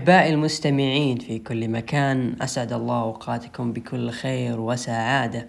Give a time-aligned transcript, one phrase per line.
[0.00, 5.46] أحبائي المستمعين في كل مكان أسعد الله أوقاتكم بكل خير وسعادة.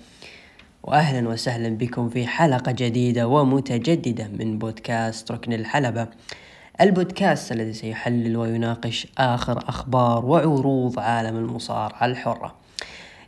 [0.83, 6.07] وأهلا وسهلا بكم في حلقة جديدة ومتجددة من بودكاست ركن الحلبة.
[6.81, 12.55] البودكاست الذي سيحلل ويناقش آخر أخبار وعروض عالم المصارعة الحرة.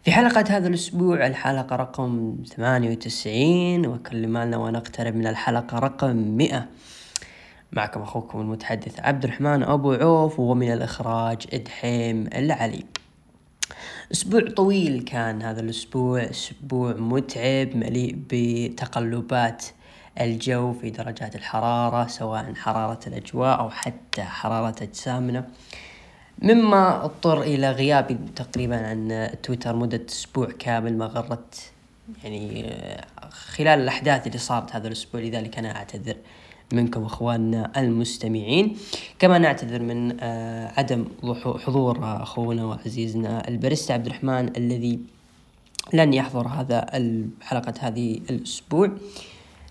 [0.03, 6.67] في حلقة هذا الأسبوع الحلقة رقم 98 وكل مالنا ونقترب من الحلقة رقم 100
[7.73, 12.83] معكم أخوكم المتحدث عبد الرحمن أبو عوف ومن الإخراج إدحيم العلي.
[14.11, 19.65] أسبوع طويل كان هذا الأسبوع أسبوع متعب مليء بتقلبات
[20.21, 25.47] الجو في درجات الحرارة سواء حرارة الأجواء أو حتى حرارة أجسامنا.
[26.41, 31.71] مما اضطر إلى غيابي تقريبا عن تويتر مدة أسبوع كامل ما غرت
[32.23, 32.75] يعني
[33.29, 36.15] خلال الأحداث اللي صارت هذا الأسبوع لذلك أنا أعتذر.
[36.73, 38.77] منكم اخواننا المستمعين.
[39.19, 41.05] كما نعتذر من آه، عدم
[41.65, 44.99] حضور أخونا وعزيزنا البريستا عبد الرحمن الذي
[45.93, 48.91] لن يحضر هذا الحلقة هذه الأسبوع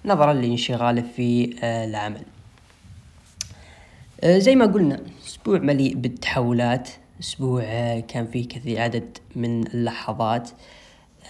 [0.05, 2.23] نظرا لانشغاله في آه، العمل.
[4.21, 6.89] آه، زي ما قلنا أسبوع مليء بالتحولات.
[7.21, 7.63] أسبوع
[8.01, 10.51] كان فيه كثير عدد من اللحظات.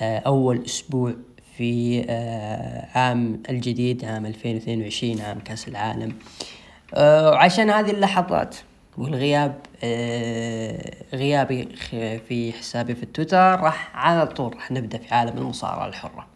[0.03, 1.15] أول أسبوع
[1.57, 6.13] في آه، عام الجديد عام 2022 عام كأس العالم.
[6.95, 8.57] آه، عشان هذه اللحظات
[8.99, 11.69] والغياب آه، غيابي
[12.29, 16.27] في حسابي في التويتر راح على طول راح نبدأ في عالم المصارعة الحرة.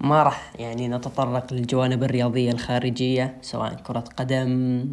[0.00, 4.84] ما راح يعني نتطرق للجوانب الرياضية الخارجية سواء كرة قدم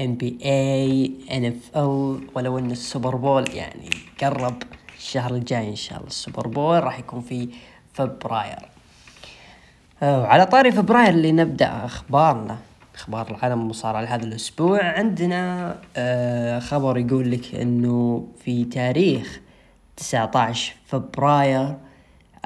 [0.00, 3.90] ام بي اي ان اف ال ولو إن ال Super Bowl يعني
[4.20, 4.62] قرب
[4.98, 7.48] الشهر الجاي إن شاء الله السوبر بول راح يكون في
[7.92, 8.71] فبراير.
[10.02, 12.58] وعلى طاري فبراير اللي نبدأ أخبارنا.
[12.94, 14.84] أخبار العالم المصارعة لهذا الأسبوع.
[14.84, 19.40] عندنا آه، خبر يقول لك أنه في تاريخ
[19.96, 21.76] 19 فبراير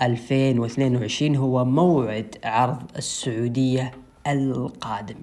[0.02, 3.92] 2022 هو موعد عرض السعودية
[4.26, 5.16] القادم.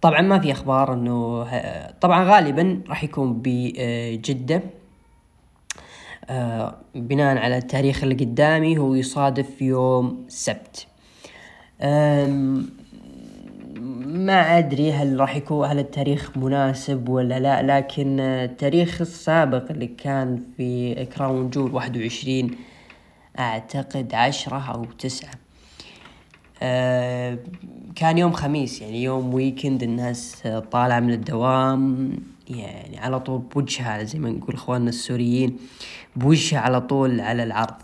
[0.00, 4.56] طبعا ما في أخبار إنه آه، طبعا غالبا راح يكون بجدة.
[4.56, 4.62] آه،
[6.94, 10.86] بناء على التاريخ اللي قدامي هو يصادف يوم سبت.
[14.06, 20.42] ما أدري هل راح يكون هل التاريخ مناسب ولا لا لكن التاريخ السابق اللي كان
[20.56, 22.50] في كراون جول واحد وعشرين
[23.38, 25.34] أعتقد عشرة أو تسعة.
[27.96, 32.12] كان يوم خميس يعني يوم weekend الناس طالعة من الدوام
[32.48, 35.56] يعني على طول بوجهها زي ما نقول إخواننا السوريين.
[36.16, 37.74] بوجهها على طول على العرض.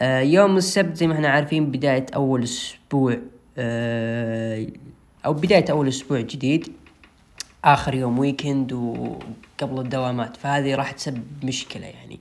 [0.00, 3.18] آه يوم السبت زي ما إحنا عارفين بداية أول أسبوع
[3.58, 4.66] آه
[5.26, 6.72] أو بداية أول أسبوع جديد.
[7.64, 12.18] آخر يوم weekend وقبل الدوامات فهذه راح تسبب مشكلة يعني.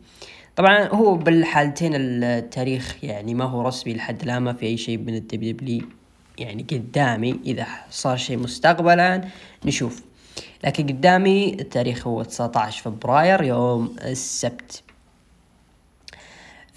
[0.55, 5.15] طبعا هو بالحالتين التاريخ يعني ما هو رسمي لحد الآن ما في أي شيء من
[5.15, 5.85] ال W
[6.37, 7.39] يعني قدامي.
[7.45, 9.27] إذا صار شيء مستقبلا
[9.65, 10.03] نشوف.
[10.63, 14.83] لكن قدامي التاريخ هو 19 فبراير يوم السبت.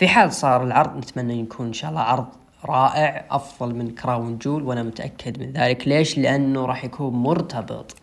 [0.00, 2.26] في حال صار العرض نتمنى يكون إن شاء الله عرض
[2.64, 5.88] رائع أفضل من Crown Jewel وأنا متأكد من ذلك.
[5.88, 7.96] ليش؟ لأنه راح يكون مرتبط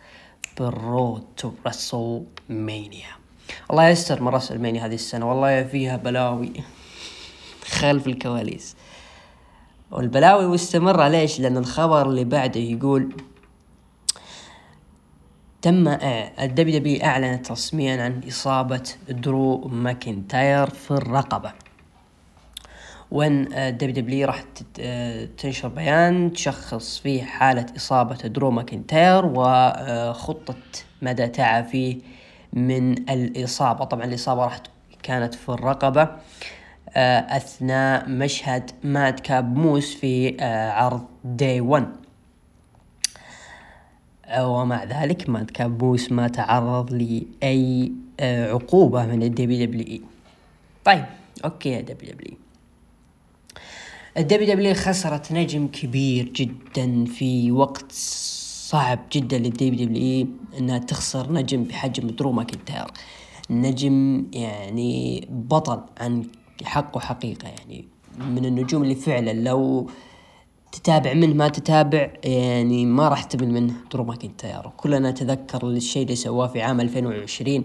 [0.58, 3.08] بال Road to WrestleMania
[3.70, 6.52] الله يستر من WrestleMania هذه السنة والله فيها بلاوي
[7.66, 8.76] خلف الكواليس.
[9.90, 13.16] والبلاوي مستمرة ليش؟ لأن الخبر اللي بعده يقول
[15.62, 21.67] تم ال WWE أعلنت رسميا عن إصابة درو ماكنتاير في الرقبة.
[23.10, 24.44] وين WWE راح
[25.38, 30.56] تنشر بيان تشخص فيه حالة إصابة درو ماكنتاير وخطة
[31.02, 31.96] مدى تعافيه
[32.52, 33.84] من الإصابة.
[33.84, 34.60] طبعا الإصابة راح
[35.02, 36.08] كانت في الرقبة
[36.96, 40.36] أثناء مشهد مادكاب موس في
[40.72, 41.88] عرض Day 1
[44.40, 50.00] ومع ذلك مادكاب موس ما تعرض لأي آه، عقوبة من ال WWE.
[50.84, 51.04] طيب
[51.44, 52.36] أوكي يا دبليو دبليو
[54.18, 57.92] الدبليو دبليو خسرت نجم كبير جدا في وقت
[58.68, 60.26] صعب جدا لل WWE
[60.58, 62.86] إنها تخسر نجم بحجم درو ماكنتاير.
[63.50, 66.24] نجم يعني بطل عن
[66.64, 67.84] حق وحقيقة يعني
[68.18, 69.90] من النجوم اللي فعلا لو
[70.72, 74.70] تتابع منه ما تتابع يعني ما راح تمل منه درو ماكنتاير.
[74.76, 77.64] كلنا نتذكر الشيء اللي سواه في عام 2020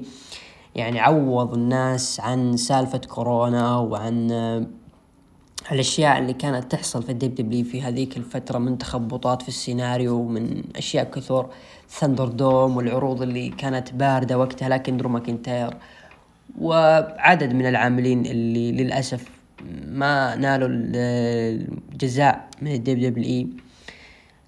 [0.75, 4.31] يعني عوض الناس عن سالفة كورونا وعن
[5.71, 10.63] الأشياء اللي كانت تحصل في ال WWE في هذيك الفترة من تخبطات في السيناريو من
[10.75, 11.49] أشياء كثر
[11.89, 15.73] ThunderDome والعروض اللي كانت باردة وقتها لكن درو ماكنتاير.
[16.59, 19.25] وعدد من العاملين اللي للأسف
[19.85, 23.47] ما نالوا الجزاء من ال WWE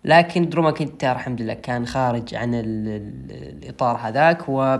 [0.05, 4.49] لكن درو ماكنتاير الحمد لله كان خارج عن الإطار هذاك.
[4.49, 4.77] و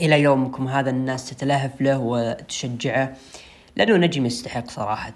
[0.00, 3.14] إلى يومكم هذا الناس تتلهف له وتشجعه.
[3.78, 5.12] لأنه نجم يستحق صراحة.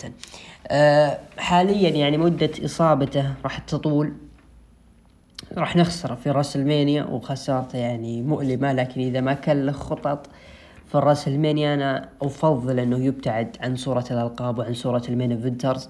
[0.68, 4.12] أه حاليا يعني مدة إصابته راح تطول.
[5.56, 10.26] راح نخسره في WrestleMania وخسارته يعني مؤلمة لكن إذا ما كان له خطط
[10.86, 15.88] في ال WrestleMania أنا أفضل أنه يبتعد عن صورة الألقاب وعن صورة ال main eventers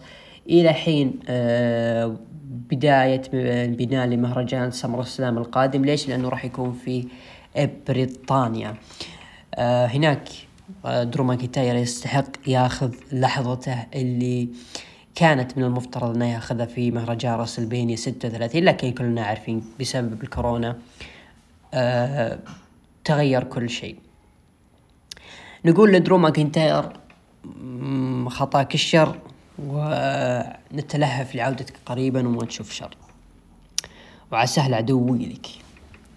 [0.50, 5.84] إلى حين أه بداية البناء لمهرجان SummerSlam القادم.
[5.84, 7.08] ليش؟ لأنه راح يكون في
[7.88, 8.74] بريطانيا
[9.54, 10.41] آه هناك آه،
[10.84, 14.48] درو ماكنتاير يستحق ياخذ لحظته اللي
[15.14, 20.78] كانت من المفترض إنه ياخذها في مهرجان WrestleMania 36 لكن كلنا عارفين بسبب الكورونا
[21.74, 22.38] آه
[23.04, 23.96] تغير كل شيء.
[25.64, 26.92] نقول لدرو ماكنتاير
[28.28, 29.18] خطاك الشر
[29.58, 32.96] ونتلهف لعودتك قريبا وما تشوف شر.
[34.32, 35.46] وعساه لعدوك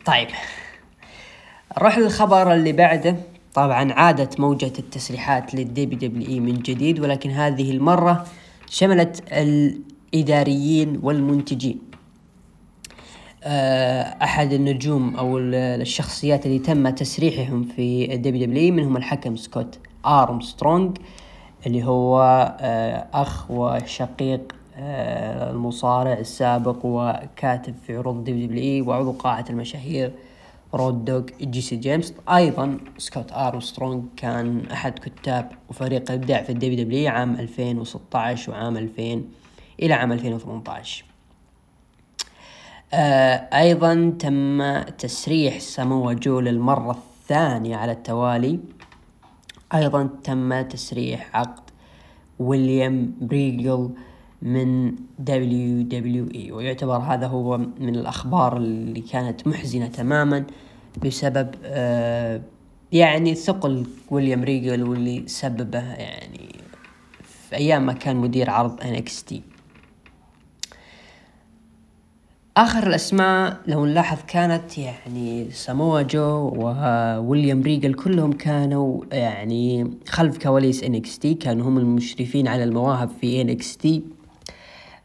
[0.05, 0.27] طيب
[1.77, 3.15] نروح للخبر اللي بعده.
[3.55, 8.25] طبعا عادت موجة التسريحات لل WWE من جديد ولكن هذه المرة
[8.69, 11.79] شملت الإداريين والمنتجين.
[13.43, 20.97] آه، أحد النجوم أو الشخصيات اللي تم تسريحهم في ال WWE منهم الحكم سكوت آرمسترونج
[21.67, 22.21] اللي هو
[22.61, 30.11] آه، أخ وشقيق آه، المصارع السابق وكاتب في عروض WWE وعضو قاعة المشاهير
[30.75, 37.09] رود دوغ جيسي جيمس أيضا سكوت ارمسترونج كان أحد كتاب وفريق الابداع في ال WWE
[37.09, 39.21] عام 2016 وعام 2000
[39.79, 41.05] إلى عام 2018
[42.93, 48.59] آه أيضا تم تسريح ساموا جو للمرة الثانية على التوالي.
[49.73, 51.63] أيضا تم تسريح عقد
[52.39, 53.89] ويليام ريجل
[54.41, 60.45] من WWE ويعتبر هذا هو من الأخبار اللي كانت محزنة تماما.
[61.03, 62.41] بسبب آه
[62.91, 66.55] يعني ثقل ويليام ريجل واللي سببه يعني
[67.23, 69.41] في أيام ما كان مدير عرض NXT
[72.57, 80.83] آخر الأسماء لو نلاحظ كانت يعني ساموا جو وويليام ريجل كلهم كانوا يعني خلف كواليس
[80.83, 84.03] NXT كانوا هم المشرفين على المواهب في NXT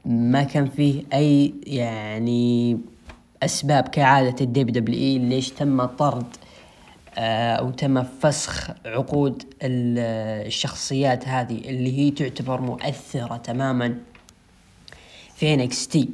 [0.05, 2.79] ما كان فيه أي يعني
[3.43, 6.27] أسباب كعادة ال WWE ليش تم طرد
[7.19, 13.95] آه، أو تم فسخ عقود الشخصيات هذه اللي هي تعتبر مؤثرة تماما
[15.35, 16.09] في NXT.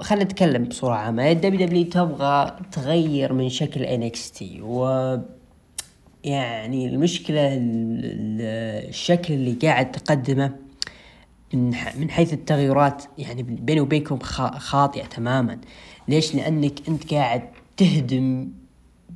[0.00, 1.30] خلينا نتكلم بصورة عامة.
[1.30, 4.84] ال WWE تبغى تغير من شكل NXT و
[6.24, 7.50] يعني المشكلة
[8.88, 10.63] الشكل اللي قاعد تقدمه
[11.54, 14.18] من من حيث التغيرات يعني بيني وبينكم
[14.58, 15.58] خاطئة تماما.
[16.08, 17.42] ليش؟ لأنك أنت قاعد
[17.76, 18.48] تهدم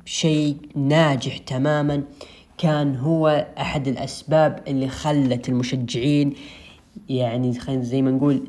[0.05, 2.03] شيء ناجح تماما.
[2.57, 6.33] كان هو أحد الأسباب اللي خلت المشجعين
[7.09, 8.47] يعني زي ما نقول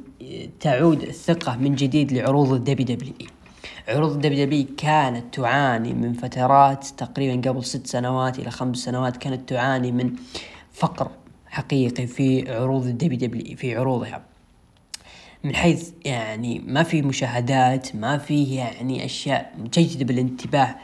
[0.61, 3.26] تعود الثقة من جديد لعروض ال WWE.
[3.88, 9.49] عروض ال WWE كانت تعاني من فترات تقريبا قبل ست سنوات إلى خمس سنوات كانت
[9.49, 10.12] تعاني من
[10.73, 11.11] فقر
[11.50, 14.23] حقيقي في عروض ال WWE في عروضها.
[15.45, 20.76] من حيث يعني ما في مشاهدات ما في يعني أشياء جيدة بالانتباه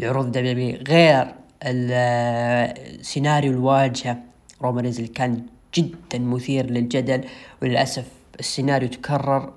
[0.00, 4.22] لعروض ال WWE غير السيناريو الواجهة.
[4.62, 7.24] رومان اللي كان جدا مثير للجدل
[7.62, 8.06] وللأسف
[8.40, 9.52] السيناريو تكرر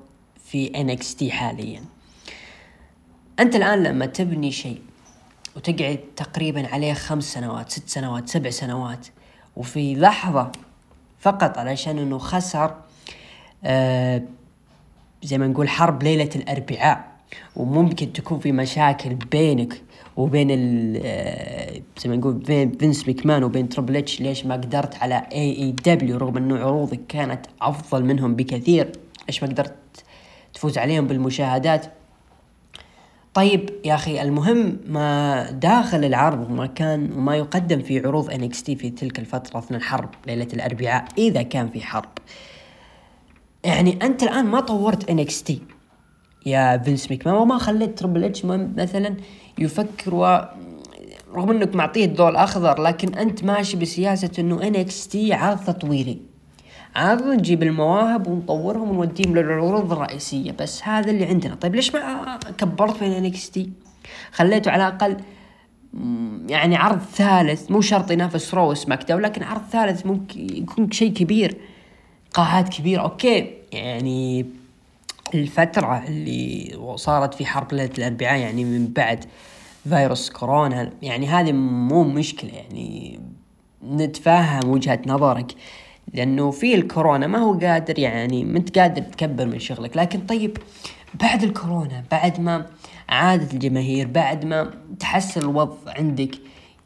[0.45, 1.81] في انكس حاليا.
[3.39, 4.81] أنت الآن لما تبني شيء
[5.55, 9.07] وتقعد تقريبا عليه خمس سنوات ست سنوات سبع سنوات
[9.55, 10.51] وفي لحظة
[11.19, 12.75] فقط علشان إنه خسر
[13.63, 14.21] آه
[15.23, 17.11] زي ما نقول حرب ليلة الأربعاء.
[17.55, 19.81] وممكن تكون في مشاكل بينك
[20.17, 20.49] وبين
[21.05, 26.17] آه، زي ما نقول بين فينس ميكمان وبين تربل إتش ليش ما قدرت على AEW
[26.17, 28.91] رغم إنه عروضك كانت أفضل منهم بكثير
[29.27, 29.75] ليش ما قدرت
[30.53, 31.85] تفوز عليهم بالمشاهدات؟
[33.33, 38.31] طيب يا أخي المهم ما داخل العرض وما كان وما يقدم في عروض
[38.63, 42.09] NXT في تلك الفترة أثناء الحرب ليلة الأربعاء إذا كان في حرب.
[43.63, 45.09] يعني أنت الآن ما طورت
[45.43, 45.61] NXT
[46.45, 49.15] يا فينس ميكمان وما خليت تربل اتش مثلا
[49.57, 50.41] يفكر و
[51.35, 56.30] رغم إنك معطيه الضوء الأخضر لكن أنت ماشي بسياسة إنه NXT عرض تطويري.
[56.95, 60.51] عرض نجيب المواهب ونطورهم ونوديهم للعروض الرئيسية.
[60.51, 61.55] بس هذا اللي عندنا.
[61.55, 63.69] طيب ليش ما كبرت في NXT
[64.31, 65.17] خليته على الأقل
[66.49, 67.71] يعني عرض ثالث.
[67.71, 71.57] مو شرط ينافس Raw SmackDown لكن عرض ثالث ممكن يكون شيء كبير.
[72.33, 73.01] قاعات كبيرة.
[73.01, 73.53] أوكي.
[73.71, 74.45] يعني
[75.33, 79.25] الفترة اللي صارت في حرب ليلة الأربعاء يعني من بعد
[79.89, 82.51] فيروس كورونا يعني هذه مو مشكلة.
[82.51, 83.19] يعني
[83.91, 85.55] نتفهم وجهة نظرك.
[86.13, 89.97] لأنه في الكورونا ما هو قادر يعني ما أنت قادر تكبر من شغلك.
[89.97, 90.57] لكن طيب
[91.13, 92.65] بعد الكورونا بعد ما
[93.09, 96.31] عادت الجماهير بعد ما تحسن الوضع عندك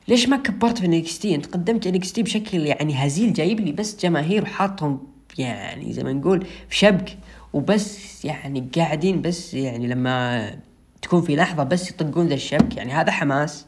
[0.08, 4.44] ليش ما كبرت في NXT أنت قدمت NXT بشكل يعني هزيل جايب لي بس جماهير
[4.44, 5.00] وحاطهم
[5.38, 7.18] يعني زي ما نقول في شبك
[7.54, 10.52] وبس يعني قاعدين بس يعني لما
[11.02, 12.78] تكون في لحظة بس يطقون ذا الشبك.
[12.78, 13.66] يعني هذا حماس.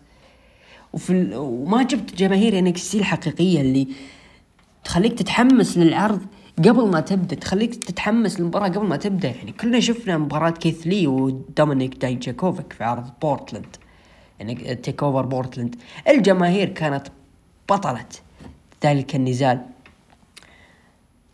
[0.93, 3.87] وفي وما جبت جماهير NXT الحقيقية اللي
[4.87, 6.21] تخليك تتحمس للعرض
[6.57, 9.27] قبل ما تبدأ تخليك تتحمس للمباراة قبل ما تبدأ.
[9.27, 13.75] يعني كلنا شفنا مباراة كيث لي ودومينيك دايجاكوفيك في عرض بورتلاند.
[14.39, 15.75] يعني TakeOver بورتلاند.
[16.07, 17.07] الجماهير كانت
[17.69, 18.21] بطلة
[18.85, 19.61] ذلك النزال.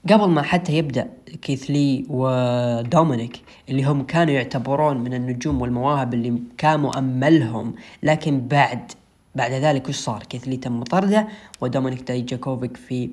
[0.10, 1.10] قبل ما حتى يبدأ
[1.41, 8.91] كيث لي ودومينيك اللي هم كانوا يعتبرون من النجوم والمواهب اللي كان مؤملهم لكن بعد
[9.36, 11.27] بعد ذلك وش صار؟ كيث لي تم طرده
[11.62, 13.10] ودومينيك دايجاكوفيك في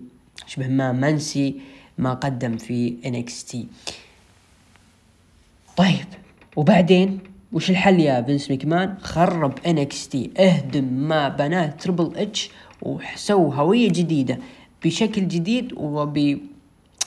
[0.46, 1.60] شبه ما منسي
[1.98, 3.56] ما قدم في NXT
[5.76, 6.06] طيب
[6.56, 7.18] وبعدين
[7.52, 12.50] وش الحل يا فينس ميكمان؟ خرب NXT اهدم ما بناه تربل اتش
[12.82, 14.38] وسووا هوية جديدة
[14.84, 16.38] بشكل جديد وب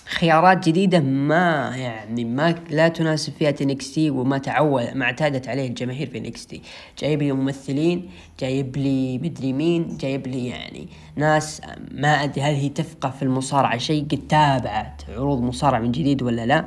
[0.06, 6.10] خيارات جديدة ما يعني ما لا تناسب فئة NXT وما تعود ما اعتادت عليه الجماهير
[6.10, 6.62] في NXT
[7.00, 12.70] جايب لي ممثلين جايب لي مدري مين جايب لي يعني ناس ما أدري هل هي
[12.70, 16.66] تفقه في المصارعة شيء قد تابعت عروض مصارعة من جديد ولا لا.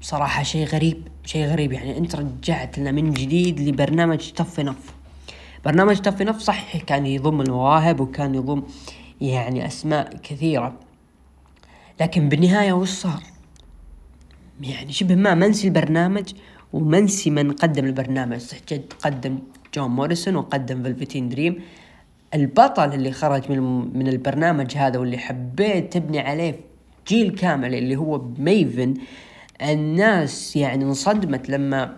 [0.00, 4.94] صراحة شيء غريب شيء غريب يعني أنت رجعت لنا من جديد لبرنامج Tough Enough
[5.64, 8.62] برنامج Tough Enough صح كان يضم المواهب وكان يضم
[9.20, 10.74] يعني أسماء كثيرة.
[12.00, 13.22] لكن بالنهاية وش صار؟
[14.60, 16.32] يعني شبه ما منسي البرنامج
[16.72, 18.38] ومنسي من قدم البرنامج.
[18.38, 19.38] صح جد قدم
[19.74, 21.62] جون موريسون وقدم فلفتين دريم.
[22.34, 23.58] البطل اللي خرج من
[23.98, 26.60] من البرنامج هذا واللي حبيت تبني عليه
[27.08, 28.94] جيل كامل اللي هو ميفن
[29.62, 31.96] الناس يعني انصدمت لما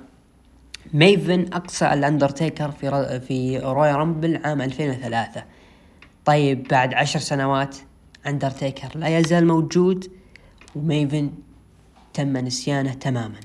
[0.94, 5.44] ميفن أقصى الأندرتيكر في في Royal Rumble عام 2003
[6.24, 7.76] طيب بعد عشر سنوات
[8.26, 10.10] اندرتيكر لا يزال موجود
[10.76, 11.30] وميفن
[12.14, 13.40] تم نسيانه تماما.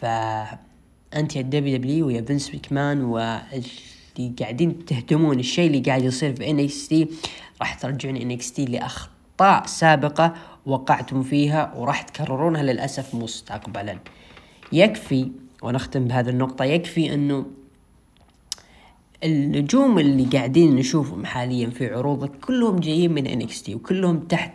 [0.00, 7.08] فانت يا WWE ويا فينس مكمان واللي قاعدين تهدمون الشيء اللي قاعد يصير في NXT
[7.60, 10.34] راح ترجعون NXT لأخطاء سابقة
[10.66, 13.98] وقعتم فيها وراح تكررونها للأسف مستقبلا.
[14.72, 15.30] يكفي
[15.62, 17.46] ونختم بهذه النقطة يكفي أنه
[19.24, 24.52] النجوم اللي قاعدين نشوفهم حاليا في عروضك كلهم جايين من NXT وكلهم تحت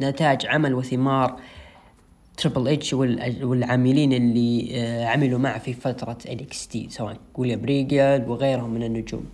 [0.00, 1.36] نتاج عمل وثمار
[2.36, 2.94] تريبل اتش
[3.42, 9.24] والعاملين اللي آه، عملوا معه في فترة NXT سواء ويليام ريجل وغيرهم من النجوم.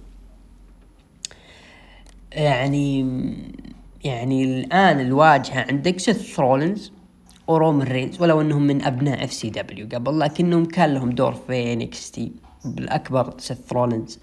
[2.33, 3.01] يعني
[4.05, 6.93] يعني الآن الواجهة عندك سيث رولينز
[7.47, 12.33] ورومان رينز ولو إنهم من أبناء FCW قبل لكنهم كان لهم دور في NXT
[12.65, 14.19] بالأكبر سيث رولينز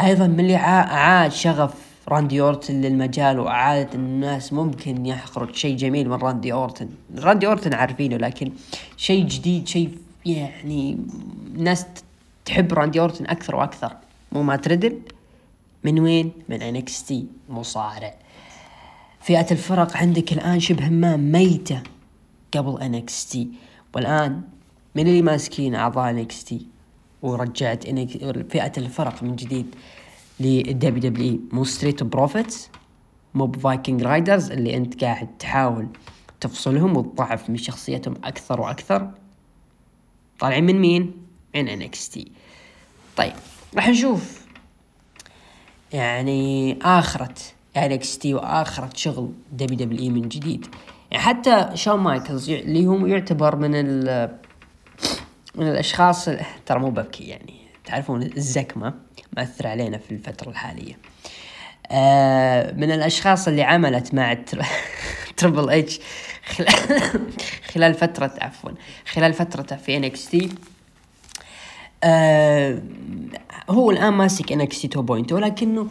[0.00, 1.74] أيضا من اللي اعاد شغف
[2.08, 6.88] راندي أورتن للمجال واعاد الناس ممكن يحقروا شيء جميل من راندي أورتن.
[7.18, 8.52] راندي أورتن عارفينه لكن
[8.96, 10.98] شيء جديد شيء يعني
[11.56, 11.86] ناس
[12.44, 13.96] تحب راندي أورتن أكثر وأكثر.
[14.32, 15.00] مو مات ريدل؟
[15.84, 17.26] من وين؟ من NXT.
[17.48, 18.14] مصارع
[19.20, 21.82] فئة الفرق عندك الآن شبه ما ميتة
[22.54, 23.48] قبل NXT.
[23.94, 24.40] والآن
[24.94, 26.66] من اللي ماسكين أعضاء NXT؟
[27.24, 27.84] ورجعت
[28.50, 29.74] فئة الفرق من جديد
[30.40, 32.70] لل WWE مو Street Profits
[33.34, 35.86] مو ب Viking Raiders اللي أنت قاعد تحاول
[36.40, 39.10] تفصلهم وتضعف من شخصيتهم أكثر وأكثر.
[40.38, 41.12] طالعين من مين؟
[41.54, 42.32] من NXT
[43.16, 43.32] طيب
[43.74, 44.46] راح نشوف.
[45.92, 47.34] يعني آخرة
[47.76, 50.66] انكس تي وآخرة شغل دبليو دبليو من جديد.
[51.10, 54.43] يعني حتى شون مايكلز اللي هو يعتبر من ال
[55.54, 56.28] من الأشخاص
[56.66, 57.54] ترى مو ببكي يعني.
[57.84, 58.94] تعرفون الزكمة
[59.36, 60.98] مأثر علينا في الفترة الحالية.
[61.90, 64.36] آه من الأشخاص اللي عملت مع
[65.36, 66.00] تربل اتش
[67.72, 68.70] خلال فترة عفوا
[69.12, 70.50] خلال فترته في NXT
[72.04, 72.82] آه
[73.70, 75.88] هو الآن ماسك NXT 2.0 ولكنه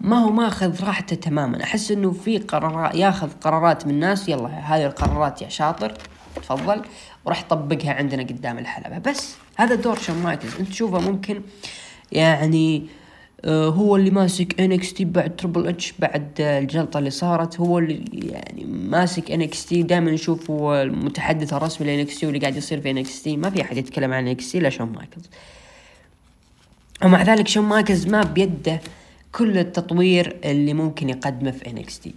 [0.00, 1.62] ما هو ماخذ راحته تماما.
[1.62, 5.94] أحس إنه في قرارات ياخذ قرارات من الناس يلا هذه القرارات يا شاطر
[6.36, 6.82] تفضل.
[7.24, 8.98] وراح طبقها عندنا قدام الحلبة.
[8.98, 10.56] بس هذا دور شون مايكلز.
[10.60, 11.42] انت تشوفه ممكن
[12.12, 12.86] يعني
[13.44, 17.60] آه هو اللي ماسك NXT بعد تربل اتش بعد الجلطة اللي صارت.
[17.60, 22.80] هو اللي يعني ماسك NXT دائما نشوف هو المتحدث الرسمي ل NXT واللي قاعد يصير
[22.80, 25.30] في NXT ما في أحد يتكلم عن NXT إلا شون مايكلز.
[27.04, 28.80] ومع ذلك شون مايكلز ما بيده
[29.32, 32.14] كل التطوير اللي ممكن يقدمه في NXT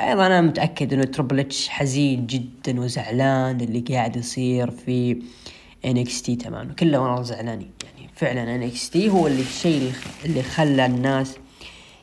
[0.00, 5.22] أيضا أنا متأكد إنه تربل إتش حزين جدا وزعلان اللي قاعد يصير في
[5.84, 7.70] NXT تماما كله ورا زعلانين.
[7.84, 9.92] يعني فعلا NXT هو اللي الشيء
[10.24, 11.36] اللي خلى الناس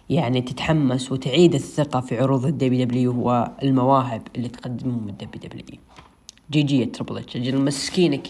[0.09, 5.79] يعني تتحمس وتعيد الثقة في عروض ال WWE والمواهب اللي تقدمهم ال WWE
[6.51, 8.27] جي جي تربل إتش أجل مسكينك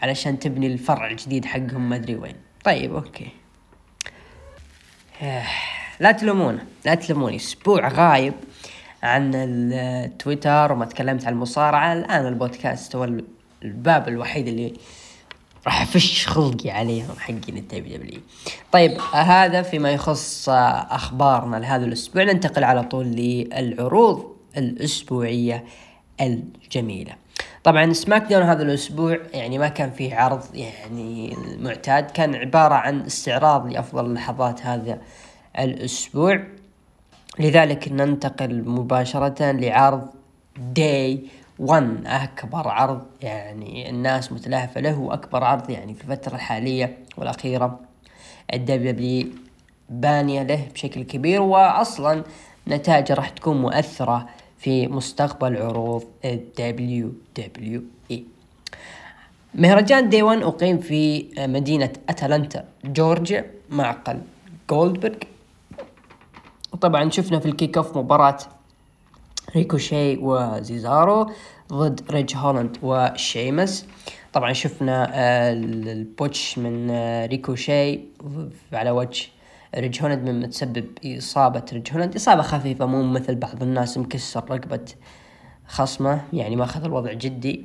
[0.00, 2.36] علشان تبني الفرع الجديد حقهم ما أدري وين.
[2.64, 3.28] طيب أوكي.
[6.00, 7.36] لا تلومونه لا تلوموني.
[7.36, 8.34] أسبوع غايب
[9.02, 11.92] عن التويتر وما تكلمت عن المصارعة.
[11.92, 13.08] الآن البودكاست هو
[13.62, 14.74] الباب الوحيد اللي
[15.66, 18.20] راح أفش خلقي عليهم حقين ال WWE.
[18.72, 22.22] طيب هذا فيما يخص أخبارنا لهذا الأسبوع.
[22.22, 25.64] ننتقل على طول للعروض الأسبوعية
[26.20, 27.12] الجميلة.
[27.64, 33.72] طبعا SmackDown هذا الأسبوع يعني ما كان فيه عرض يعني المعتاد كان عبارة عن استعراض
[33.72, 34.98] لأفضل لحظات هذا
[35.58, 36.44] الأسبوع.
[37.38, 40.08] لذلك ننتقل مباشرة لعرض
[40.74, 41.20] Day
[41.58, 47.80] 1 أكبر عرض يعني الناس متلهفة له وأكبر عرض يعني في الفترة الحالية والأخيرة
[48.54, 49.26] ال WWE
[49.90, 51.42] بانية له بشكل كبير.
[51.42, 52.24] واصلا
[52.68, 58.24] نتائجه راح تكون مؤثرة في مستقبل عروض ال WWE.
[59.54, 64.20] مهرجان Day 1 أقيم في مدينة أتلانتا جورجيا معقل
[64.70, 65.16] جولدبرغ
[66.72, 68.38] وطبعا شفنا في ال kickoff مباراة
[69.56, 71.30] ريكوشي وزيزارو
[71.72, 73.86] ضد ريج هولاند وشيمس.
[74.32, 78.00] طبعا شفنا آه، البوتش من آه، ريكوشي
[78.72, 79.26] على وجه
[79.76, 82.14] ريج هولاند مما تسبب إصابة ريج هولاند.
[82.16, 84.84] إصابة خفيفة مو مثل بعض الناس مكسر رقبة
[85.66, 87.64] خصمه يعني ما أخذ الوضع جدي.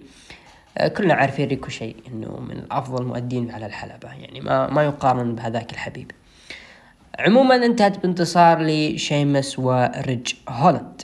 [0.77, 5.73] آه، كلنا عارفين ريكوشي إنه من افضل المؤدين على الحلبة يعني ما ما يقارن بهذاك
[5.73, 6.11] الحبيب.
[7.19, 11.01] عموما انتهت بانتصار لشيمس وريج هولاند.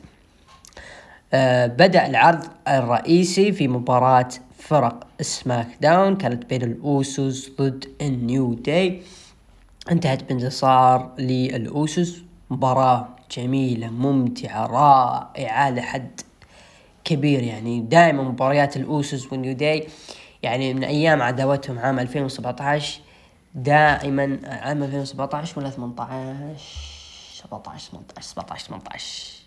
[1.33, 9.01] آه بدأ العرض الرئيسي في مباراة فرق SmackDown كانت بين الأوسوس ضد ال New Day.
[9.91, 16.21] انتهت بانتصار للأوسوس مباراة جميلة ممتعة رائعة لحد
[17.03, 17.43] كبير.
[17.43, 19.87] يعني دائما مباريات الأوسوس والنيو داي
[20.43, 23.01] يعني من أيام عداوتهم عام 2017
[23.55, 26.57] دائما عام 2017 ولا 18
[27.33, 29.39] 17 18 17 18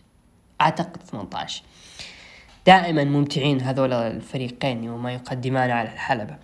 [0.61, 1.63] أعتقد 18
[2.67, 6.37] دائما ممتعين هذول الفريقين وما يقدمان على الحلبة.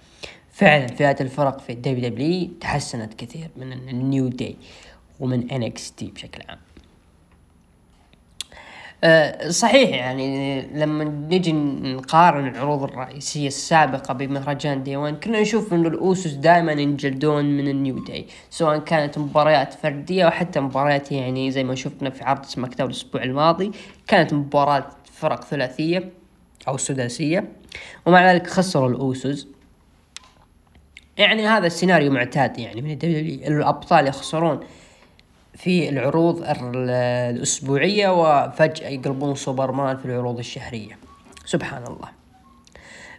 [0.53, 4.57] فعلا فئات الفرق في ال WWE تحسنت كثير من ال New Day
[5.21, 6.59] ومن NXT بشكل عام.
[9.49, 16.33] صحيح يعني لما نجي نقارن العروض الرئيسية السابقة بمهرجان Day 1 كنا نشوف إنه الأوسوس
[16.33, 21.65] دائما ينجلدون من ال New Day سواء كانت مباريات فردية أو حتى مباريات يعني زي
[21.65, 23.73] ما شفنا في عرض SmackDown الأسبوع الماضي
[24.07, 26.11] كانت مباراة فرق ثلاثية
[26.69, 27.53] أو سداسية
[28.07, 29.49] ومع ذلك خسروا الأوسوس.
[31.17, 32.99] يعني هذا السيناريو معتاد يعني من
[33.57, 34.61] الأبطال يخسرون
[35.59, 40.99] في العروض الأسبوعية وفجأة يقلبون سوبرمان في العروض الشهرية.
[41.45, 42.09] سبحان الله.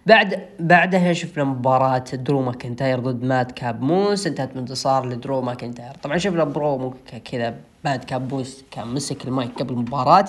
[0.05, 4.27] بعد بعدها شفنا مباراة درو ماكنتاير ضد ماد كاب موس.
[4.27, 5.93] انتهت بانتصار لدرو ماكنتاير.
[6.03, 6.93] طبعا شفنا برو
[7.31, 10.25] كذا ماد كاب موس كان مسك المايك قبل المباراة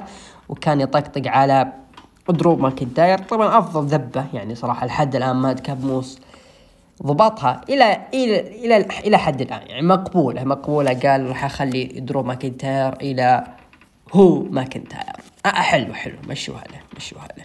[0.48, 1.72] وكان يطقطق على
[2.28, 3.18] درو ماكنتاير.
[3.18, 6.20] طبعا أفضل ذبة يعني صراحة لحد الآن ماد كاب موس.
[7.02, 9.66] ضبطها إلى إلى إلى إلى حد الآن.
[9.66, 10.44] يعني مقبولة.
[10.44, 13.46] مقبولة قال راح أخلي درو ماكنتاير إلى
[14.12, 15.16] who ماكنتاير.
[15.46, 16.16] آه حلو حلو.
[16.28, 17.44] مشوها له مشوها له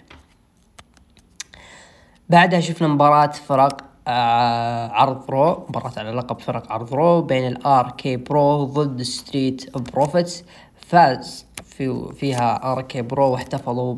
[2.28, 7.90] بعدها شفنا مباراة فرق آه عرض Raw مباراة على لقب فرق عرض Raw بين ال
[7.90, 10.44] RK-Bro ضد Street Profits
[10.76, 13.94] فاز في فيها RK-Bro واحتفظوا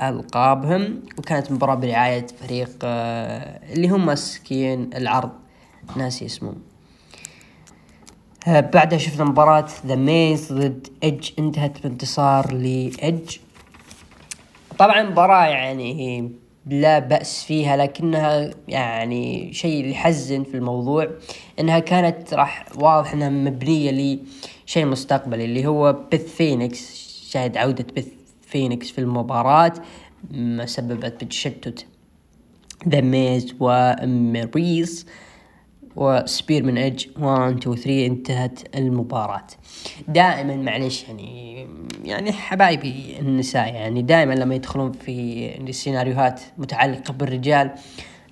[0.00, 5.30] بألقابهم وكانت مباراة برعاية فريق آه، اللي هم ماسكين العرض
[5.96, 6.56] ناسي اسمهم
[8.46, 13.36] بعدها شفنا مباراة ذا ميز ضد ايدج انتهت بانتصار لايدج
[14.78, 16.32] طبعا مباراة يعني
[16.66, 21.08] لا بأس فيها لكنها يعني شيء يحزن في الموضوع
[21.60, 23.90] إنها كانت راح واضح إنها مبنية
[24.66, 28.15] لشيء مستقبلي اللي هو بث فينيكس شاهد عودة بث
[28.56, 29.72] فينيكس في المباراة
[30.30, 31.86] مما سببت بتشتت
[32.88, 35.06] ذا ميز وميريز
[35.96, 39.46] و spear من ايدج 1 2 3 انتهت المباراة.
[40.08, 41.66] دائما معلش يعني
[42.04, 47.70] يعني حبايبي النساء يعني دائما لما يدخلون في السيناريوهات متعلقة بالرجال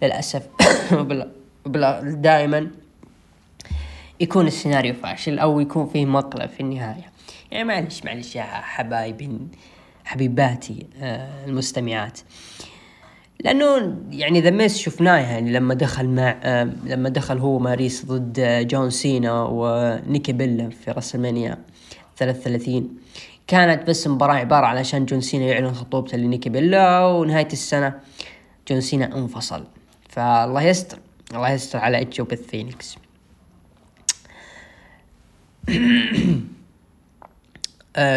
[0.02, 0.48] للأسف
[2.28, 2.70] دائما
[4.20, 7.04] يكون السيناريو فاشل أو يكون فيه مقلب في النهاية.
[7.50, 9.38] يعني معلش معلش يا حبايبي.
[10.04, 12.20] حبيباتي آه، المستمعات.
[13.40, 18.38] لأنه يعني The Miz شفناه يعني لما دخل مع آه، لما دخل هو Maryse ضد
[18.38, 21.58] آه، جون سينا ونيكي بيلا في راسلمانيا
[22.16, 22.88] 33
[23.46, 28.00] كانت بس مباراة عبارة علشان جون سينا يعلن خطوبته لنيكي بيلا ونهاية السنة
[28.68, 29.64] جون سينا انفصل.
[30.08, 30.98] فالله يستر
[31.34, 32.96] الله يستر على اتش وبث فينيكس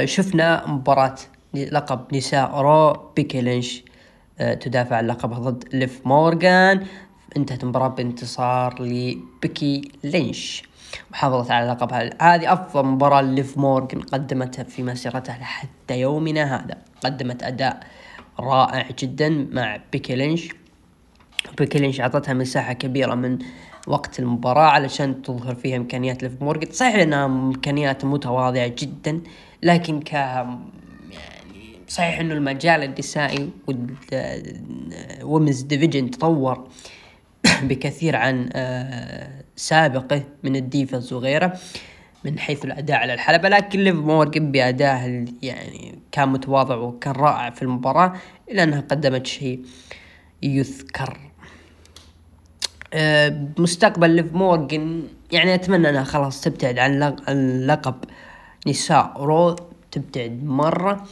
[0.05, 1.15] شفنا مباراة
[1.53, 3.83] لقب نساء Raw بيكي لينش
[4.39, 6.85] آه، تدافع عن لقبها ضد ليف مورغان.
[7.37, 10.63] انتهت المباراة بانتصار لبيكي لينش.
[11.11, 12.09] وحافظت على لقبها.
[12.21, 16.77] هذه أفضل مباراة ليف مورغان قدمتها في مسيرتها حتى يومنا هذا.
[17.03, 17.79] قدمت أداء
[18.39, 20.49] رائع جدا مع بيكي لينش.
[21.57, 23.39] بيكي لينش أعطتها مساحة كبيرة من
[23.87, 26.71] وقت المباراة علشان تظهر فيها إمكانيات ليف مورغان.
[26.71, 29.21] صحيح إنها إمكانيات متواضعة جدا
[29.63, 30.45] لكن ك
[31.87, 36.67] صحيح إنه المجال النسائي وال women's division تطور
[37.67, 41.59] بكثير عن آه، سابقه من ال Divas وغيره
[42.23, 43.49] من حيث الأداء على الحلبة.
[43.49, 48.13] لكن ليف مورجن بادائه يعني كان متواضع وكان رائع في المباراة
[48.51, 49.65] الا أنها قدمت شيء
[50.43, 51.19] يذكر.
[52.93, 57.95] آه، مستقبل ليف مورجن يعني أتمنى أنها خلاص تبتعد عن اللقب
[58.67, 59.55] نساء Raw
[59.91, 61.05] تبتعد مرة.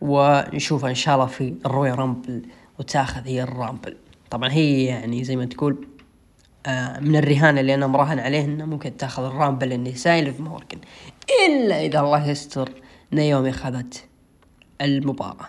[0.00, 2.42] ونشوفها إن شاء الله في ال Royal Rumble
[2.78, 3.96] وتاخذ هي ال Rumble.
[4.30, 5.86] طبعا هي يعني زي ما تقول
[6.66, 10.78] آه من الرهان اللي أنا مراهن عليه إنه ممكن تاخذ ال Rumble النسائي ليف مورجن
[11.48, 12.70] إلا إذا الله يستر
[13.12, 14.04] نيومي اخذت
[14.80, 15.48] المباراة.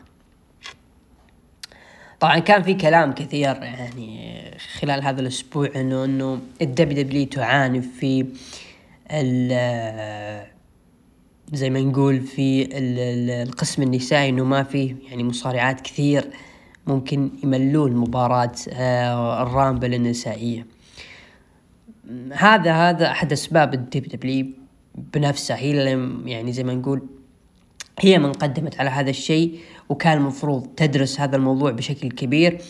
[2.19, 4.41] طبعا كان في كلام كثير يعني
[4.79, 8.25] خلال هذا الأسبوع إنه إنه ال WW تعاني في
[11.53, 12.69] زي ما نقول في
[13.43, 16.27] القسم النسائي إنه ما فيه يعني مصارعات كثير
[16.87, 20.65] ممكن يملون مباراة آه، ال Rumble النسائية.
[22.33, 24.45] هذا هذا أحد أسباب ال WW
[25.13, 27.01] بنفسها هي يعني زي ما نقول
[27.99, 29.59] هي من قدمت على هذا الشيء
[29.89, 32.61] وكان المفروض تدرس هذا الموضوع بشكل كبير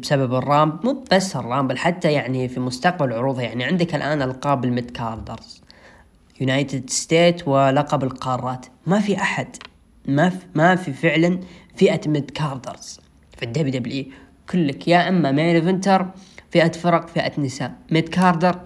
[0.00, 0.86] بسبب ال Rumble.
[0.86, 3.42] مو بس ال Rumble حتى يعني في مستقبل عروضها.
[3.42, 5.62] يعني عندك الآن ألقاب ال mid-carders.
[6.40, 8.66] United States ولقب القارات.
[8.86, 9.56] ما في أحد.
[10.08, 11.40] ما في ما في فعلا
[11.76, 13.00] فئة mid-carders
[13.36, 14.04] في ال WW
[14.50, 14.88] كلك.
[14.88, 16.06] يا إما main eventer
[16.50, 17.72] فئة فرق فئة نساء.
[17.90, 18.60] mid-carder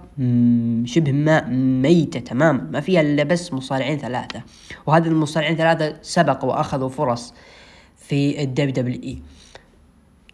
[0.84, 1.46] شبه ما
[1.82, 2.68] ميتة تماما.
[2.72, 4.42] ما فيها إلا بس مصارعين ثلاثة.
[4.87, 7.34] وهذا المصارعين ثلاثة سبقوا وأخذوا فرص
[7.96, 9.16] في ال WW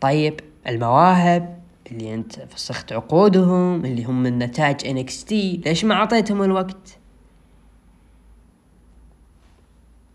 [0.00, 1.60] طيب المواهب
[1.92, 6.99] اللي أنت فسخت عقودهم اللي هم من نتاج NXT ليش ما أعطيتهم الوقت؟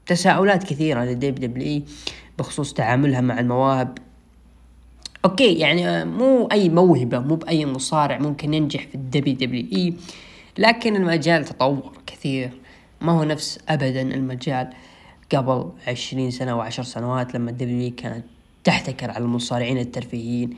[0.05, 1.81] تساؤلات كثيرة لل WW
[2.39, 3.97] بخصوص تعاملها مع المواهب.
[5.25, 9.93] okay يعني مو أي موهبة مو بأي مصارع ممكن ينجح في ال WWE
[10.57, 12.49] لكن المجال تطور كثير.
[13.01, 14.69] ما هو نفس ابدا المجال
[15.35, 18.25] قبل عشرين سنة وعشر سنوات لما ال W كانت
[18.63, 20.57] تحتكر على المصارعين الترفيهيين.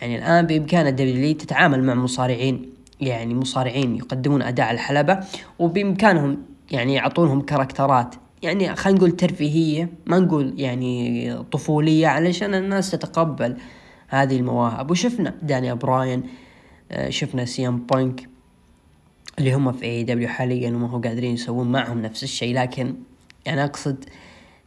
[0.00, 5.20] يعني الآن بامكان ال W تتعامل مع مصارعين يعني مصارعين يقدمون أداء الحلبة
[5.58, 6.38] وبإمكانهم
[6.70, 13.56] يعني يعطونهم كاركترات يعني خلينا نقول ترفيهية ما نقول يعني طفولية علشان الناس تتقبل
[14.08, 14.90] هذه المواهب.
[14.90, 16.22] وشفنا داني براين
[16.92, 18.28] آه، شفنا CM Punk
[19.38, 22.54] اللي هم في AEW حاليا وما هو قادرين يسوون معهم نفس الشيء.
[22.54, 22.94] لكن
[23.46, 24.04] يعني أقصد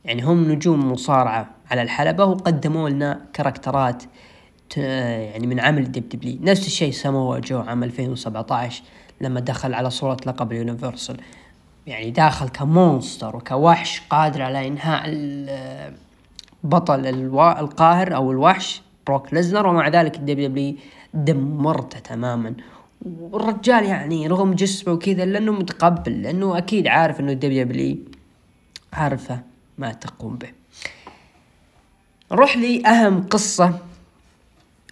[0.05, 4.03] يعني هم نجوم مصارعة على الحلبة وقدموا لنا كاركترات
[4.77, 8.83] يعني من عمل ال WW نفس الشيء سموه جو عام 2017
[9.21, 11.17] لما دخل على صورة لقب ال Universal.
[11.89, 15.03] يعني داخل ك monster وكوحش قادر على إنهاء
[16.63, 17.05] بطل.
[17.39, 20.75] القاهر أو الوحش بروك ليزنر ومع ذلك ال WW
[21.13, 22.53] دمرته تماما
[23.05, 27.97] والرجال يعني رغم جسمه وكذا لأنه متقبل لأنه أكيد عارف إنه ال WW
[28.93, 29.39] عارفه
[29.77, 30.49] ما تقوم به
[32.31, 33.79] نروح لأهم قصة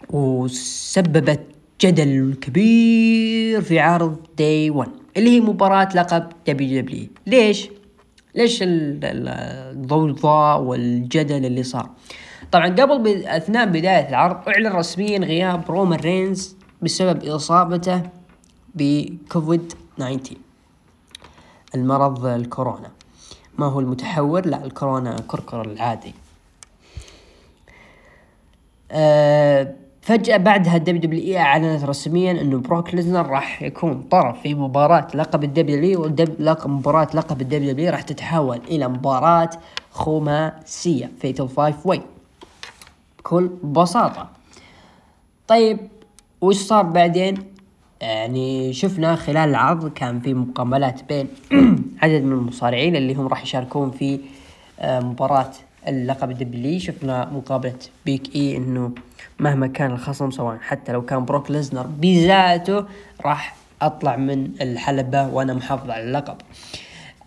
[0.09, 1.41] وسببت
[1.81, 7.07] جدل كبير في عرض Day 1 اللي هي مباراة لقب WW.
[7.27, 7.69] ليش؟
[8.35, 11.89] ليش الضوضاء والجدل اللي صار؟
[12.51, 18.01] طبعا قبل أثناء بداية العرض أعلن رسميا غياب رومان رينز بسبب إصابته
[18.75, 20.35] بكوفيد 19
[21.75, 22.91] المرض الكورونا.
[23.57, 26.13] ما هو المتحور؟ لا الكورونا كركر العادي.
[28.91, 29.75] أه
[30.07, 35.43] فجأة بعدها ال WWE أعلنت رسميا إنه بروك ليزنر راح يكون طرف في مباراة لقب
[35.43, 39.49] ال WW لقب مباراة لقب ال WW راح تتحول إلى مباراة
[39.91, 42.01] خماسية fatal five way.
[43.19, 44.29] بكل بساطة.
[45.47, 45.77] طيب
[46.41, 47.37] وش صار بعدين؟
[48.01, 51.27] يعني شفنا خلال العرض كان في مقابلات بين
[52.01, 54.19] عدد من المصارعين اللي هم راح يشاركون في
[54.79, 55.51] آه، مباراة
[55.87, 56.79] اللقب ال WWE.
[56.79, 58.91] شفنا مقابلة بيج إي إنه
[59.39, 62.85] مهما كان الخصم سواء حتى لو كان بروك ليزنر بذاته
[63.25, 66.37] راح أطلع من الحلبة وأنا محافظ على اللقب.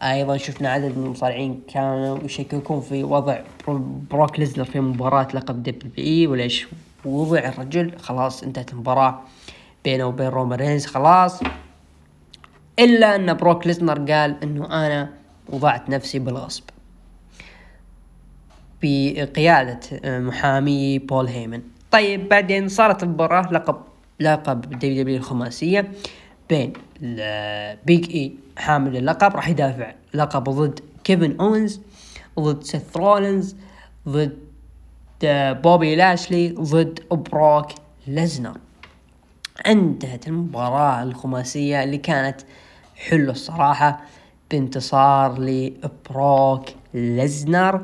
[0.02, 3.38] أيضا شفنا عدد من المصارعين كانوا يشككون في وضع
[4.10, 6.66] بروك ليزنر في مباراة لقب WWE وليش
[7.04, 9.20] وضع الرجل؟ خلاص انتهت المباراة
[9.84, 10.86] بينه وبين رومان رينز.
[10.86, 11.40] خلاص.
[12.78, 15.10] إلا أن بروك ليزنر قال إنه أنا
[15.48, 16.64] وضعت نفسي بالغصب.
[18.82, 21.62] بقيادة محامي بول هيمن.
[21.90, 23.76] طيب بعدين صارت المباراة لقب
[24.20, 25.92] لقب WWE الخماسية
[26.48, 26.72] بين
[27.86, 31.80] بيج إي حامل اللقب راح يدافع لقب ضد كيفن أوينز
[32.40, 33.56] ضد سيث رولينز
[34.08, 34.38] ضد
[35.62, 37.66] بوبي لاشلي ضد بروك
[38.06, 38.56] ليزنر.
[39.66, 42.40] انتهت المباراة الخماسية اللي كانت
[42.96, 44.00] حلوة الصراحة
[44.50, 47.82] بانتصار لبروك ليزنر.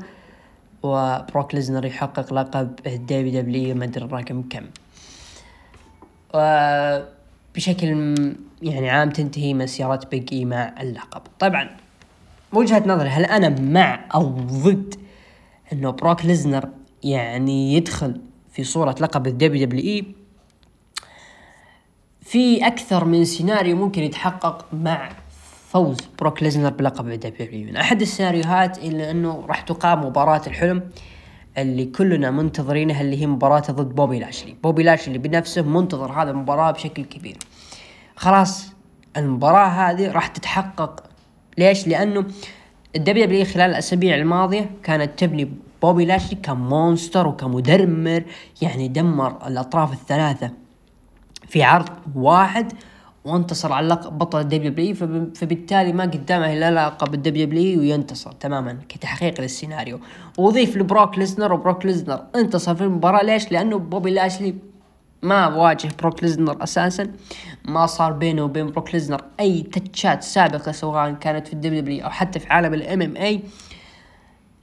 [0.87, 4.67] وبروك ليزنر يحقق لقب WWE ما أدري الرقم كم.
[6.35, 8.15] وبشكل
[8.63, 11.23] يعني عام تنتهي مسيرة بيج إي مع اللقب.
[11.39, 11.71] طبعا
[12.53, 14.95] وجهة نظري هل أنا مع أو ضد
[15.73, 16.69] إنه بروك ليزنر
[17.03, 18.21] يعني يدخل
[18.53, 20.07] في صورة لقب ال WWE؟
[22.23, 25.11] في أكثر من سيناريو ممكن يتحقق مع
[25.77, 30.91] فوز بروك ليزنر بلقب ال WWE من أحد السيناريوهات إلا أنه راح تقام مباراة الحلم
[31.59, 34.57] اللي كلنا منتظرينها اللي هي مباراة ضد بوبي لاشلي.
[34.63, 37.37] بوبي لاشلي بنفسه منتظر هذا المباراة بشكل كبير.
[38.17, 38.73] خلاص
[39.17, 41.05] المباراة هذه راح تتحقق.
[41.59, 42.25] ليش؟ لأنه
[42.97, 48.25] ال WWE خلال الأسابيع الماضية كانت تبني بوبي لاشلي ك monster وكمدمر
[48.63, 50.51] يعني دمر الأطراف الثلاثة
[51.49, 52.73] في عرض واحد
[53.27, 54.95] وانتصر على لقب بطل ال WWE
[55.35, 60.01] فبالتالي ما قدامه إلا لقب ال WWE وينتصر تماما كتحقيق للسيناريو.
[60.39, 63.23] واضيف لبروك ليزنر وبروك ليزنر انتصر في المباراة.
[63.23, 64.55] ليش؟ لأنه بوبي لاشلي
[65.23, 67.13] ما واجه بروك ليزنر أساسا.
[67.65, 72.05] ما صار بينه وبين بروك ليزنر أي touch ات سابقة سواء كانت في ال WWE
[72.05, 73.43] أو حتى في عالم ال MMA.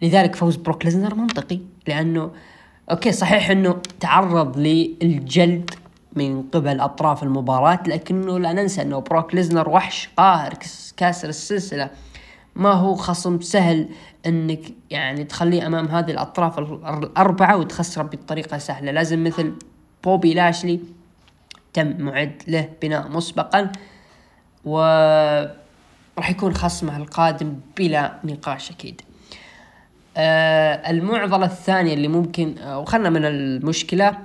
[0.02, 2.32] لذلك فوز بروك ليزنر منطقي لأنه
[2.92, 5.70] أوكي صحيح إنه تعرض للجلد
[6.16, 10.54] من قبل أطراف المباراة لكنه لا ننسى أنه بروك ليزنر وحش قاهر
[10.98, 11.90] كاسر السلسلة.
[12.56, 13.90] ما هو خصم سهل
[14.26, 18.92] إنك يعني تخليه أمام هذه الأطراف الأربعة وتخسره بطريقة سهلة.
[18.92, 19.54] لازم مثل
[20.04, 20.80] بوبي لاشلي
[21.74, 23.72] تم معد له بناء مسبقا
[24.66, 24.80] و
[26.18, 29.02] راح يكون خصمه القادم بلا نقاش أكيد.
[30.18, 34.18] آه المعضلة الثانية اللي ممكن آه وخلنا من المشكلة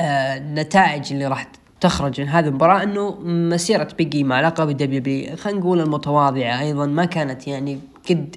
[0.00, 1.46] النتائج اللي راح
[1.80, 5.36] تخرج من هذه المباراة إنه مسيرة بيج إي مع لقب ال WWE.
[5.36, 6.86] خلينا نقول المتواضعة أيضا.
[6.86, 7.80] ما كانت يعني
[8.10, 8.36] قد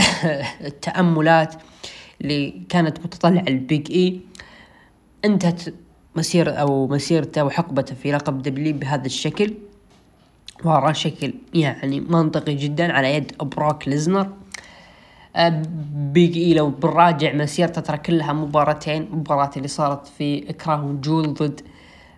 [0.68, 1.54] التأملات
[2.20, 4.20] اللي كانت متطلعة لبيج إي.
[5.24, 5.74] انتهت
[6.16, 9.54] مسيرة أو مسيرته وحقبته في لقب WWE بهذا الشكل.
[10.64, 14.30] وراه شكل يعني منطقي جدا على يد بروك ليزنر.
[15.94, 21.60] بيج إي لو بنراجع مسيرته ترى كلها مباراتين مباراة اللي صارت في Crown Jewel ضد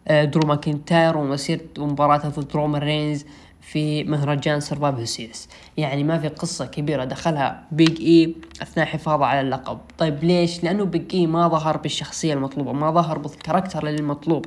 [0.09, 3.25] آه، درو ماكنتاير ومسيرة ومباراته ضد رومان رينز
[3.61, 9.41] في مهرجان Survivor Series يعني ما في قصة كبيرة دخلها بيج إي أثناء حفاظه على
[9.41, 9.79] اللقب.
[9.99, 14.47] طيب ليش؟ لأنه بيج إي ما ظهر بالشخصية المطلوبة ما ظهر بال character المطلوب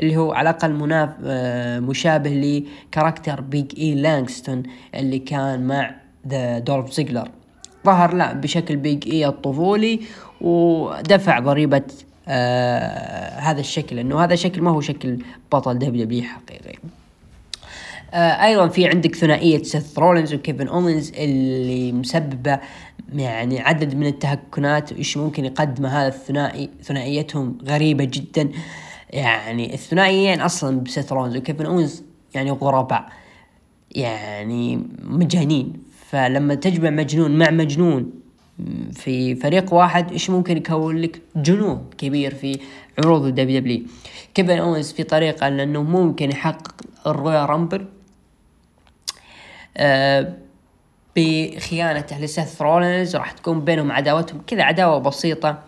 [0.00, 4.62] اللي هو على الأقل مناف آه، مشابه ل character بيج إي لانغستون
[4.94, 5.94] اللي كان مع
[6.28, 7.28] ذا دولف زيجلر
[7.86, 10.00] ظهر لا بشكل بيج إي الطفولي
[10.40, 11.82] ودفع ضريبة
[12.28, 15.18] آه هذا الشكل إنه هذا شكل ما هو شكل
[15.52, 16.78] بطل WWE حقيقي.
[18.14, 22.60] آه أيضا في عندك ثنائية سيث رولينز وكيفن أوينز اللي مسببة
[23.14, 28.50] يعني عدد من التكهنات إيش ممكن يقدم هذا الثنائي ثنائيتهم غريبة جدا.
[29.10, 32.02] يعني الثنائيين أصلا بسيث رولينز وكيفن أوينز
[32.34, 33.08] يعني غرباء
[33.90, 35.85] يعني مجانين.
[36.10, 38.10] فلما تجمع مجنون مع مجنون
[38.92, 42.58] في فريق واحد إيش ممكن يكون لك؟ جنون كبير في
[42.98, 43.82] عروض ال WWE
[44.34, 46.74] كيفن أوينز في طريقة لأنه ممكن يحقق
[47.06, 47.86] ال Royal Rumble
[49.76, 50.36] آه
[51.16, 55.62] بخيانته لسيث رولينز راح تكون بينهم عداوتهم كذا عداوة بسيطة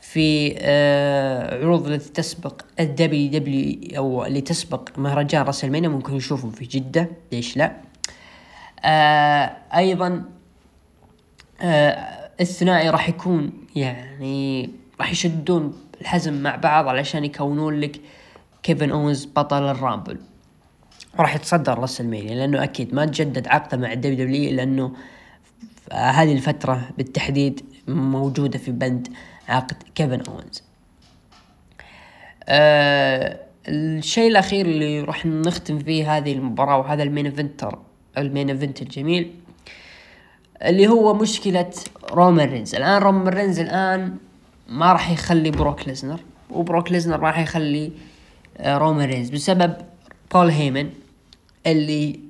[0.00, 6.64] في آه عروض التي تسبق ال WWE أو اللي تسبق مهرجان WrestleMania ممكن نشوفهم في
[6.64, 7.91] جدة ليش لا؟
[9.74, 10.24] أيضا
[11.60, 18.00] آه الثنائي راح يكون يعني راح يشدون الحزم مع بعض علشان يكونون لك
[18.62, 20.18] كيفن أوينز بطل ال Rumble.
[21.18, 24.92] راح يتصدر WrestleMania لأنه أكيد ما تجدد عقده مع ال WWE لأنه
[25.92, 29.08] هذه الفترة بالتحديد موجودة في بند
[29.48, 30.62] عقد كيفن أوينز
[32.48, 37.78] آه الشيء الأخير اللي راح نختم فيه هذه المباراة وهذا ال main eventer
[38.18, 39.34] ال main event الجميل
[40.62, 41.70] اللي هو مشكلة
[42.10, 42.74] رومان رينز.
[42.74, 44.16] الآن رومان رينز الآن
[44.68, 46.20] ما راح يخلي بروك ليزنر
[46.50, 47.92] وبروك ليزنر راح يخلي
[48.58, 49.74] آه، رومان رينز بسبب
[50.34, 50.90] بول هيمن
[51.66, 52.20] اللي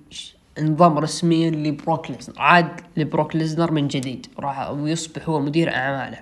[0.59, 6.19] انضم رسميا لبروك ليزنر عاد لبروك ليزنر من جديد راح ويصبح هو مدير أعماله.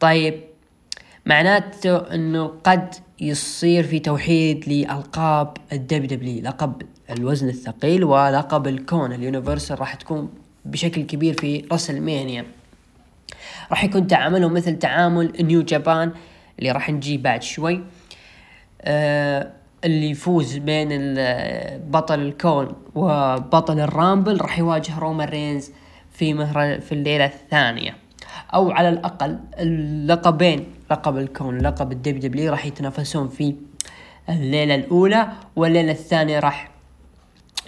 [0.00, 0.40] طيب
[1.26, 9.19] معناته إنه قد يصير في توحيد لألقاب ال WWE لقب الوزن الثقيل ولقب الكون ال
[9.19, 10.30] Universal راح تكون
[10.64, 12.44] بشكل كبير في WrestleMania
[13.70, 16.12] راح يكون تعاملهم مثل تعامل New Japan
[16.58, 17.80] اللي راح نجي بعد شوي.
[18.82, 19.50] آه
[19.84, 20.88] اللي يفوز بين
[21.90, 25.70] بطل الكون وبطل ال Rumble راح يواجه رومان رينز
[26.12, 27.96] في مهر في الليلة الثانية.
[28.54, 33.54] أو على الأقل اللقبين لقب الكون لقب ال WWE راح يتنافسون في
[34.28, 36.69] الليلة الأولى والليلة الثانية راح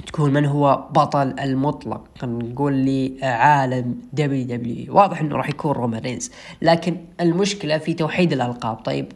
[0.07, 2.05] تكون من هو بطل المطلق.
[2.25, 6.31] نقول لعالم WWE واضح إنه راح يكون رومان رينز.
[6.63, 8.77] لكن المشكلة في توحيد الألقاب.
[8.77, 9.13] طيب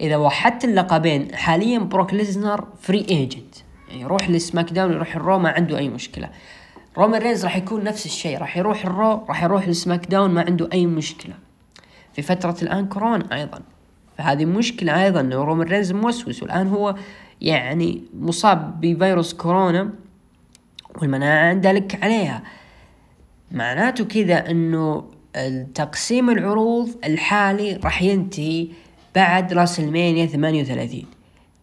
[0.00, 3.54] إذا وحدت اللقبين حاليا بروك ليزنر free agent
[3.88, 6.30] يعني يروح ل SmackDown يروح ال Raw ما عنده أي مشكلة.
[6.98, 8.38] رومان رينز راح يكون نفس الشيء.
[8.38, 11.34] راح يروح ال Raw راح يروح ل SmackDown ما عنده أي مشكلة.
[12.12, 13.60] في فترة الآن كورونا أيضا.
[14.18, 16.42] فهذه مشكلة أيضا إنه رومان رينز موسوس.
[16.42, 16.94] والآن هو
[17.40, 19.90] يعني مصاب بفيروس كورونا
[21.02, 22.42] والمناعة عنده لوكيميا.
[23.52, 25.04] معناته كذا إنه
[25.74, 28.68] تقسيم العروض الحالي راح ينتهي
[29.14, 31.02] بعد WrestleMania 38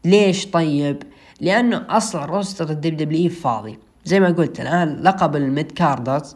[0.05, 1.03] ليش طيب؟
[1.41, 3.79] لأنه أصلا roster ال WWE فاضي.
[4.05, 6.35] زي ما قلت الان لقب ال mid-carders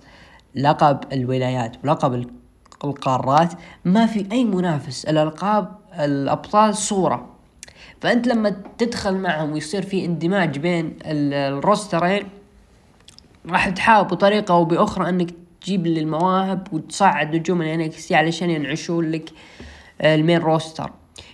[0.56, 2.28] لقب الولايات ولقب
[2.84, 3.54] القارات
[3.86, 5.06] ما في أي منافس.
[5.06, 7.39] الألقاب الأبطال صورة.
[8.02, 12.24] فأنت لما تدخل معهم ويصير في اندماج بين الروسترين
[13.50, 15.30] راح تحاول بطريقه أو بأخرى أنك
[15.62, 19.30] تجيب للمواهب وتصعد نجوم ال NXT علشان ينعشون لك
[20.02, 20.92] ال main roster.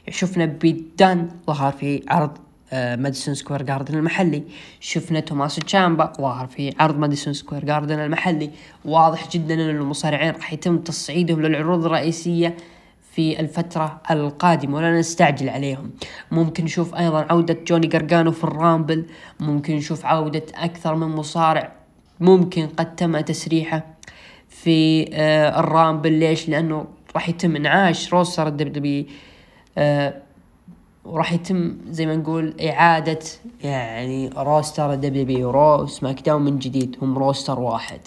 [0.09, 2.37] شفنا بيت دان ظهر في عرض
[2.73, 4.43] آه، ماديسون سكوير جاردن المحلي.
[4.79, 8.49] شفنا توماس تشامبا ظهر في عرض ماديسون سكوير جاردن المحلي.
[8.85, 12.57] واضح جدا أن المصارعين راح يتم تصعيدهم للعروض الرئيسية.
[13.15, 15.91] في الفترة القادمة ولا نستعجل عليهم.
[16.31, 19.05] ممكن نشوف أيضا عودة جوني جرجانو في ال Rumble.
[19.39, 21.71] ممكن نشوف عودة أكثر من مصارع.
[22.19, 23.85] ممكن قد تم تسريحه
[24.49, 26.13] في آه، ال Rumble.
[26.13, 29.05] ليش؟ لأنه راح يتم إنعاش roster ال WWE
[29.77, 30.13] آه
[31.05, 33.19] وراح يتم زي ما نقول إعادة
[33.63, 36.97] يعني روستر دبليو بي رو سماك داون من جديد.
[37.01, 37.99] هم roster واحد.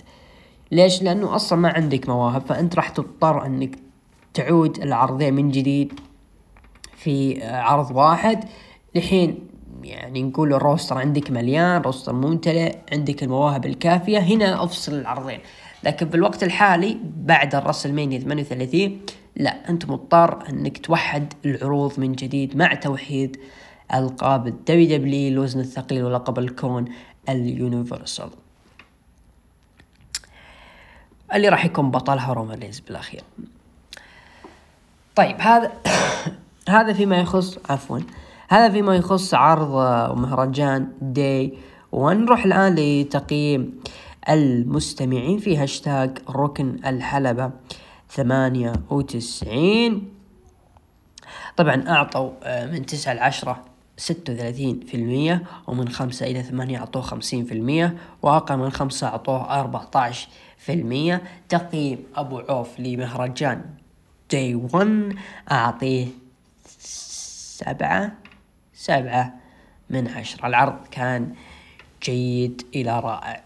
[0.72, 3.87] ليش؟ لأنه أصلا ما عندك مواهب فأنت راح تضطر أنك
[4.34, 6.00] تعود العرضين من جديد
[6.96, 8.44] في عرض واحد.
[8.94, 9.48] لحين
[9.82, 14.18] يعني نقول ال roster عندك مليان roster ممتلئ عندك المواهب الكافية.
[14.18, 15.40] هنا أفصل العرضين.
[15.84, 19.00] لكن في الوقت الحالي بعد WrestleMania 38
[19.36, 23.36] لا أنت مضطر أنك توحد العروض من جديد مع توحيد
[23.94, 26.84] ألقاب ال WWE الوزن الثقيل ولقب الكون
[27.28, 28.30] ال Universal.
[31.34, 33.22] اللي راح يكون بطلها رومان رينز بالأخير.
[35.18, 35.72] طيب هذا
[36.76, 37.98] هذا فيما يخص عفوا
[38.48, 39.70] هذا فيما يخص عرض
[40.18, 41.58] مهرجان Day 1
[41.92, 43.80] ونروح الآن لتقييم
[44.28, 47.50] المستمعين في هاشتاج ركن الحلبة
[48.10, 50.08] ثمانية وتسعين.
[51.56, 53.64] طبعا أعطوا آه، من تسعة لعشرة
[53.96, 59.06] ستة وثلاثين في المية ومن خمسة إلى ثمانية أعطوه خمسين في المية وأقل من خمسة
[59.06, 61.22] أعطوه أربعة عشر في المية.
[61.48, 63.64] تقييم أبو عوف لمهرجان
[64.30, 65.16] داي ون
[65.50, 66.06] أعطيه
[67.58, 68.12] سبعة
[68.74, 69.34] سبعة
[69.90, 71.34] من عشرة العرض كان
[72.02, 73.42] جيد إلى رائع.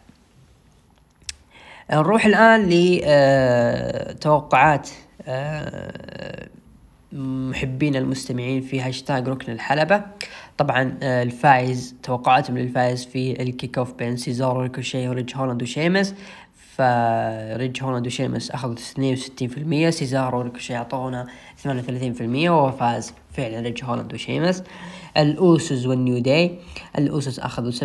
[1.92, 2.68] نروح الآن
[4.10, 4.90] لتوقعات
[5.26, 6.48] آه،
[7.12, 10.02] محبين المستمعين في هاشتاج ركن الحلبة.
[10.58, 16.14] طبعا آه، الفائز توقعاتهم للفائز في ال kickoff بين سيزارو ريكوشي وريج هولاند وشيمس.
[16.76, 18.76] فريج هولاند وشيمس أخذوا
[19.86, 21.26] 62% سيزارو وريكوشي أعطونا
[21.64, 21.68] 38%
[22.20, 24.62] وهو فاز فعلا ريج هولاند وشيمس.
[25.16, 26.58] ال Usos وال New Day
[26.98, 27.84] ال Usos أخذوا 57%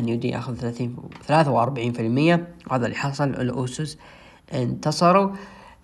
[0.00, 0.96] New Day أخذوا 30
[1.28, 3.98] 43% وهذا اللي حصل ال Usos
[4.54, 5.30] انتصروا.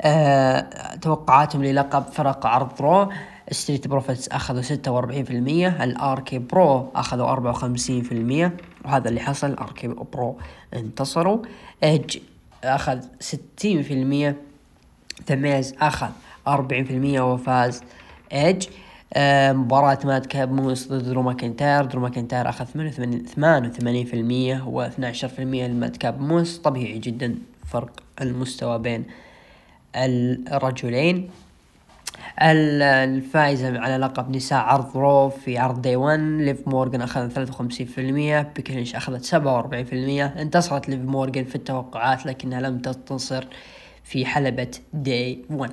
[0.01, 3.09] أه توقعاتهم للقب فرق عرض Raw.
[3.51, 9.09] Street Profits أخذوا ستة وأربعين في المية ال RK-Bro أخذوا أربعة وخمسين في المية وهذا
[9.09, 10.39] اللي حصل RK-Bro
[10.75, 11.39] انتصروا.
[11.85, 12.19] ايج
[12.65, 14.37] أخذ ستين في المية
[15.27, 16.11] ذا ميز أخذ
[16.49, 17.83] أربعين في المية وفاز
[18.33, 18.67] ايج
[19.15, 24.65] آه مباراة ماد كاب موس ضد درو ماكنتاير درو ماكنتاير أخذ ثمانية وثمانين في المية
[24.69, 26.59] و عشر في المية لماد كاب موس.
[26.59, 27.91] طبيعي جدا فرق
[28.21, 29.05] المستوى بين
[29.97, 31.31] الرجلين.
[32.43, 37.73] الفائزة على لقب نساء عرض Raw في عرض Day 1 ليف مورغان أخذت 53%
[38.57, 39.35] بيكي لينش أخذت 47%
[40.41, 43.45] انتصرت ليف مورغان في التوقعات لكنها لم تنتصر
[44.05, 45.73] في حلبة Day 1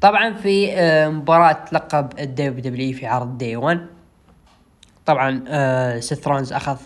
[0.00, 3.86] طبعا في آه، مباراة لقب ال WWE في عرض Day 1
[5.08, 6.80] طبعا آه سيث رولينز أخذ 18%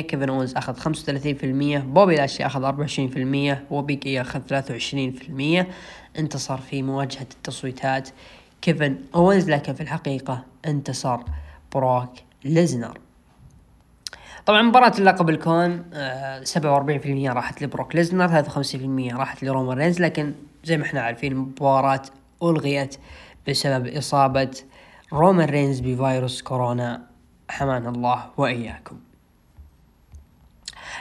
[0.00, 4.40] كيفن اونز أخذ 35% بوبي لاشلي أخذ 24% وبيج اي أخذ
[5.62, 5.66] 23%
[6.18, 8.08] انتصر في مواجهة التصويتات.
[8.62, 11.18] كيفن اونز لكن في الحقيقة انتصر
[11.74, 12.10] بروك
[12.44, 12.98] ليزنر.
[14.46, 16.56] طبعا مباراة اللقب الكون آه 47%
[17.34, 20.32] راحت لبروك ليزنر 53% راحت لرومان رينز لكن
[20.64, 22.02] زي ما إحنا عارفين المباراة
[22.42, 22.96] ألغيت
[23.48, 24.50] بسبب إصابة
[25.12, 27.07] رومان رينز بفيروس كورونا
[27.48, 28.96] حمانا الله وإياكم.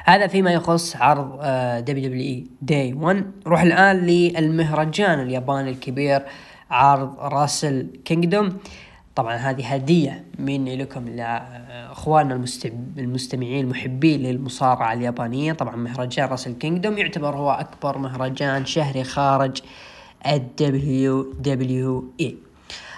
[0.05, 1.39] هذا فيما يخص عرض
[1.85, 6.25] دبليو إي داي 1 نروح الآن للمهرجان الياباني الكبير
[6.71, 8.57] عرض Wrestle Kingdom.
[9.15, 12.45] طبعا هذه هدية مني لكم لأخواننا
[12.97, 15.53] المستمعين المحبين للمصارعة اليابانية.
[15.53, 19.61] طبعا مهرجان Wrestle Kingdom يعتبر هو أكبر مهرجان شهري خارج
[21.39, 22.37] WWE.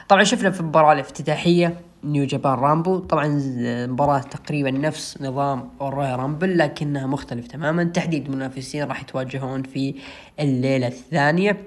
[0.09, 3.41] طبعا شفنا في المباراة الافتتاحية New Japan Rambo طبعا
[3.87, 7.83] مباراة تقريبا نفس نظام ال Royal Rumble لكنها مختلف تماما.
[7.83, 9.95] تحديد منافسين راح يتواجهون في
[10.39, 11.57] الليلة الثانية.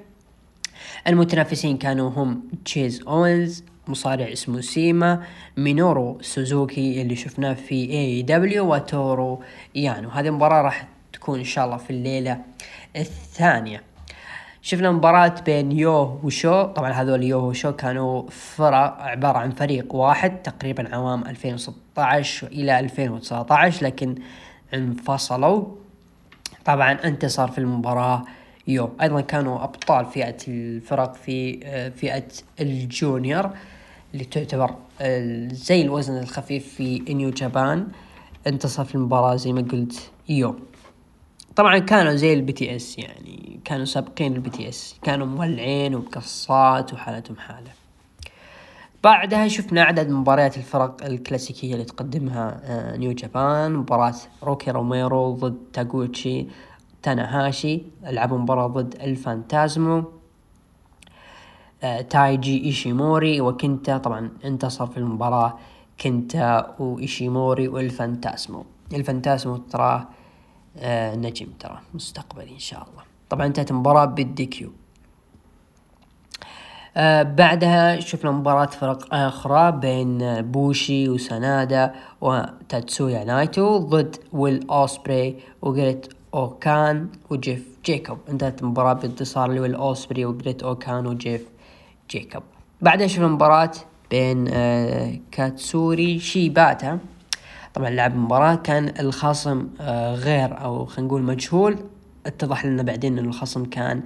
[1.07, 5.23] المتنافسين كانوا هم تشيس اوينز مصارع اسمه سيما
[5.57, 9.43] مينورو سوزوكي اللي شفناه في AEW وتورو
[9.75, 10.09] يانو.
[10.09, 12.41] هذه المباراة راح تكون إن شاء الله في الليلة
[12.97, 13.92] الثانية.
[14.65, 16.63] شفنا مباراة بين يو وشو.
[16.63, 23.85] طبعا هذول يو وشو كانوا فرق عبارة عن فريق واحد تقريبا عوام 2016 إلى 2019
[23.85, 24.15] لكن
[24.75, 25.65] انفصلوا.
[26.65, 28.25] طبعا انتصر في المباراة
[28.69, 28.91] يو.
[29.01, 32.29] أيضا كانوا أبطال فئة الفرق في آه، فئة
[32.61, 33.51] ال junior
[34.15, 37.89] اللي تعتبر آه، زي الوزن الخفيف في New Japan.
[38.47, 40.57] انتصر في المباراة زي ما قلت يو.
[41.57, 47.71] طبعا كانوا زي ال BTS يعني كانوا سابقين ال BTS كانوا مولعين وبقصات وحالتهم حالة
[49.05, 55.59] بعدها شفنا عدد مباريات الفرق الكلاسيكية اللي تقدمها آه، New Japan مباراة روكي روميرو ضد
[55.73, 56.47] تاغوتشي
[57.03, 60.05] تاناهاشي لعبوا مباراة ضد الفانتازمو
[61.83, 65.59] آه، تايجي إيشيموري وكنتا طبعا انتصر في المباراة
[66.01, 70.09] كنتا وإيشيموري والفانتاسمو الفانتاسمو تراه
[70.79, 73.03] آه نجم ترى مستقبلي إن شاء الله.
[73.31, 74.73] طبعا انتهت المباراة بال DQ
[76.97, 86.13] آه بعدها شفنا مباراة فرق أخرى بين بوشي وسانادا وتاتسويا نايتو ضد ويل أوسبري وجريت
[86.35, 88.19] أوكان وجيف جيكوب.
[88.29, 91.49] انتهت المباراة بانتصار لويل أوسبري وجريت أوكان وجيف
[92.11, 92.43] جيكوب.
[92.81, 93.73] بعدها شفنا مباراة
[94.11, 96.99] بين آه كاتسوري شيباتا
[97.75, 101.79] طبعا لعب مباراة كان الخصم آه، غير أو خلينا نقول مجهول.
[102.27, 104.03] اتضح لنا بعدين إن الخصم كان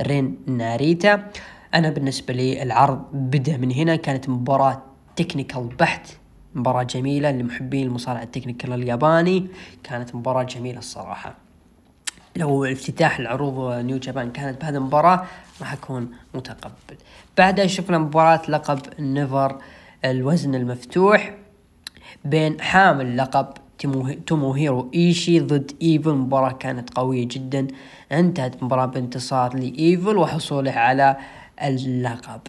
[0.00, 1.30] رين ناريتا.
[1.74, 3.96] أنا بالنسبة لي العرض بدأ من هنا.
[3.96, 4.82] كانت مباراة
[5.16, 6.08] technical بحت
[6.54, 9.46] مباراة جميلة لمحبين المصارعة ال technical الياباني.
[9.84, 11.34] كانت مباراة جميلة الصراحة.
[12.36, 15.24] لو افتتاح العروض New Japan كانت بهذه المباراة
[15.60, 16.96] راح أكون متقبل.
[17.38, 19.58] بعدها شفنا مباراة لقب NEVER
[20.04, 21.34] الوزن المفتوح.
[22.30, 23.46] بين حامل لقب
[24.26, 26.14] توموهيرو إيشي ضد إيفل.
[26.14, 27.66] مباراة كانت قوية جدا.
[28.12, 31.16] انتهت مباراة بانتصار لإيفل وحصوله على
[31.62, 32.40] اللقب.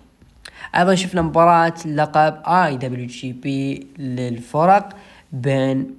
[0.76, 4.90] أيضا شفنا مباراة لقب IWGP للفرق
[5.32, 5.96] بين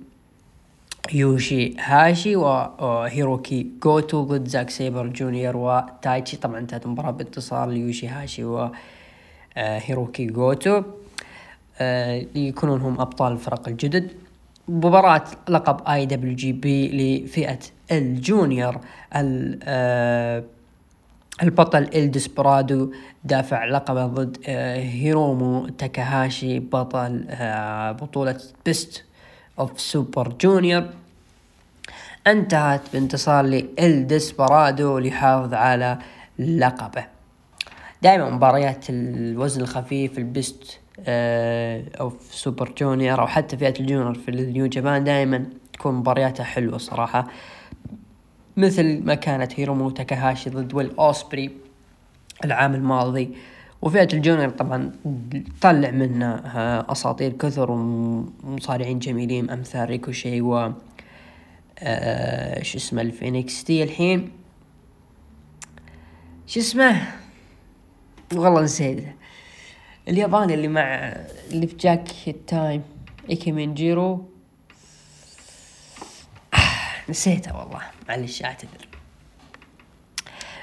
[1.12, 8.44] يوشي هاشي وهيروكي جوتو ضد زاك سيبر جونيور وتايتشي طبعا انتهت المباراة بانتصار ليوشي هاشي
[9.56, 10.82] وهيروكي جوتو.
[11.78, 14.10] آه، ليكونون هم أبطال الفرق الجدد.
[14.68, 17.58] مباراة لقب IWGP لفئة
[17.92, 18.80] ال junior
[19.12, 20.44] آه،
[21.42, 22.92] البطل إلديسبرادو
[23.24, 27.24] دافع لقبه ضد آه، هيرومو تاكاهاشي بطل
[28.00, 29.04] بطولة Best
[29.59, 30.84] of Super Junior
[32.26, 35.98] انتهت بانتصار للديسبرادو ليحافظ على
[36.38, 37.06] لقبه.
[38.02, 44.28] دائما مباريات الوزن الخفيف ال Best of Super Junior أو حتى فئة ال junior في
[44.28, 47.28] ال New Japan دائما تكون مبارياتها حلوة صراحة.
[48.57, 51.51] مثل ما كانت هيرومو تاكاهاشي ضد ويل اوسبري
[52.44, 53.36] العام الماضي.
[53.82, 54.92] وفئة ال junior طبعا
[55.61, 60.72] طلع منها أساطير كثر ومصارعين جميلين أمثال ريكوشي و
[61.78, 64.30] آه شو اسمه الفينيكس تي الحين.
[66.46, 67.03] شو اسمه؟
[68.34, 69.12] والله نسيته
[70.09, 71.16] الياباني اللي مع
[71.50, 72.09] اللي في جاك
[72.46, 72.82] تايم
[73.30, 74.24] إيكي من جيرو
[77.09, 78.88] نسيته والله معلش أعتذر.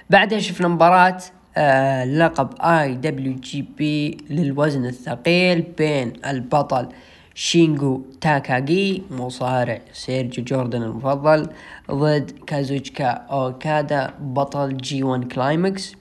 [0.09, 1.17] بعدها شفنا مباراة
[1.57, 6.89] آه لقب اي دبليو جي بي للوزن الثقيل بين البطل
[7.35, 11.49] شينجو تاكاغي مصارع سيرجيو جوردن المفضل
[11.91, 15.95] ضد كازوتشكا أوكادا بطل G1 Climax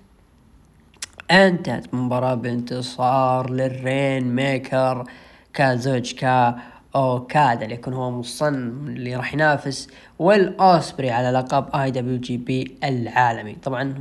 [1.31, 5.05] انتهت مباراة بانتصار لل Rainmaker
[5.55, 6.59] كازوتشكا
[6.97, 8.55] اوكادا اللي يكون هو مصن
[8.89, 13.55] اللي راح ينافس والأوسبري على لقب IWGP العالمي.
[13.63, 13.95] طبعا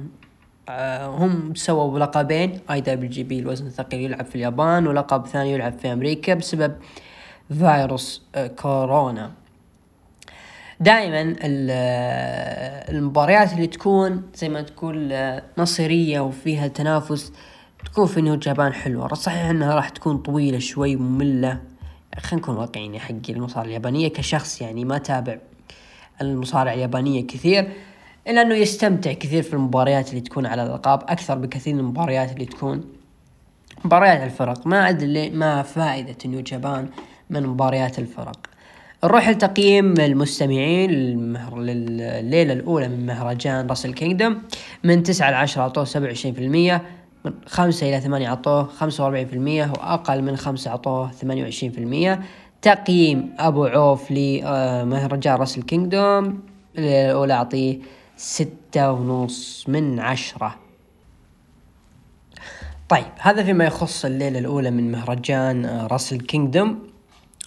[0.70, 6.34] آه، هم سووا لقبين IWGP الوزن الثقيل يلعب في اليابان ولقب ثاني يلعب في أمريكا
[6.34, 6.76] بسبب
[7.60, 9.32] فيروس آه، كورونا.
[10.80, 11.36] دائما
[12.90, 15.14] المباريات اللي تكون زي ما تقول
[15.58, 17.32] نصيرية وفيها تنافس
[17.86, 19.14] تكون في نيو جابان حلوة.
[19.14, 21.60] صحيح إنها راح تكون طويلة شوي مملة
[22.20, 25.38] خلينا نكون واقعيين حق المصارعة اليابانية كشخص يعني ما تابع
[26.22, 27.70] المصارعة اليابانية كثير
[28.28, 32.46] إلا إنه يستمتع كثير في المباريات اللي تكون على الألقاب أكثر بكثير من المباريات اللي
[32.46, 32.84] تكون
[33.86, 34.68] مباريات الفرق.
[34.68, 36.90] ما أدري ما فائدة New Japan
[37.30, 38.38] من مباريات الفرق.
[39.04, 40.92] نروح لتقييم المستمعين
[41.56, 44.42] لليلة الأولى من مهرجان Wrestle Kingdom
[44.84, 46.82] من تسعة لعشرة أعطوه سبعة وعشرين في المية
[47.26, 51.72] من خمسة إلى ثمانية أعطوه خمسة وأربعين في المية وأقل من خمسة أعطوه ثمانية وعشرين
[51.72, 52.22] في المية.
[52.62, 56.40] تقييم أبو عوف لمهرجان Wrestle Kingdom
[56.78, 57.80] الأولى أعطيه
[58.18, 60.56] ستة ونص من عشرة.
[62.90, 66.93] طيب هذا فيما يخص الليلة الأولى من مهرجان راسل كينجدوم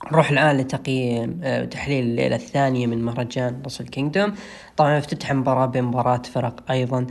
[0.04, 4.32] نروح الآن لتقييم آه، تحليل الليلة الثانية من مهرجان راسل كينجدوم.
[4.76, 7.06] طبعا افتتح مباراة بين مباراة فرق أيضا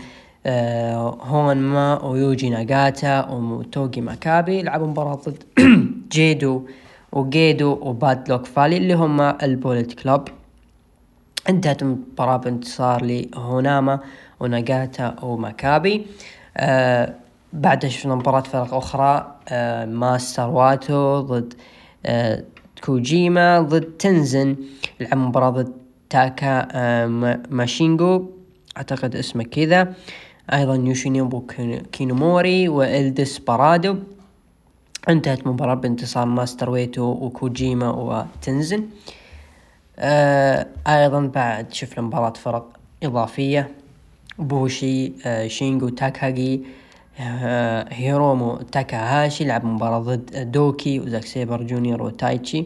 [0.46, 4.62] آه، هون ما ويوجي ناغاتا وتوغي ماكابي.
[4.62, 5.44] لعبوا مباراة ضد
[6.12, 6.66] جيدو
[7.12, 10.28] وجيدو وباد لوك فالي اللي هم البوليت كلوب.
[11.50, 14.00] انتهت المباراة بانتصار لهوناما
[14.40, 16.06] وناغاتا وماكابي.
[16.58, 17.14] آه
[17.54, 21.54] بعدها شفنا مباراة فرق أخرى آه ماستر واتو ضد
[22.06, 22.44] آه
[22.84, 24.56] كوجيما ضد تنزن.
[25.00, 25.74] لعب مباراة ضد
[26.10, 27.08] تاكا آه،
[27.50, 28.30] ماشينجو
[28.78, 29.94] أعتقد اسمه كذا.
[30.54, 31.44] أيضا يوشينوبو
[31.92, 33.96] كينوموري وإل ديسبرادو.
[35.10, 38.86] انتهت مباراة بانتصار ماستر واتو وكوجيما وتنزن.
[40.00, 42.68] آه أيضا بعد شفنا مباراة فرق
[43.04, 43.72] إضافية.
[44.40, 46.62] بوشي آه شينجو تاكاغي
[47.18, 52.66] هيرومو تاكاهاشي لعب مباراة ضد دوكي وزاك سيبر جونيور وتايتشي.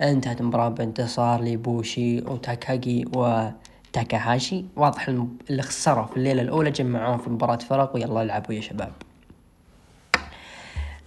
[0.00, 4.64] انتهت المباراة بانتصار لبوشي وتاكاغي وتاكاهاشي.
[4.76, 5.08] واضح
[5.50, 8.92] اللي خسروا في الليلة الأولى جمعوهم في مباراة فرق ويلا العبوا يا شباب.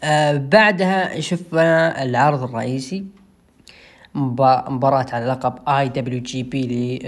[0.03, 3.05] آه بعدها شفنا العرض الرئيسي.
[4.15, 6.99] مباراة على لقب IWGP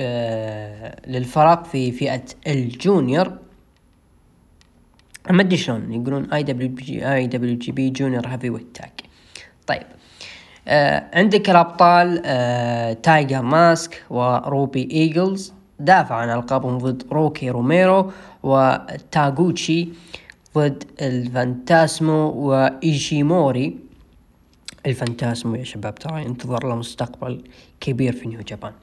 [1.07, 3.37] للفرق في فئة ال junior.
[5.29, 8.77] ما ادري شلون يقولون اي دبليو جي اي دبليو جي بي جونيور هيفي ويت
[9.67, 9.83] طيب
[10.67, 18.11] آه عندك الأبطال آه تايجر ماسك وروبي ايجلز دافع عن ألقابهم ضد روكي روميرو
[18.43, 19.89] وتاغوتشي
[20.55, 23.77] ضد الفانتاسمو وايشيموري
[24.85, 27.43] الفانتاسمو يا شباب ترى ينتظر له مستقبل
[27.79, 28.73] كبير في نيو جابان.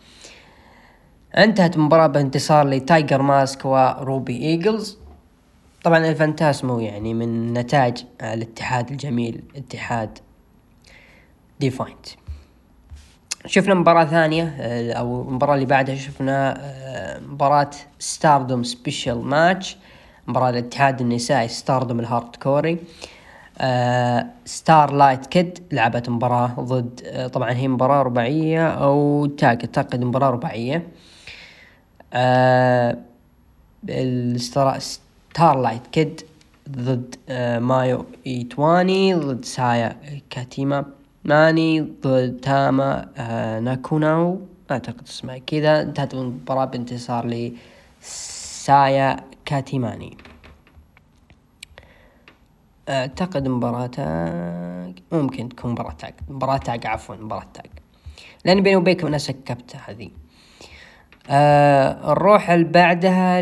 [1.36, 4.98] انتهت المباراة بانتصار لتايجر ماسك وروبي إيجلز.
[5.86, 10.18] طبعا الفانتاسمو يعني من نتاج الاتحاد الجميل اتحاد
[11.60, 12.06] ديفاينت.
[13.46, 19.76] شفنا مباراة ثانية آه، أو المباراة اللي بعدها شفنا آه، مباراة ستاردوم special match
[20.26, 22.78] مباراة الاتحاد النسائي ستاردوم ال hardcore.
[24.44, 30.30] ستار لايت كيد لعبت مباراة ضد آه، طبعا هي مباراة رباعية أو تاج أعتقد مباراة
[30.30, 30.88] رباعية.
[33.88, 34.68] الستار
[35.36, 36.20] ستار لايت كيد
[36.70, 37.14] ضد
[37.60, 39.96] مايو ايتواني ضد سايا
[40.30, 40.84] كاتيما
[41.24, 43.08] ماني ضد تاما
[43.62, 47.50] ناكوناو اعتقد اسمها كذا انتهت المباراة بانتصار
[48.02, 50.16] لسايا كاتيماني
[52.88, 53.90] اعتقد مباراة
[55.12, 57.70] ممكن تكون مباراة tag مباراة tag عفوا مباراة tag
[58.44, 60.10] لأن بيني وبينكم أنا skip تها هذه
[61.30, 63.40] آه نروح بعدها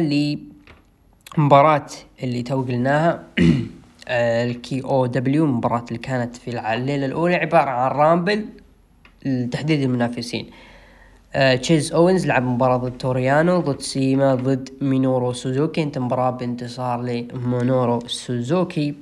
[1.38, 1.86] لمباراة
[2.22, 3.22] اللي تو قلناها
[4.08, 8.46] ال KOPW المباراة اللي كانت في الليلة الأولى عبارة عن rumble
[9.24, 10.50] لتحديد المنافسين.
[11.34, 15.82] آه تشيز أوينز لعب مباراة ضد تورو يانو ضد سيما ضد مينورو سوزوكي.
[15.82, 18.94] انتهت مباراة بانتصار لمينورو سوزوكي.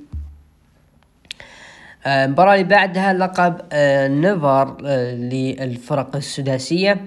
[2.05, 7.05] آه المباراة اللي بعدها لقب آه نيفر آه للفرق السداسية.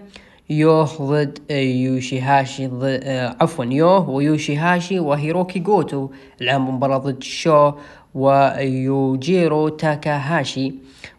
[0.51, 7.73] يوه ضد يوشيهاشي ضد آه، عفوا يوه ويوشيهاشي وهيروكي جوتو لعب مباراة ضد شو
[8.15, 10.75] ويوجيرو تاكاهاشي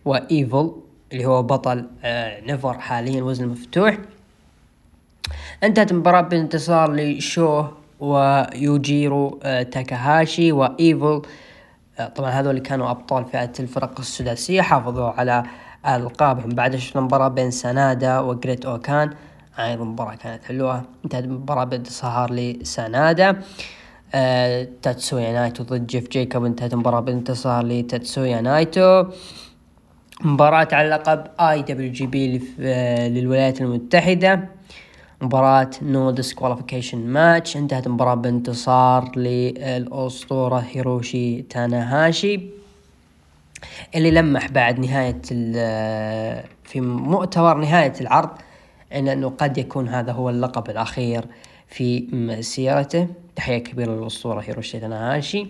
[0.05, 0.71] وإيفل
[1.13, 3.97] اللي هو بطل آه، نيفر حاليا وزن مفتوح.
[5.63, 7.65] انتهت المباراة بانتصار لشو
[7.99, 11.21] ويوجيرو آه، تاكاهاشي وإيفل.
[12.15, 15.43] طبعا هذول كانوا أبطال فئة الفرق السداسية حافظوا على
[15.87, 16.49] القابهم.
[16.49, 19.13] بعد شفنا مباراة بين سنادا وجريت أوكان.
[19.59, 20.83] أيضا مباراة كانت حلوة.
[21.05, 23.41] انتهت المباراة بانتصار لسنادا.
[24.15, 26.45] آه تاتسويا نايتو ضد جيف كوب.
[26.45, 29.05] انتهت المباراة بانتصار لتاتسويا نايتو
[30.21, 32.41] مباراة على لقب IWGP
[33.09, 34.49] للولايات المتحدة.
[35.21, 42.41] مباراة no disqualification match انتهت المباراة بانتصار للأسطورة هيروشي تاناهاشي.
[43.95, 45.21] اللي لمح بعد نهاية
[46.63, 48.29] في مؤتمر نهاية العرض
[48.93, 51.25] إن أنه قد يكون هذا هو اللقب الأخير
[51.67, 53.07] في مسيرته.
[53.35, 55.47] تحية كبيرة للأسطورة هيروشي تاناهاشي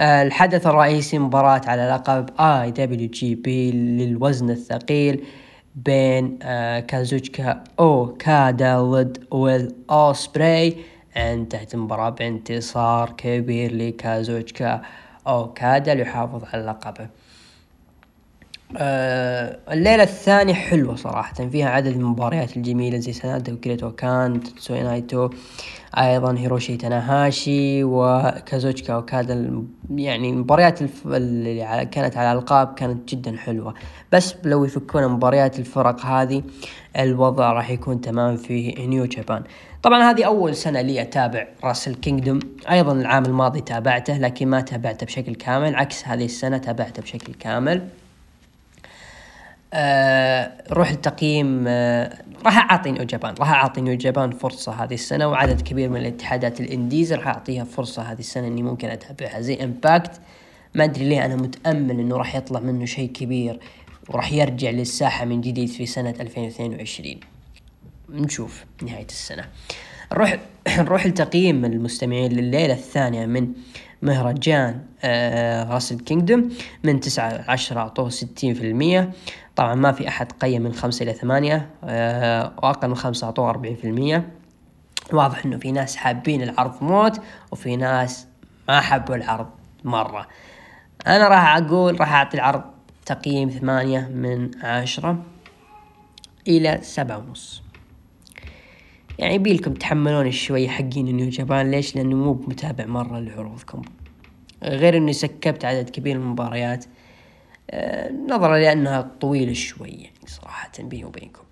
[0.00, 5.24] آه، الحدث الرئيسي مباراة على لقب IWGP للوزن الثقيل
[5.74, 10.76] بين آه، كازوتشكا أوكادا ضد ويل اوسبراي
[11.16, 14.82] انتهت المباراة بانتصار كبير لكازوتشكا
[15.26, 17.08] أوكادا ليحافظ على لقبه.
[18.76, 25.30] الليلة الثانية حلوة صراحة فيها عدد من المباريات الجميلة زي سنادا وجريت أوكان تاتسويا نايتو
[25.98, 29.64] أيضا هيروشي تاناهاشي وكازوتشكا أوكادا
[29.94, 31.06] يعني المباريات الف...
[31.06, 33.74] اللي كانت على الألقاب كانت جدا حلوة.
[34.12, 36.42] بس لو يفكون مباريات الفرق هذه
[36.98, 39.42] الوضع راح يكون تمام في نيو جابان.
[39.82, 42.38] طبعا هذه أول سنة لي أتابع راسل كينجدوم.
[42.70, 47.88] أيضا العام الماضي تابعته لكن ما تابعته بشكل كامل عكس هذه السنة تابعته بشكل كامل.
[49.74, 55.28] آه روح التقييم آه راح أعطي نيو جابان راح أعطي نيو جابان فرصة هذه السنة
[55.28, 59.40] وعدد كبير من الاتحادات ال indies راح أعطيها فرصة هذه السنة إني ممكن أتابعها.
[59.40, 60.20] زي امباكت
[60.74, 63.60] ما أدري ليه أنا متأمل إنه راح يطلع منه شيء كبير
[64.08, 67.20] وراح يرجع للساحة من جديد في سنة 2022
[68.10, 69.44] نشوف نهاية السنة.
[70.12, 70.38] نروح
[70.78, 73.52] نروح لتقييم المستمعين لليلة الثانية من
[74.02, 76.48] مهرجان آه راسل كينجدوم
[76.84, 79.10] من تسعة عشرة أعطوه ستين في المية.
[79.60, 83.76] طبعا ما في أحد قيم من خمسة إلى ثمانية آه وأقل من خمسة أعطوه أربعين
[83.76, 84.28] في المية.
[85.12, 87.20] واضح إنه في ناس حابين العرض موت
[87.52, 88.26] وفي ناس
[88.68, 89.46] ما حبوا العرض
[89.84, 90.28] مرة.
[91.06, 92.62] أنا راح أقول راح أعطي العرض
[93.06, 95.22] تقييم ثمانية من عشرة
[96.48, 97.62] إلى سبعة ونص.
[99.18, 103.82] يعني يبيلكم تحملون شوي حقين نيو جابان ليش؟ لأنه مو متابع مرة لعروضكم.
[104.62, 106.84] غير اني سكبت عدد كبير من المباريات.
[108.28, 111.42] نظرا لأنها طويلة شوي يعني صراحة بيني وبينكم.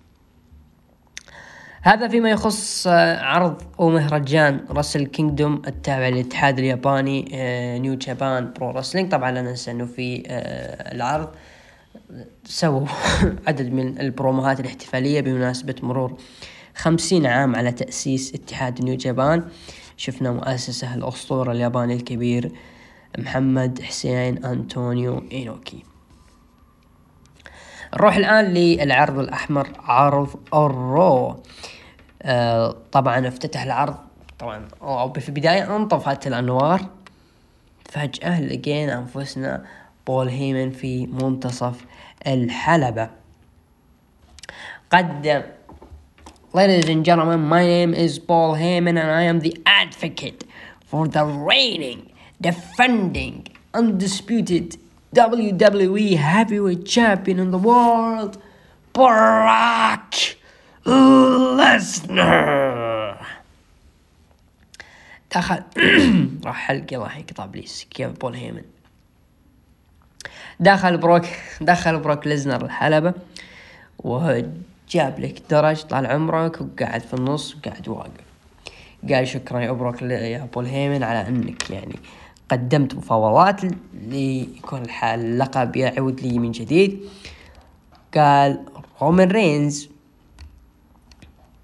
[1.81, 7.25] هذا فيما يخص عرض أو مهرجان راسل كينجدوم التابع للاتحاد الياباني
[7.79, 11.29] نيو جابان برو رسلينج طبعا لا ننسى إنه في آه، العرض
[12.43, 12.87] سووا
[13.47, 16.17] عدد من البروموهات الاحتفالية بمناسبة مرور
[16.75, 19.43] خمسين عام على تأسيس اتحاد نيو جابان
[19.97, 22.51] شفنا مؤسسه الأسطورة الياباني الكبير
[23.17, 25.88] محمد حسين أنطونيو إينوكي
[27.93, 31.43] نروح الآن للعرض الأحمر عرض الرو.
[32.21, 33.95] آه طبعا افتتح العرض.
[34.39, 34.67] طبعا
[35.19, 36.81] في البداية انطفت الأنوار.
[37.89, 39.65] فجأة لقينا أنفسنا
[40.07, 41.85] بول هيمن في منتصف
[42.27, 43.09] الحلبة.
[44.91, 45.41] قدم
[46.51, 50.43] Ladies and gentlemen, my name is Paul Heyman and I am the advocate
[50.83, 52.11] for the reigning,
[52.41, 54.75] defending, undisputed
[55.15, 58.37] WWE Heavyweight Champion in the world,
[58.93, 60.13] Brock
[60.85, 62.49] Lesnar.
[65.35, 65.63] دخل
[66.45, 68.63] راح حلقي راح يقطع بليس كيف بول هيمن
[70.59, 71.25] دخل بروك
[71.61, 73.13] دخل بروك ليزنر الحلبة
[73.99, 78.29] وجاب لك درج طال عمرك وقعد في النص وقعد واقف
[79.09, 81.95] قال شكرا يا بروك يا بول هيمن على إنك يعني
[82.51, 83.61] قدمت مفاوضات
[83.93, 87.05] ليكون اللقب يعود لي من جديد.
[88.15, 88.65] قال
[89.01, 89.89] رومان رينز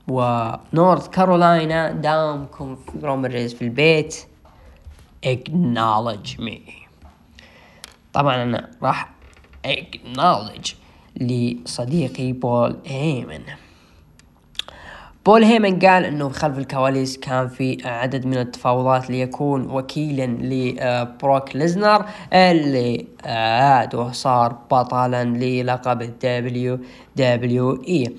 [0.07, 4.15] ونورث كارولاينا دامكم رومان رينز في البيت.
[5.25, 6.71] Acknowledge me.
[8.13, 9.11] طبعا أنا راح
[9.67, 10.73] acknowledge
[11.15, 13.41] لصديقي بول هيمن.
[15.25, 22.05] بول هيمن قال إنه خلف الكواليس كان في عدد من التفاوضات ليكون وكيلا لبروك ليزنر
[22.33, 26.79] اللي عاد وصار بطلا للقب الدبليو
[27.15, 28.15] دبليو إي.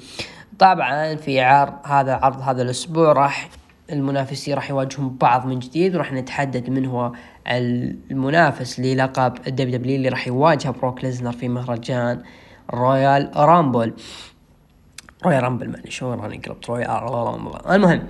[0.59, 3.49] طبعا في عرض هذا عرض هذا الأسبوع راح
[3.93, 7.13] المنافسين راح يواجهون بعض من جديد وراح نتحدد من هو
[7.47, 12.23] المنافس للقب الدبليو دبليو اللي راح يواجه بروك ليزنر في مهرجان
[12.71, 13.93] رويال رامبل.
[15.25, 18.03] رويال رامبل معلش شو راني قلبت رويال رامبل المهم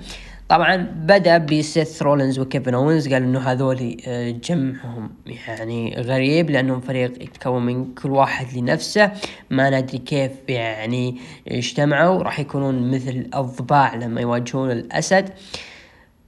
[0.48, 7.22] طبعا بدأ بسيث رولينز وكيفن اونز قال إنه هذول آه، جمعهم يعني غريب لأنهم فريق
[7.22, 9.12] يتكون من كل واحد لنفسه.
[9.50, 15.28] ما ندري كيف يعني اجتمعوا راح يكونون مثل الضباع لما يواجهون الأسد.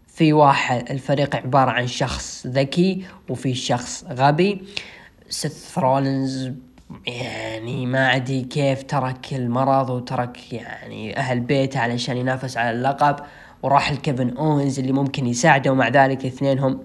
[0.07, 4.63] في واحد الفريق عبارة عن شخص ذكي وفي شخص غبي.
[5.29, 6.53] سيث رولينز
[7.07, 13.17] يعني ما ادري كيف ترك المرض وترك يعني أهل بيته علشان ينافس على اللقب
[13.63, 16.81] وراح لكيفن أونز اللي ممكن يساعده ومع ذلك اثنينهم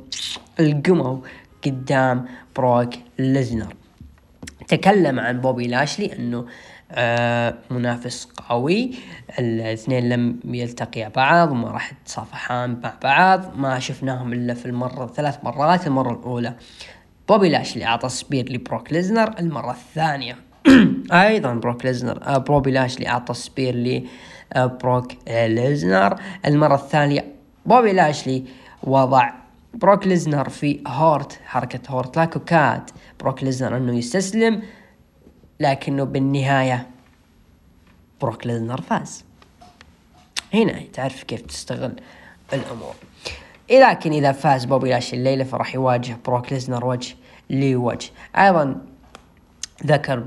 [0.59, 1.17] القموا
[1.65, 2.25] قدام
[2.55, 3.75] بروك ليزنر.
[4.67, 6.45] تكلم عن بوبي لاشلي إنه
[6.91, 8.91] آه منافس قوي.
[9.39, 13.57] الاثنين لم يلتقيا بعض وما راح يتصافحان مع بعض.
[13.57, 16.55] ما شفناهم إلا في المرة ثلاث مرات المرة الأولى
[17.33, 20.37] بوبي لاشلي أعطى spear لبروك ليزنر المرة الثانية.
[21.11, 24.07] أيضا بروك ليزنر آه بوبي لاشلي أعطى spear
[24.55, 26.15] بروك ليزنر.
[26.45, 28.45] المرة الثانية بوبي لاشلي
[28.83, 29.29] وضع
[29.73, 34.61] بروك ليزنر في hurt حركة hurt lock وكاد بروك ليزنر إنه يستسلم
[35.59, 36.87] لكنه بالنهاية
[38.21, 39.25] بروك ليزنر فاز.
[40.53, 41.95] هنا تعرف كيف تستغل
[42.53, 42.95] الأمور.
[43.71, 47.15] لكن إذا فاز بوبي لاشلي الليلة فراح يواجه بروك ليزنر وجه
[47.53, 48.81] لوجه أيضا
[49.85, 50.23] ذكر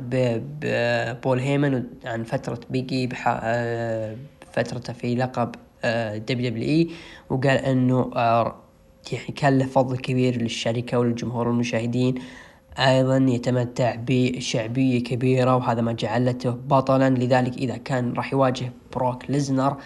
[1.24, 4.16] بول هيمن عن فترة بيج إي آه،
[4.52, 5.54] فترته في لقب
[5.84, 6.90] دبليو دبليو إي
[7.30, 8.56] وقال إنه آه،
[9.12, 12.14] يعني كان له فضل كبير للشركة وللجمهور والمشاهدين.
[12.78, 17.10] أيضا يتمتع بشعبية كبيرة وهذا ما جعلته بطلا.
[17.10, 19.76] لذلك إذا كان راح يواجه بروك ليزنر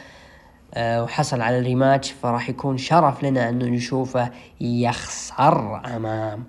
[0.75, 4.31] آه، وحصل على ال rematch فراح يكون شرف لنا انه نشوفه
[4.61, 6.45] يخسر أمام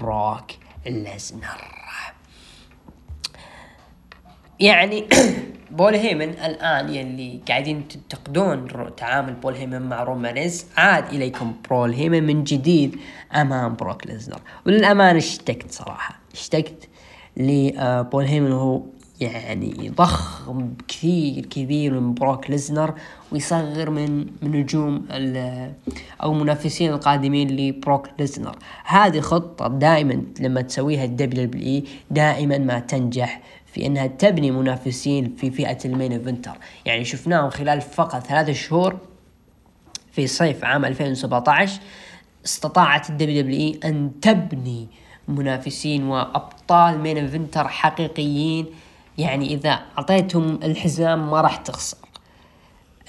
[0.00, 0.44] بروك
[0.86, 1.76] ليزنر
[4.60, 5.04] يعني
[5.70, 11.92] بول هيمن الآن يلي قاعدين تنتقدون تعامل بول هيمن مع رومان رينز عاد إليكم بول
[11.92, 12.96] هيمن من جديد
[13.34, 14.40] أمام بروك ليزنر.
[14.66, 16.18] وللأمانة اشتقت صراحة.
[16.32, 16.88] اشتقت
[17.36, 18.82] لبول هيمن وهو
[19.20, 22.94] يعني ضخم كثير كثير من بروك ليزنر
[23.32, 25.06] ويصغر من من نجوم
[26.22, 28.56] أو منافسين القادمين لبروك ليزنر.
[28.84, 35.50] هذه خطة دائما لما تسويها الدبليو دبليو دائما ما تنجح في إنها تبني منافسين في
[35.50, 36.58] فئة ال main eventer.
[36.84, 38.98] يعني شفناهم خلال فقط ثلاثة شهور
[40.12, 41.80] في صيف عام 2017
[42.44, 44.86] استطاعت الدبليو دبليو أن تبني
[45.28, 48.66] منافسين وأبطال main eventer حقيقيين
[49.18, 51.96] يعني إذا أعطيتهم الحزام ما راح تخسر.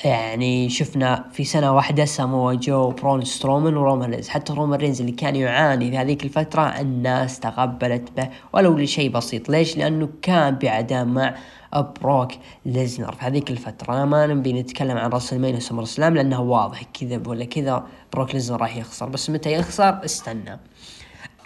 [0.05, 4.27] يعني شفنا في سنة واحدة سامو جو برون سترومان ورومان رينز.
[4.29, 9.49] حتى رومان رينز اللي كان يعاني في هذيك الفترة الناس تقبلت به ولو لشيء بسيط.
[9.49, 11.35] ليش؟ لأنه كان بعداء مع
[11.73, 12.31] بروك
[12.65, 13.93] ليزنر في هذيك الفترة.
[13.93, 18.77] أنا ما نبي نتكلم عن راسلمينيا وسمرسلام لأنه واضح كذا ولا كذا بروك ليزنر راح
[18.77, 19.09] يخسر.
[19.09, 20.59] بس متى يخسر؟ استنى.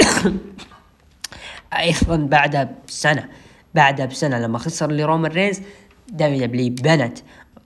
[1.74, 3.30] أيضا بعدها بسنة.
[3.76, 5.61] بعدها بسنة لما خسر لرومان رينز
[6.09, 7.17] دبليو دبليو بنت.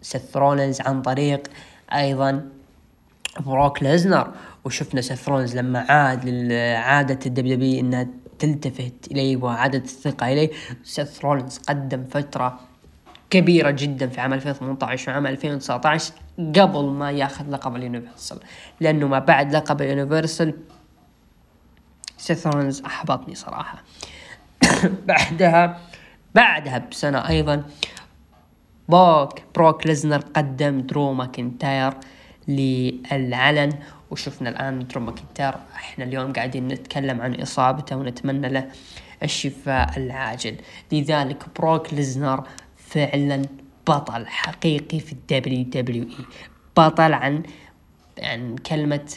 [0.02, 1.48] سيث رولينز عن طريق
[1.94, 2.50] أيضا
[3.40, 4.32] بروك ليزنر.
[4.66, 8.08] وشفنا سيث رولينز لما عاد لعادة الدبليو دبليو إنها
[8.40, 10.52] تلتفت إليه وعادت الثقة إليه.
[10.84, 12.60] سيث رولينز قدم فترة
[13.30, 18.40] كبيرة جدا في عام 2018 وعام 2019 قبل ما ياخذ لقب ال Universal.
[18.80, 20.54] لأنه ما بعد لقب ال Universal
[22.18, 23.84] سيث رولينز أحبطني صراحة.
[25.08, 25.80] بعدها
[26.36, 27.64] بعدها بسنة أيضا
[28.90, 31.94] بوك بروك ليزنر قدم درو ماكنتاير
[32.48, 33.74] للعلن.
[34.12, 38.72] وشفنا الآن درو ماكنتاير إحنا اليوم قاعدين نتكلم عن إصابته ونتمنى له
[39.24, 40.56] الشفاء العاجل.
[40.92, 42.44] لذلك بروك ليزنر
[42.78, 43.42] فعلا
[43.88, 46.26] بطل حقيقي في ال WWE
[46.78, 47.44] بطل عن
[48.24, 49.12] عن كلمة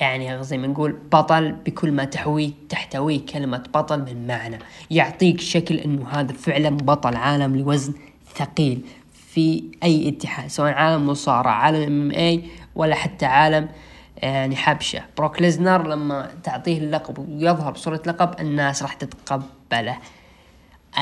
[0.00, 4.58] يعني زي ما نقول بطل بكل ما تحويه تحتويه كلمة بطل من معنى.
[4.90, 7.94] يعطيك شكل إنه هذا فعلا بطل عالم لوزن
[8.34, 8.80] ثقيل
[9.12, 12.44] في أي اتحاد سواء عالم مصارعة عالم MMA
[12.74, 13.68] ولا حتى عالم
[14.16, 15.02] يعني حبشة.
[15.18, 19.96] بروك ليزنر لما تعطيه اللقب ويظهر بصورة لقب الناس راح تتقبله.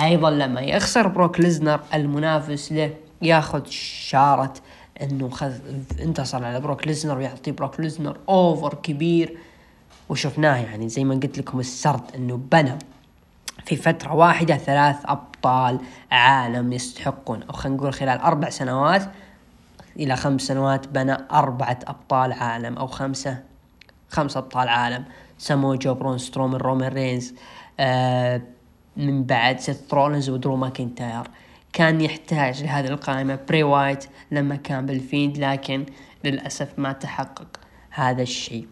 [0.02, 4.54] أيضا لما يخسر بروك ليزنر المنافس له ياخذ شارة
[5.02, 5.52] إنه خذ
[6.00, 9.38] انتصر على بروك ليزنر ويعطي بروك ليزنر over كبير.
[10.08, 12.78] وشفناه يعني زي ما قلت لكم السرد إنه بنى
[13.64, 15.80] في فترة واحدة ثلاث أبطال
[16.10, 17.42] عالم يستحقون.
[17.42, 19.02] أو خلينا نقول خلال أربع سنوات
[19.96, 23.42] إلى خمس سنوات بنى أربعة أبطال عالم أو خمسة
[24.08, 25.04] خمسة أبطال عالم.
[25.38, 27.34] سمو جو برون سترومن رومان رينز
[27.80, 28.42] آه
[28.96, 31.24] من بعد سيث رولنز ودرو ماكنتاير
[31.72, 33.38] كان يحتاج لهذه القائمة.
[33.48, 35.86] براي وايت لما كان بال Fiend لكن
[36.24, 37.60] للأسف ما تحقق
[37.90, 38.66] هذا الشيء.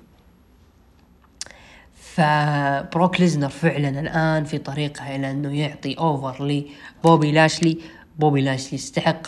[1.95, 6.45] فبروك ليزنر فعلا الآن في طريقه إلى أنه يعطي over
[7.05, 7.79] لبوبي لاشلي
[8.19, 9.27] بوبي لاشلي يستحق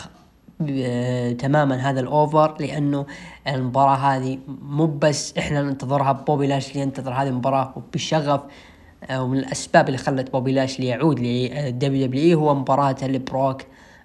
[1.39, 3.05] تماما هذا ال over لأنه
[3.47, 8.41] المباراة هذه مو بس إحنا ننتظرها بوبي لاشلي ينتظر هذه المباراة بشغف
[9.11, 13.61] ومن الأسباب اللي خلت بوبي لاشلي يعود ل WWE هو مباراته لبروك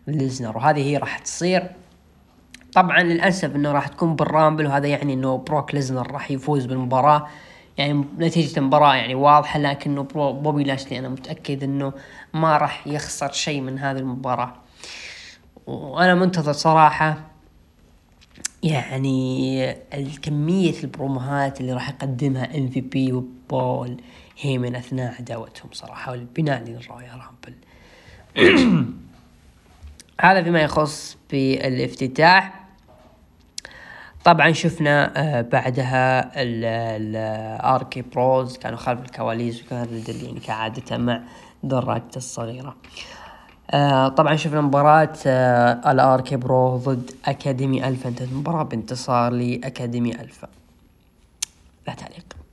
[0.07, 0.57] ليزنر.
[0.57, 1.71] وهذه هي راح تصير.
[2.73, 7.27] طبعا للأسف إنه راح تكون بال Rumble وهذا يعني إنه بروك ليزنر راح يفوز بالمباراة.
[7.79, 11.93] يعني نتيجة المباراة يعني واضحة لكنه بوبي لاشلي أنا متأكد أنه
[12.35, 14.55] ما راح يخسر شيء من هذه المباراة.
[15.67, 17.19] وأنا منتظر صراحة
[18.63, 23.97] يعني الكمية البروموهات اللي راح يقدمها MVP وبول.
[24.41, 27.55] هيمن أثناء عداوتهم صراحة والبناء لل Royal Rumble
[30.21, 32.67] هذا فيما يخص بالافتتاح.
[34.25, 36.31] طبعا شفنا آه بعدها
[36.97, 41.21] ال RK-Bros كانوا خلف الكواليس وكان يعني كعادته مع
[41.63, 42.77] دراجته الصغيرة.
[43.71, 48.09] آه طبعا شفنا مباراة آه ال RK-Bro ضد Academy Alpha.
[48.09, 50.49] انتهت المباراة بانتصار ل Academy Alpha.
[51.89, 52.46] لا تعليق.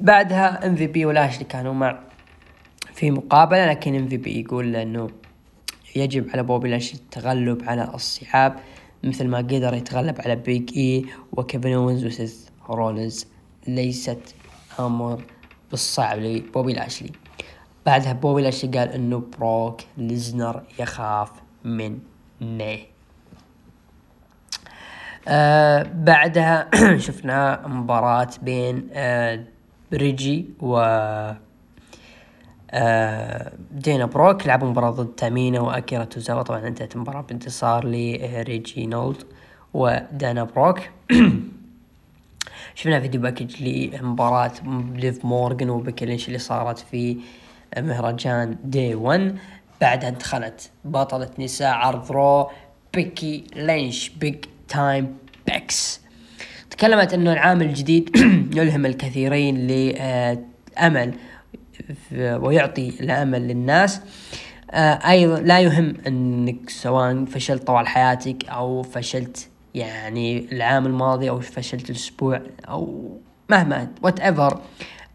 [0.00, 2.00] بعدها MVP ولاشلي كانوا مع
[2.94, 5.10] في مقابلة لكن MVP يقول إنه
[5.96, 8.56] يجب على بوبي لاشلي التغلب على الصعاب
[9.04, 13.26] مثل ما قدر يتغلب على Big E وكيفن اونز وسيث رولنز
[13.66, 14.34] ليست
[14.80, 15.22] أمر
[15.70, 17.10] بالصعب لبوبي لاشلي
[17.86, 21.30] بعدها بوبي لاشلي قال إنه بروك ليزنر يخاف
[21.64, 22.86] مني.
[25.28, 26.70] آه بعدها
[27.04, 29.44] شفنا مباراة بين آه
[29.94, 30.76] ريجي و
[32.70, 36.42] آه دانا بروك لعبوا مباراة ضد تامينا وأكيرا توزاوا.
[36.42, 39.24] طبعا انتهت المباراة بانتصار لريجينولد
[39.74, 40.80] ودانا بروك.
[42.74, 44.52] شفنا فيديو package لمباراة
[44.94, 47.16] ليف مورغان وبيكي اللي صارت في
[47.78, 49.38] مهرجان Day 1
[49.80, 52.50] بعدها دخلت بطلة نساء عرض رو
[52.94, 55.16] بيكي لينش Big Time
[55.46, 56.00] Becks
[56.78, 58.16] تكلمت إنه العام الجديد
[58.58, 61.14] يلهم الكثيرين لأمل
[62.12, 64.00] ويعطي الامل للناس.
[64.70, 71.40] آه، أيضا لا يهم إنك سواء فشلت طوال حياتك أو فشلت يعني العام الماضي أو
[71.40, 73.10] فشلت الأسبوع أو
[73.50, 74.60] مهما whatever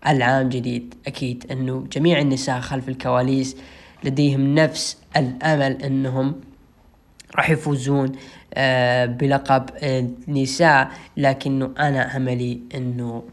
[0.07, 3.57] العام جديد أكيد إنه جميع النساء خلف الكواليس
[4.03, 6.35] لديهم نفس الأمل إنهم
[7.35, 8.11] راح يفوزون
[8.53, 13.23] آه بلقب النساء لكنه أنا املي إنه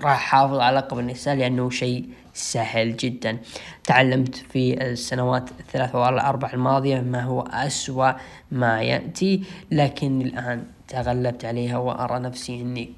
[0.00, 3.38] راح أحافظ على لقب النساء لأنه شيء سهل جدا.
[3.84, 8.12] تعلمت في السنوات الثلاث أو الاربع الماضية ما هو أسوأ
[8.52, 9.42] ما يأتي.
[9.70, 12.92] لكن الآن تغلبت عليها وأرى نفسي إني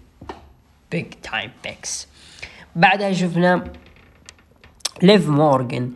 [0.90, 2.08] Big Time Becks
[2.76, 3.64] بعدها شفنا
[5.02, 5.92] ليف مورغان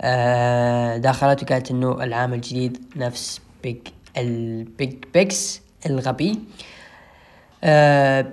[0.00, 3.78] آه دخلت وقالت إنه العام الجديد نفس Big
[4.16, 6.38] ال Big Becks الغبي.
[7.64, 8.26] آه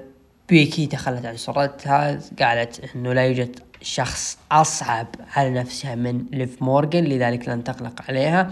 [0.50, 7.04] بيكي تخلت عن صورتها قالت إنه لا يوجد شخص أصعب على نفسها من ليف مورغان
[7.04, 8.52] لذلك لن تقلق عليها.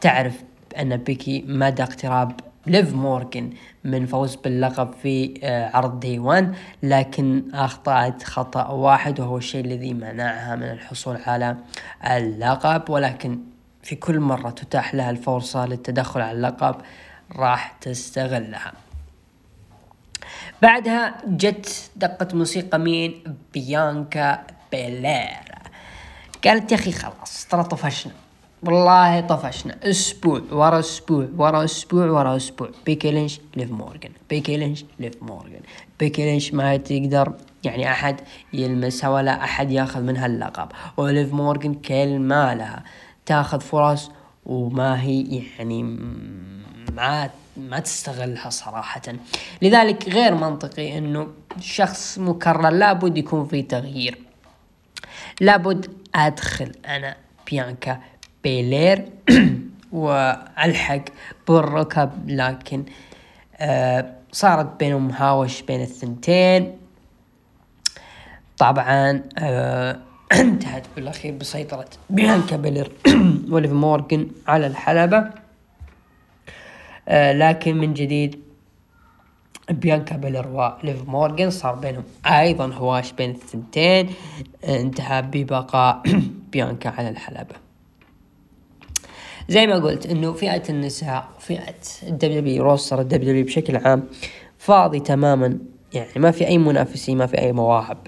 [0.00, 0.34] تعرف
[0.78, 3.50] أن بيكي مدى اقتراب ليف مورغان
[3.84, 9.94] من فوز باللقب في آه، عرض دي 1 لكن أخطأت خطأ واحد وهو الشيء الذي
[9.94, 11.56] منعها من الحصول على
[12.06, 12.90] اللقب.
[12.90, 13.38] ولكن
[13.88, 16.76] في كل مرة تتاح لها الفرصة للتدخل على اللقب
[17.36, 18.72] راح تستغلها.
[20.62, 25.54] بعدها جت دقة موسيقى مين؟ بيانكا بيلير.
[26.44, 28.12] قالت يا أخي خلاص ترى طفشنا.
[28.62, 29.76] والله طفشنا.
[29.82, 32.70] أسبوع ورا أسبوع ورا أسبوع ورا أسبوع.
[32.86, 35.60] بيكي لينش ليف مورجان بيكي لينش ليف مورجان
[36.00, 37.32] بيكي لينش ما تقدر
[37.64, 38.20] يعني أحد
[38.52, 40.68] يلمسها ولا أحد ياخذ منها اللقب.
[40.96, 42.84] وليف مورجان كل ما لها
[43.28, 44.10] تاخذ فرص
[44.46, 45.82] وما هي يعني
[46.92, 49.02] ما ما تستغلها صراحة.
[49.62, 51.28] لذلك غير منطقي إنه
[51.60, 54.18] شخص مكرر لابد يكون في تغيير.
[55.40, 57.16] لابد أدخل أنا
[57.50, 58.00] بيانكا
[58.44, 59.08] بيلير
[59.92, 61.04] وألحق
[61.48, 62.84] بالركب لكن
[63.56, 66.78] آه صارت بينهم هاوش بين الثنتين.
[68.58, 72.92] طبعا آه انتهت بالاخير بسيطرة بيانكا بيلير
[73.52, 75.30] وليف مورغن على الحلبة.
[77.08, 78.40] آه لكن من جديد
[79.70, 84.10] بيانكا بيلر وليف مورغان صار بينهم أيضا هواش بين الثنتين.
[84.68, 86.02] انتهى ببقاء
[86.52, 87.54] بيانكا على الحلبة.
[89.48, 94.04] زي ما قلت إنه فئة النساء وفئة ال W roster ال W بشكل عام
[94.58, 95.58] فاضي تماما.
[95.92, 97.98] يعني ما في أي منافسين ما في أي مواهب.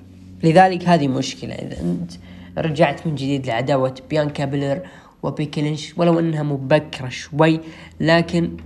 [0.42, 1.54] لذلك هذه مشكلة.
[1.54, 2.12] إذا أنت
[2.58, 4.80] رجعت من جديد لعداوة بيانكا بيلر
[5.22, 7.60] وبيكي لينش ولو أنها مبكرة شوي
[8.00, 8.56] لكن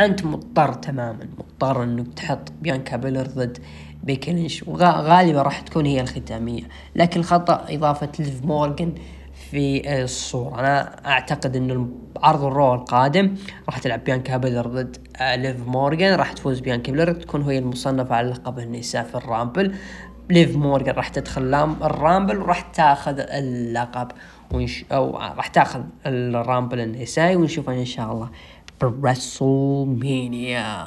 [0.00, 3.58] أنت مضطر تماما مضطر إنك تحط بيانكا بيلر ضد
[4.02, 6.62] بيكي لينش وغالبا راح تكون هي الختامية.
[6.96, 8.94] لكن خطأ إضافة ليف مورغان
[9.50, 10.60] في الصورة.
[10.60, 13.34] أنا أعتقد انه عرض ال Raw القادم
[13.66, 14.96] راح تلعب بيانكا بيلر ضد
[15.36, 19.74] ليف مورغان راح تفوز بيانكا بيلر تكون هي المصنفة على لقب النساء في ال Rumble
[20.30, 24.08] ليف مورغان راح تدخل ال Rumble وراح تاخذ اللقب
[24.52, 24.84] ونش...
[24.92, 28.30] أو راح تاخذ ال Rumble النسائي ونشوفها إن شاء الله
[28.80, 30.86] ب WrestleMania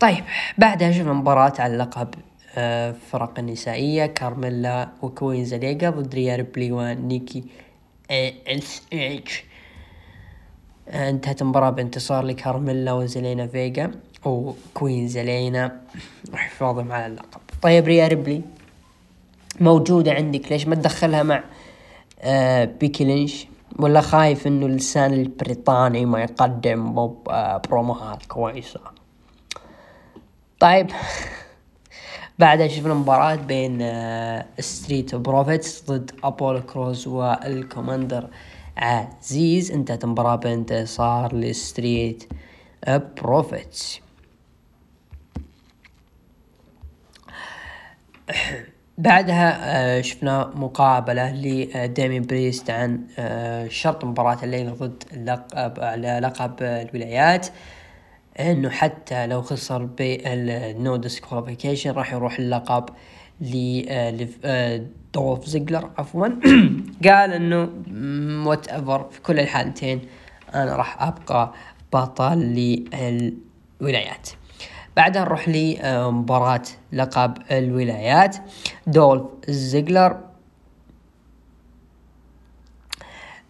[0.00, 0.24] طيب
[0.58, 2.14] بعدها شفنا مباراة على اللقب
[2.56, 7.44] آه، فرق النسائية كارميلا وكوين زلينا ضد ريا ريبلي ونيكي
[8.10, 9.44] اس اتش
[10.88, 13.90] انتهت المباراة بانتصار لكارميلا وزلينا فيجا.
[14.24, 15.80] وكوين زلينا
[16.32, 17.40] وحفاظهم على اللقب.
[17.62, 18.42] طيب ريا ريبلي
[19.60, 20.52] موجودة عندك.
[20.52, 21.44] ليش ما تدخلها مع
[22.20, 23.46] آه بيكي لينش؟
[23.78, 27.10] ولا خايف إنه اللسان البريطاني ما يقدم
[27.68, 28.80] بروموهات كويسة؟
[30.60, 30.90] طيب
[32.38, 33.78] بعدها شفنا مباراة بين
[34.60, 38.28] ستريت بروفيتس ضد ابولو كروز والكوماندر
[38.76, 42.32] عزيز انتهت المباراة بانتصار لستريت
[42.88, 44.00] بروفيتس
[48.98, 49.58] بعدها
[49.98, 57.46] آه، شفنا مقابلة لديمين بريست عن آه، شرط مباراة الليلة ضد اللقب على لقب الولايات.
[58.40, 62.84] إنه حتى لو خسر بال No Disqualification راح يروح اللقب
[63.40, 64.26] ل
[65.14, 66.26] دولف زيجلر عفوا.
[67.06, 67.68] قال إنه
[68.48, 70.00] whatever في كل الحالتين
[70.54, 71.52] أنا راح أبقى
[71.92, 74.28] بطل للولايات.
[74.96, 76.62] بعدها نروح لمباراة
[76.92, 78.36] لقب الولايات
[78.86, 80.16] دولف زيجلر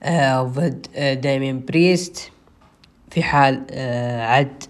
[0.03, 2.33] آه، ضد آه، دايمين بريست.
[3.11, 4.63] في حال آه، عد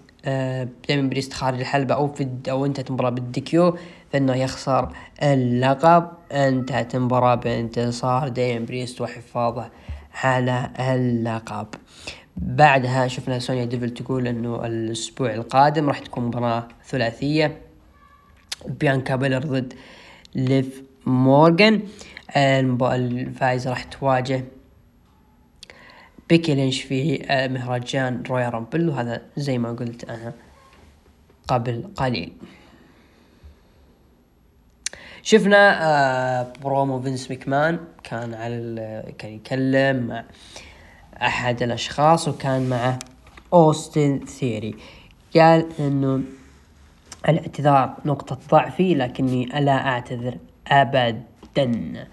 [0.87, 3.77] دايمين بريست خارج الحلبة أو في أو انتهت المباراة بال DQ
[4.13, 4.89] فإنه يخسر
[5.23, 6.07] اللقب.
[6.31, 9.69] انتهت المباراة بانتصار دايمين بريست وحفاظه
[10.23, 11.67] على اللقب.
[12.41, 17.61] بعدها شفنا سونيا ديفل تقول إنه الأسبوع القادم راح تكون مباراة ثلاثية.
[18.67, 19.73] بيانكا بيلر ضد
[20.35, 21.81] ليف مورغان.
[22.37, 24.43] الفائزة راح تواجه
[26.29, 30.33] بيكي لينش في آه، مهرجان Royal Rumble وهذا زي ما قلت أنا
[31.47, 32.33] قبل قليل.
[35.23, 40.23] شفنا آه، برومو فينس ميكمان كان على كان يتكلم مع
[41.21, 42.99] أحد الأشخاص وكان معه
[43.53, 44.75] أوستن ثيري.
[45.35, 46.21] قال إنه
[47.29, 52.07] الاعتذار نقطة ضعفي لكني لا أعتذر أبدا.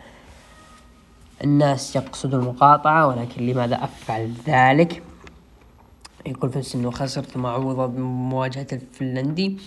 [1.45, 5.03] الناس يقصد المقاطعة ولكن لماذا أفعل ذلك؟
[6.27, 9.59] يقول فنس انه خسر ثم عوضه بمواجهة الفنلندي.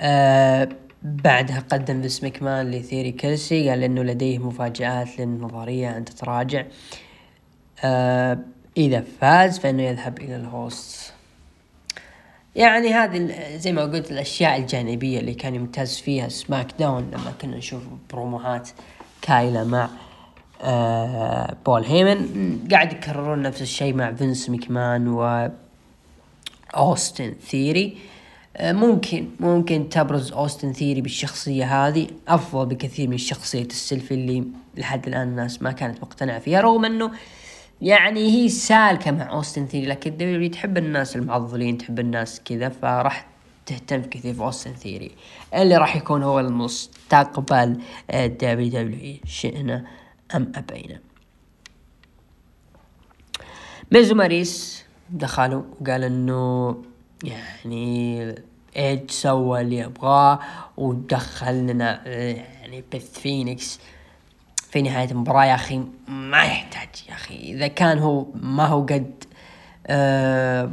[0.00, 0.68] آه
[1.02, 6.60] بعدها قدم فيس مكمان لثيري كيلسي قال إنه لديه مفاجآت للنظرية أن تتراجع.
[6.60, 6.66] آه
[8.76, 11.12] إذا فاز فإنه يذهب إلى الهوست.
[12.56, 17.56] يعني هذه زي ما قلت الأشياء الجانبية اللي كان يمتاز فيها سماك داون لما كنا
[17.56, 18.68] نشوف بروموهات
[19.22, 19.88] كايلا مع
[20.62, 22.58] آه بول هيمن.
[22.70, 25.50] قاعد يكررون نفس الشيء مع فينس ميكمان و
[26.76, 27.98] أوستن ثيري.
[28.56, 34.44] آه ممكن ممكن تبرز أوستن ثيري بالشخصية هذه أفضل بكثير من شخصية السيلفي اللي
[34.76, 37.10] لحد الآن الناس ما كانت مقتنعة فيها رغم إنه
[37.82, 42.68] يعني هي سالكة مع أوستن ثيري لكن ال W تحب الناس المعضلين تحب الناس كذا
[42.68, 43.26] فراح
[43.66, 45.10] تهتم كثير في أوستن ثيري.
[45.54, 47.80] اللي راح يكون هو المستقبل
[48.12, 49.84] WW شئنا
[50.34, 50.98] أم أبينا.
[53.92, 56.76] ميز وماريس دخلوا وقال إنه
[57.24, 58.34] يعني
[58.76, 60.40] ايج سوى اللي يبغاه
[60.76, 63.80] ودخل لنا يعني بث فينيكس.
[64.72, 67.34] في نهاية المباراة يا أخي ما يحتاج يا أخي.
[67.34, 69.24] إذا كان هو ما هو قد
[69.86, 70.72] آه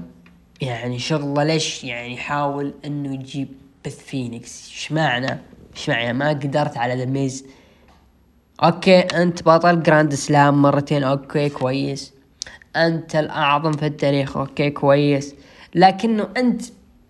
[0.61, 3.47] يعني شغله ليش يعني يحاول إنه يجيب
[3.85, 5.37] بث فينيكس؟ إيش معنى؟
[5.75, 7.45] إيش معنى؟ ما قدرت على ذا ميز
[8.63, 12.13] okay أنت بطل Grand Slam مرتين okay كويس.
[12.75, 15.35] أنت الأعظم في التاريخ okay كويس.
[15.75, 16.61] لكنه أنت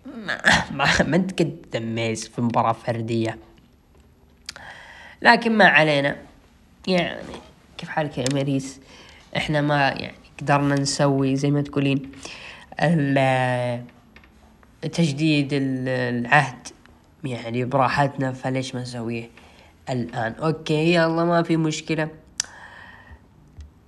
[0.06, 0.38] ما
[0.70, 3.38] ما, ما أنت قد ذا في مباراة فردية.
[5.22, 6.29] لكن ما علينا.
[6.86, 7.22] يعني
[7.78, 8.80] كيف حالك يا ماريس
[9.36, 12.12] إحنا ما يعني قدرنا نسوي زي ما تقولين
[14.82, 16.68] تجديد العهد
[17.24, 19.30] يعني براحتنا فليش ما نسويه
[19.90, 22.08] الآن؟ okay يلا ما في مشكلة.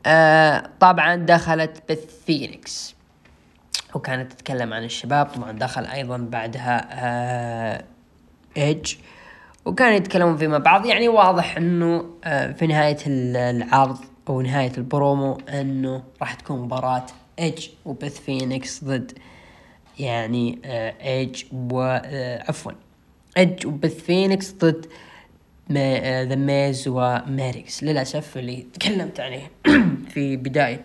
[0.06, 2.94] آه طبعا دخلت بث فينيكس
[3.94, 5.26] وكانت تتكلم عن الشباب.
[5.26, 7.84] طبعا دخل أيضا بعدها آه
[8.56, 8.96] إيج
[9.64, 10.86] وكانوا يتكلمون فيما بعض.
[10.86, 13.98] يعني واضح إنه آه، في نهاية العرض
[14.28, 17.06] أو نهاية البرومو إنه راح تكون مباراة
[17.38, 19.12] ايج وبث فينيكس ضد
[19.98, 20.58] يعني
[21.04, 22.72] ايج وعفوا
[23.36, 24.86] ايج وبث فينيكس ضد
[25.72, 29.50] ذا ميز وماريس للأسف اللي تكلمت عليه
[30.12, 30.82] في بداية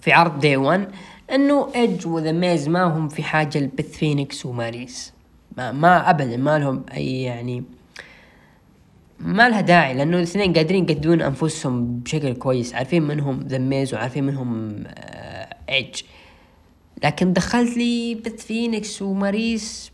[0.00, 0.88] في عرض Day 1
[1.32, 5.13] إنه ايج وذا ميز ما هم في حاجة لبث فينيكس وماريس
[5.56, 7.64] ما, ما ابدا ما لهم أي يعني
[9.20, 14.24] ما لها داعي لأنه الاثنين قادرين يقدمون أنفسهم بشكل كويس عارفين منهم ذا ميز وعارفين
[14.24, 16.02] منهم آه ايج
[17.04, 19.92] لكن دخلت لي بث فينيكس وماريس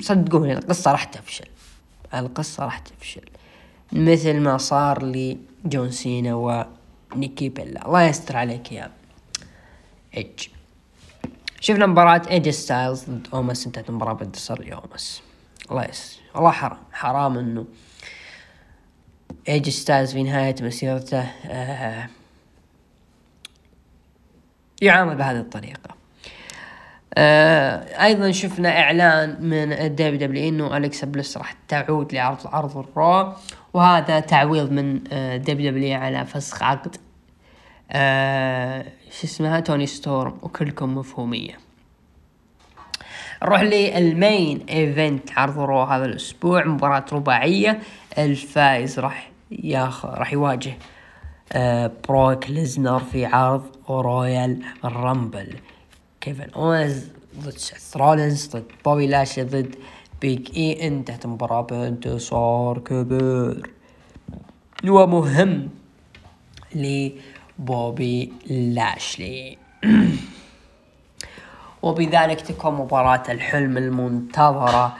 [0.00, 1.48] صدقوني القصة راح تفشل.
[2.14, 3.24] القصة راح تفشل.
[3.92, 6.34] مثل ما صار لي جون سينا
[7.14, 7.86] ونيكي بيلا.
[7.86, 8.90] الله يستر عليك يا
[10.16, 10.48] ايج
[11.60, 15.22] شفنا مباراة اي جي ستايلز ضد أوموس انتهت المباراة بانتصار لأوموس
[15.70, 17.66] الله يس والله حرام حرام إنه
[19.48, 22.08] اي جي ستايلز في نهاية مسيرته آه
[24.82, 25.98] يعامل بهذه الطريقة.
[27.14, 32.90] آه أيضا شفنا إعلان من ال WW إنه أليكسا بلس راح تعود لعرض عرض ال
[32.90, 33.32] Raw
[33.72, 36.96] وهذا تعويض من آه WW على فسخ عقد
[37.90, 41.58] آه شو اسمها؟ توني ستورم وكلكم مفهومية.
[43.42, 47.80] نروح لل main event عرض Raw هذا الأسبوع مباراة رباعية.
[48.18, 50.78] الفائز راح ياخذ راح يواجه
[51.52, 55.56] آه بروك ليزنر في عرض Royal Rumble.
[56.20, 57.08] كيفن اونز
[57.40, 59.76] ضد سيث رولينز ضد بوبي لاشلي ضد
[60.20, 63.70] بيج إي انتهت المباراة بانتصار كبير.
[64.84, 65.68] ومهم
[67.58, 69.58] بوبي لاشلي.
[71.82, 74.96] وبذلك تكون مباراة الحلم المنتظرة.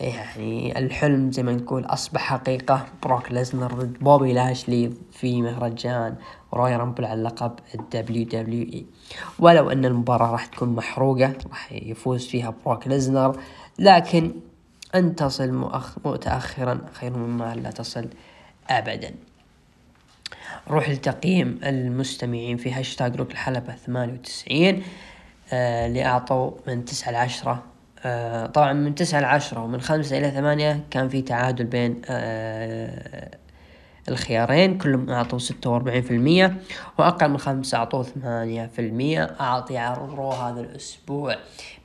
[0.00, 2.86] يعني الحلم زي ما نقول أصبح حقيقة.
[3.02, 6.14] بروك ليزنر ضد بوبي لاشلي في مهرجان
[6.54, 8.86] Royal Rumble على لقب ال WWE.
[9.38, 13.40] ولو أن المباراة راح تكون محروقة راح يفوز فيها بروك ليزنر.
[13.78, 14.32] لكن
[14.94, 15.98] أن تصل مؤخ...
[16.04, 18.08] متأخرا خير مما لا تصل
[18.70, 19.14] أبدا.
[20.68, 24.82] روح لتقييم المستمعين في هاشتاج ركن الحلبة ثمانية وتسعين
[25.52, 27.62] آه، اللي أعطوا من تسعة لعشرة
[28.04, 33.30] آه طبعا من تسعة لعشرة ومن خمسة إلى ثمانية كان في تعادل بين آه
[34.08, 34.78] الخيارين.
[34.78, 36.56] كلهم أعطوا ستة وأربعين في المية
[36.98, 39.36] وأقل من خمسة أعطوا ثمانية في المية.
[39.40, 41.36] أعطي عرض Raw هذا الأسبوع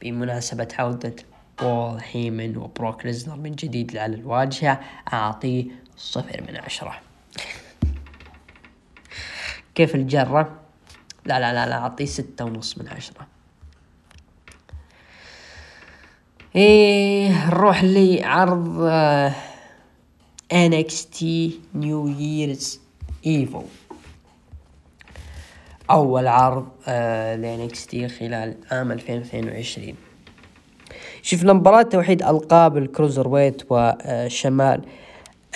[0.02, 1.16] بمناسبة عودة
[1.62, 4.80] بول هيمن وبروك ليزنر من جديد على الواجهة.
[5.14, 5.66] أعطيه
[5.98, 7.09] صفر من عشرة.
[9.80, 10.52] كيف الجرة؟
[11.26, 13.28] لا لا لا لا أعطيه ستة ونص من عشرة.
[16.56, 19.34] إيه نروح لعرض آه
[20.54, 21.24] NXT
[21.82, 22.78] New Year's
[23.26, 23.64] Evil.
[25.90, 29.96] أول عرض آه ل NXT خلال عام 2022
[31.22, 34.82] شفنا مباراة توحيد ألقاب ال cruiserweight وشمال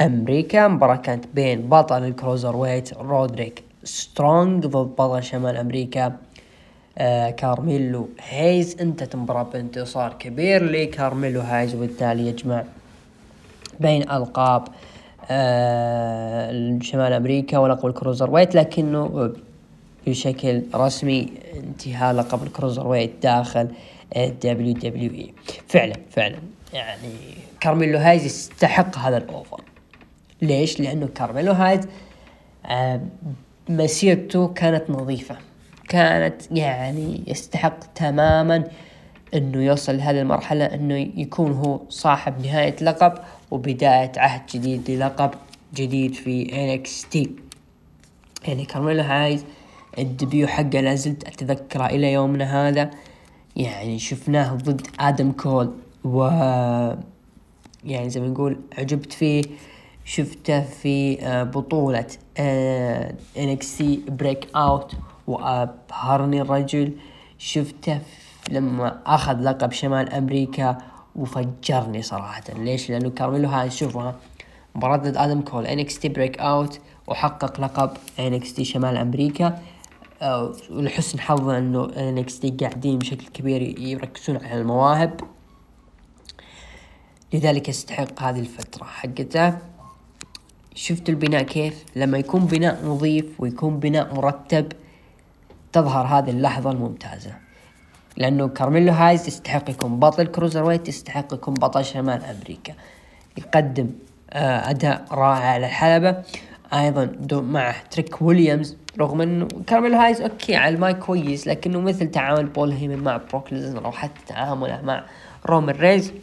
[0.02, 0.68] أمريكا.
[0.68, 6.18] مباراة كانت بين بطل ال cruiserweight رودريك سترونج ضد بطل شمال أمريكا.
[6.98, 12.64] آه كارميلو هايز انتهت المباراة بانتصار كبير لكارميلو هايز وبالتالي يجمع
[13.80, 14.68] بين ألقاب
[15.30, 18.56] آه شمال أمريكا ولقب ال cruiserweight.
[18.56, 19.34] لكنه
[20.08, 23.68] بشكل رسمي انتهاء لقب ال cruiserweight داخل
[24.16, 25.34] WWE.
[25.68, 26.38] فعلا فعلا.
[26.74, 27.10] يعني
[27.60, 29.62] كارميلو هايز يستحق هذا ال over.
[30.42, 31.88] ليش؟ لأنه كارميلو هايز
[32.66, 33.02] آه
[33.70, 35.38] مسيرته كانت نظيفة.
[35.90, 38.64] كانت يعني يستحق تماما
[39.34, 43.14] إنه يوصل لهذه المرحلة إنه يكون هو صاحب نهاية لقب
[43.52, 45.32] وبداية عهد جديد للقب
[45.76, 47.30] جديد في NXT
[48.48, 49.46] يعني كارميلو هايز
[49.98, 52.92] ال debut حقه لازلت أتذكره إلى يومنا هذا.
[53.56, 55.74] يعني شفناه ضد آدم كول
[56.04, 56.24] و
[57.86, 59.44] يعني زي ما نقول عجبت فيه
[60.06, 62.08] شفته في آه، بطولة
[63.38, 64.94] NXT Breakout
[65.28, 66.94] وأبهرني الرجل.
[67.38, 68.00] شفته
[68.52, 70.78] لما أخذ لقب شمال أمريكا
[71.16, 72.44] وفجرني صراحة.
[72.58, 74.16] ليش؟ لأنه كارميلو هايز شفناه
[74.76, 75.66] مباراة ضد آدم كول.
[75.66, 79.60] NXT Breakout وحقق لقب NXT شمال أمريكا.
[80.22, 85.20] آه، ولحسن حظه إنه NXT قاعدين بشكل كبير يركزون على المواهب.
[87.34, 89.73] لذلك يستحق هذه الفترة حقته.
[90.76, 94.72] شفت البناء كيف؟ لما يكون بناء نظيف ويكون بناء مرتب
[95.74, 97.32] تظهر هذه اللحظة الممتازة.
[98.18, 102.74] لأنه كارميلو هايز يستحق يكون بطل cruiserweight يستحق يكون بطل شمال أمريكا.
[103.38, 103.90] يقدم
[104.30, 106.24] آه أداء رائع على الحلبة.
[106.74, 112.46] أيضا مع تريك ويليامز رغم إنه كارميلو هايز okay على المايك كويس لكنه مثل تعامل
[112.46, 115.06] بول هيمن مع بروك أو حتى تعامله مع
[115.46, 116.14] رومان رينز.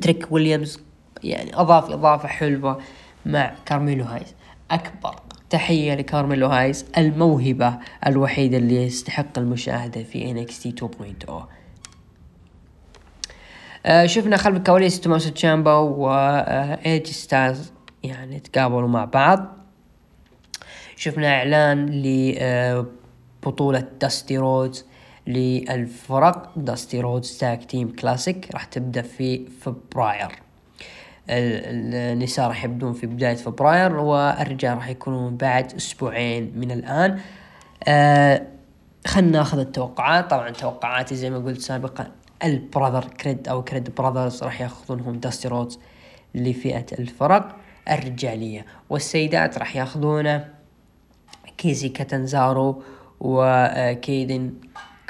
[0.00, 0.80] تريك ويليامز
[1.24, 2.80] يعني أضاف إضافة حلوة.
[3.26, 4.34] مع كارميلو هايز
[4.70, 5.14] أكبر
[5.50, 10.84] تحية لكارميلو هايز الموهبة الوحيدة اللي يستحق المشاهدة في NXT
[11.28, 11.32] 2.0
[13.86, 17.72] آه شفنا خلف الكواليس توماس تشامبا واي جي ستايلز
[18.02, 19.56] يعني تقابلوا مع بعض.
[20.96, 22.02] شفنا إعلان
[23.42, 24.86] لبطولة داستي رودز
[25.26, 26.52] للفرق.
[26.56, 30.28] داستي رودز Tag Team Classic راح تبدأ في فبراير.
[31.28, 37.20] النساء راح يبدون في بداية فبراير والرجال راح يكونون بعد أسبوعين من الآن.
[37.84, 38.42] آه
[39.06, 40.30] خلنا ناخذ التوقعات.
[40.30, 42.12] طبعا توقعاتي زي ما قلت سابقا
[42.44, 45.78] البراذر كريد أو كريد براذرز راح يأخذونهم داستي رودز
[46.34, 47.56] لفئة الفرق
[47.90, 50.48] الرجالية والسيدات راح يأخذونه
[51.58, 52.82] كيزي كاتنزارو
[53.20, 54.54] وكيدن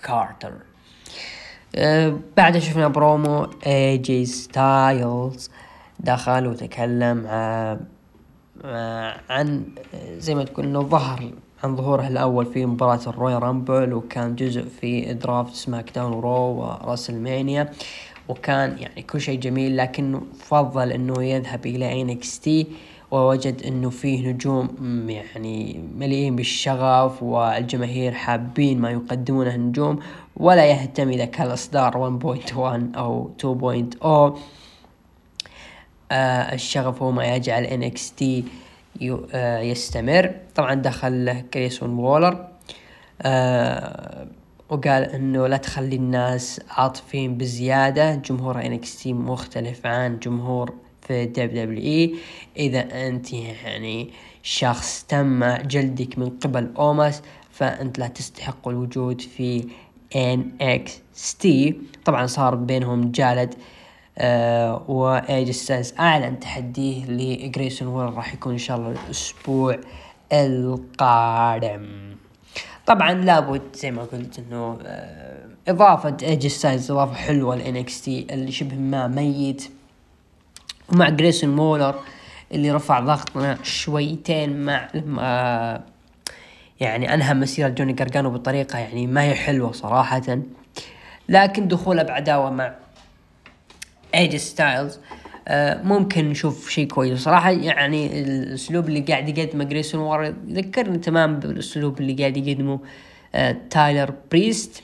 [0.02, 0.52] كارتر.
[1.76, 5.50] أه بعد شفنا برومو اي جي ستايلز
[6.02, 7.26] دخل وتكلم
[9.30, 9.64] عن
[10.18, 11.30] زي ما تقول إنه ظهر
[11.64, 17.72] عن ظهوره الأول في مباراة الرويال رامبل وكان جزء في draft سماك داون ورو وراسلمانيا
[18.28, 22.66] وكان يعني كل شيء جميل لكنه فضل إنه يذهب إلى NXT
[23.10, 24.68] ووجد إنه فيه نجوم
[25.08, 29.98] يعني مليئين بالشغف والجماهير حابين ما يقدمونه النجوم
[30.36, 32.20] ولا يهتم إذا كان الإصدار
[32.52, 34.34] 1.1 أو 2.0 آه
[36.12, 38.24] الشغف هو ما يجعل NXT
[39.34, 40.34] آه يستمر.
[40.54, 42.48] طبعا دخل جريسون وولر
[43.22, 44.26] آه
[44.68, 48.14] وقال إنه لا تخلي الناس عاطفين بزيادة.
[48.14, 52.14] جمهور NXT مختلف عن جمهور دبليو دبليو إي.
[52.56, 54.10] إذا أنت يعني
[54.42, 59.64] شخص تم جلدك من قبل اوموس فأنت لا تستحق الوجود في
[60.14, 61.46] NXT
[62.04, 63.81] طبعا صار بينهم جدال آه
[64.88, 69.78] واي جي ستايلز أعلن تحديه لجريسون وولر راح يكون إن شاء الله الأسبوع
[70.32, 72.16] القادم.
[72.86, 78.26] طبعا لابد زي ما قلت إنه آه إضافة اي جي ستايلز إضافة حلوة ل NXT
[78.30, 79.70] اللي شبه ما ميت.
[80.92, 81.94] ومع جريسون وولر
[82.52, 85.80] اللي رفع ضغطنا شويتين مع لما
[86.80, 90.38] يعني أنهى مسيرة جوني قرقانو بطريقة يعني ما هي حلوة صراحة.
[91.28, 92.74] لكن دخوله بعداوة مع
[94.14, 94.98] اي جي ستايلز
[95.48, 97.18] آه ممكن نشوف شيء كويس.
[97.18, 102.80] صراحة يعني الأسلوب اللي قاعد يقدمه جريسون وولر يذكرني تمام بالأسلوب اللي قاعد يقدمه
[103.34, 104.82] آه تايلر بريز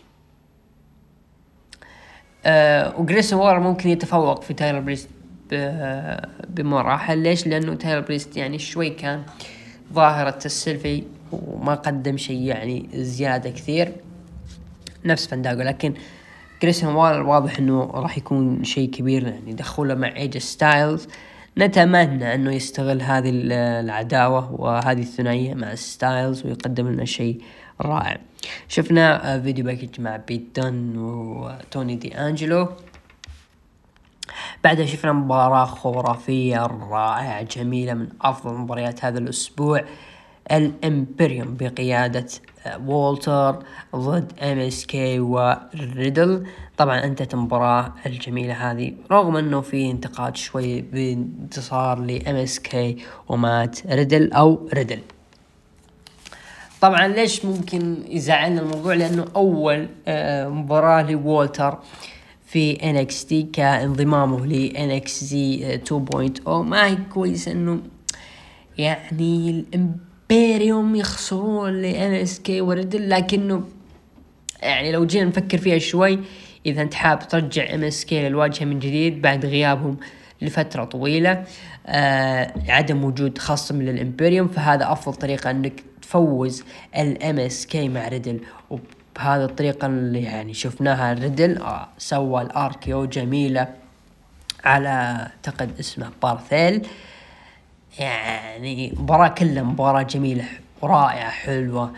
[2.46, 5.08] آه وجريسون وولر ممكن يتفوق في تايلر بريز
[6.48, 7.18] بمراحل.
[7.18, 9.22] ليش؟ لأنه تايلر بريز يعني شوي كان
[9.92, 11.02] ظاهرة السيلفي
[11.32, 13.92] وما قدم شيء يعني زيادة كثير.
[15.04, 15.94] نفس فانداغو لكن
[16.62, 21.08] جريسون وولر واضح إنه راح يكون شيء كبير يعني دخوله مع اي جي ستايلز
[21.58, 23.30] نتمنى إنه يستغل هذه
[23.80, 27.42] العداوة وهذه الثنائية مع ستايلز ويقدم لنا شيء
[27.80, 28.18] رائع.
[28.68, 32.68] شفنا video package مع بيت دان وتوني دي انجلو
[34.64, 39.84] بعدها شفنا مباراة خرافية رائعة جميلة من أفضل مباريات هذا الأسبوع.
[40.52, 42.26] الإمبريوم بقيادة
[42.66, 43.62] آه، وولتر
[43.96, 46.46] ضد إم إس كي وريدل.
[46.76, 52.96] طبعا انتهت المباراة الجميلة هذه رغم إنه في انتقاد شوي بانتصار لإم إس كي
[53.28, 55.00] ومات ريدل أو ريدل.
[56.80, 61.78] طبعا ليش ممكن يزعلنا الموضوع؟ لأنه أول آه، مباراة لوولتر
[62.46, 65.34] في NXT كانضمامه ل NXT
[66.42, 67.80] 2.0 ما هي كويس إنه
[68.78, 69.64] يعني
[70.30, 73.64] الامبيريوم يخسرون ل MSK وريدل لكنه
[74.62, 76.18] يعني لو جينا نفكر فيها شوي
[76.66, 79.96] إذا أنت حاب ترجع MSK للواجهة من جديد بعد غيابهم
[80.42, 81.44] لفترة طويلة
[81.86, 86.64] آه عدم وجود خصم للامبريوم فهذا أفضل طريقة إنك تفوز
[86.96, 88.40] ال MSK مع ريدل.
[89.16, 93.68] بهذه الطريقة اللي يعني شفناها ريدل آه سوى ال RKO جميلة
[94.64, 96.86] على أعتقد اسمه بارثيل.
[97.98, 100.44] يعني مباراة كلها مباراة جميلة
[100.82, 101.92] ورائعة حلوة.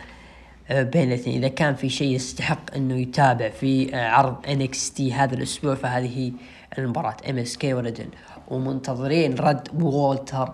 [0.69, 1.37] آه، بين الاثنين.
[1.37, 6.33] إذا كان في شيء يستحق إنه يتابع في آه، عرض NXT هذا الأسبوع فهذه
[6.79, 7.17] المباراة.
[7.31, 8.09] إم إس كي وريدل
[8.49, 10.53] ومنتظرين رد وولتر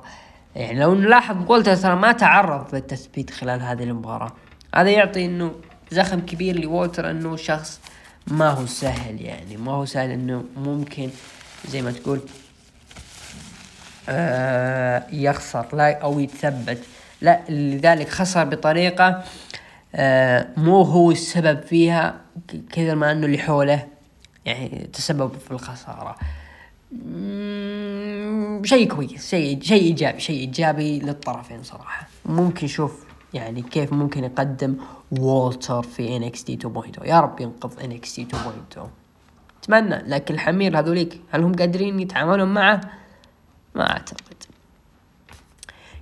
[0.56, 4.32] يعني لو نلاحظ وولتر ترى ما تعرض للتثبيت خلال هذه المباراة.
[4.74, 5.52] هذا يعطي إنه
[5.90, 7.80] زخم كبير لوولتر إنه شخص
[8.26, 9.56] ما هو سهل يعني.
[9.56, 11.10] ما هو سهل إنه ممكن
[11.68, 12.20] زي ما تقول
[15.12, 16.78] يخسر لا أو يتثبت.
[17.20, 19.22] لا لذلك خسر بطريقة
[19.94, 22.20] آه مو هو السبب فيها
[22.72, 23.86] كثر ما إنه اللي حوله
[24.44, 26.16] يعني تسبب في الخسارة.
[28.64, 32.08] شيء كويس شيء شيء إيجابي شيء إيجابي للطرفين صراحة.
[32.26, 34.76] ممكن نشوف يعني كيف ممكن يقدم
[35.18, 36.66] وولتر في NXT
[37.00, 38.34] 2.0 يا رب ينقذ NXT
[38.76, 38.80] 2.0
[39.62, 42.80] أتمنى لكن الحمير هذوليك هل هم قادرين يتعاملون معه؟
[43.76, 44.36] ما أعتقد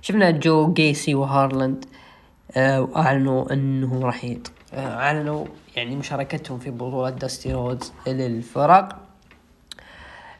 [0.01, 1.85] شفنا جو جيسي وهارلاند
[2.57, 4.25] آه وأعلنوا إنه راح.
[4.73, 5.45] آه أعلنوا
[5.75, 8.97] يعني مشاركتهم في بطولة داستي رودز للفرق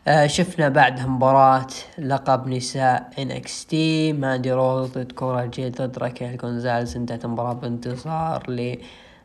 [0.07, 1.67] آه شفنا بعدها مباراة
[1.97, 3.73] لقب نساء NXT
[4.19, 8.43] ماندي روز ضد كورا جيل ضد راكيل جونزاليز انتهت المباراة بانتصار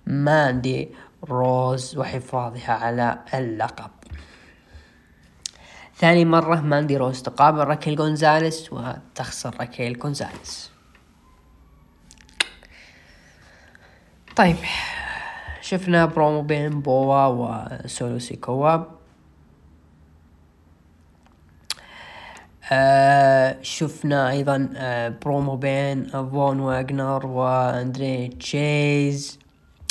[0.07, 0.89] لماندي
[1.25, 3.91] روز وحفاظها على اللقب
[6.01, 10.71] ثاني مرة ماندي روز تقابل راكيل جونزاليس وتخسر راكيل جونزاليس
[14.37, 14.57] طيب
[15.61, 18.85] شفنا برومو بين بوا وسولو سيكوا.
[22.73, 29.39] آه شفنا أيضا آه برومو بين فون واجنر وأندري تشيز.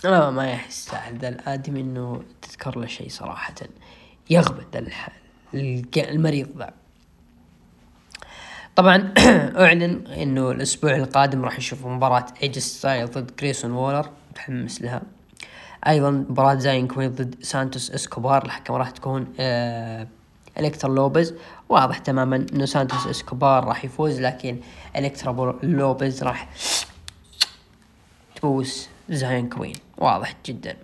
[0.06, 3.56] آه ما يستاهل ذا الآدمي إنه تذكر له شيء صراحة.
[4.30, 4.88] يغبن
[5.54, 6.74] المريض ذا.
[8.76, 9.14] طبعا
[9.66, 15.02] أعلن إنه الأسبوع القادم راح نشوف مباراة اي جي ستايلز ضد جريسون وولر متحمس لها.
[15.88, 20.08] أيضا مباراة زاين كوين ضد سانتوس اسكوبار الحكم راح تكون آه
[20.60, 21.34] إلكترا لوبيز
[21.70, 24.60] واضح تماما إنه سانتوس اسكوبار راح يفوز لكن
[24.96, 26.50] إلكترا لوبيز راح
[28.36, 30.78] تبوس زاين كوين واضح جدا.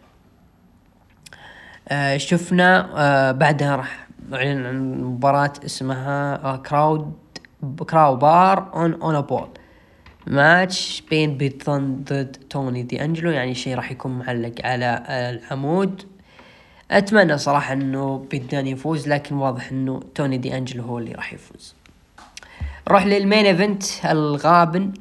[1.87, 7.13] آه شفنا آه بعدها راح اعلن عن مباراة اسمها crowbar
[7.89, 9.47] crowbar on on pole
[10.27, 16.03] match بين بيت دان ضد توني دي انجلو يعني شيء راح يكون معلق على العمود.
[16.91, 21.33] أتمنى صراحة إنه بيت دان يفوز لكن واضح إنه توني دي انجلو هو اللي راح
[21.33, 21.75] يفوز.
[22.87, 24.93] نروح لل main event الغابن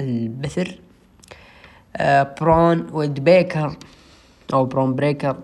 [0.00, 0.78] البثر.
[2.40, 3.76] برون بريكر
[4.52, 5.36] أو برون بريكر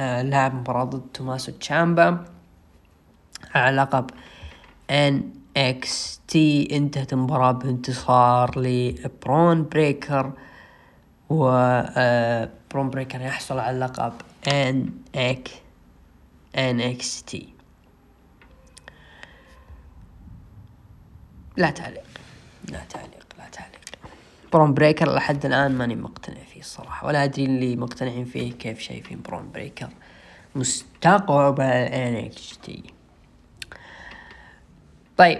[0.00, 2.24] آه، لعب مباراة ضد توماسو تشامبا.
[3.54, 4.10] على لقب
[4.90, 10.32] ان إكس تي انتهت المباراة بانتصار لبرون بريكر.
[11.30, 11.48] و
[11.96, 14.12] آه، برون بريكر يحصل على لقب
[14.48, 15.48] NX
[16.58, 17.54] NXT
[21.56, 22.04] لا تعليق.
[22.68, 23.80] لا تعليق لا تعليق.
[24.52, 27.06] برون بريكر لحد الآن ماني مقتنع فيه الصراحة.
[27.06, 29.88] ولا أدري اللي مقتنعين فيه كيف شايفين برون بريكر.
[30.54, 32.70] مستقبل NXT
[35.16, 35.38] طيب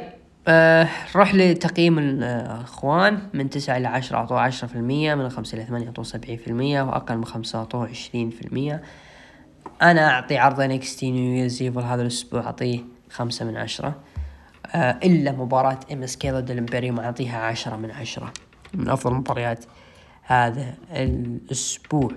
[0.48, 3.28] آه نروح لتقييم الأخوان.
[3.34, 6.48] من تسعة إلى عشرة أعطوه عشرة في المية من خمسة إلى ثمانية أعطوه سبعين في
[6.48, 8.82] المية وأقل من خمسة أعطوه عشرين في المية.
[9.82, 12.80] أنا أعطي عرض NXT New Year's Evil هذا الأسبوع أعطيه
[13.10, 13.94] خمسة من عشرة.
[14.66, 18.32] آه إلا مباراة MSK ضد الإمبريوم أعطيها عشرة من عشرة.
[18.74, 19.64] من أفضل مباريات
[20.30, 22.10] هذا الأسبوع.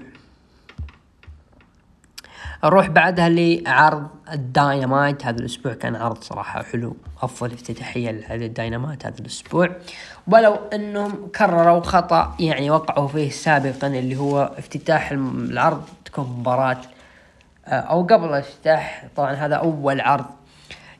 [2.64, 5.26] نروح بعدها لعرض الداينامايت.
[5.26, 6.96] هذا الأسبوع كان عرض صراحة حلو.
[7.22, 9.70] أفضل افتتاحية لهذا الداينامايت هذا الأسبوع.
[10.28, 16.82] ولو أنهم كرروا خطأ يعني وقعوا فيه سابقا اللي هو افتتاح العرض تكون مباراة
[17.66, 20.26] آه، أو قبل الافتتاح طبعا هذا أول عرض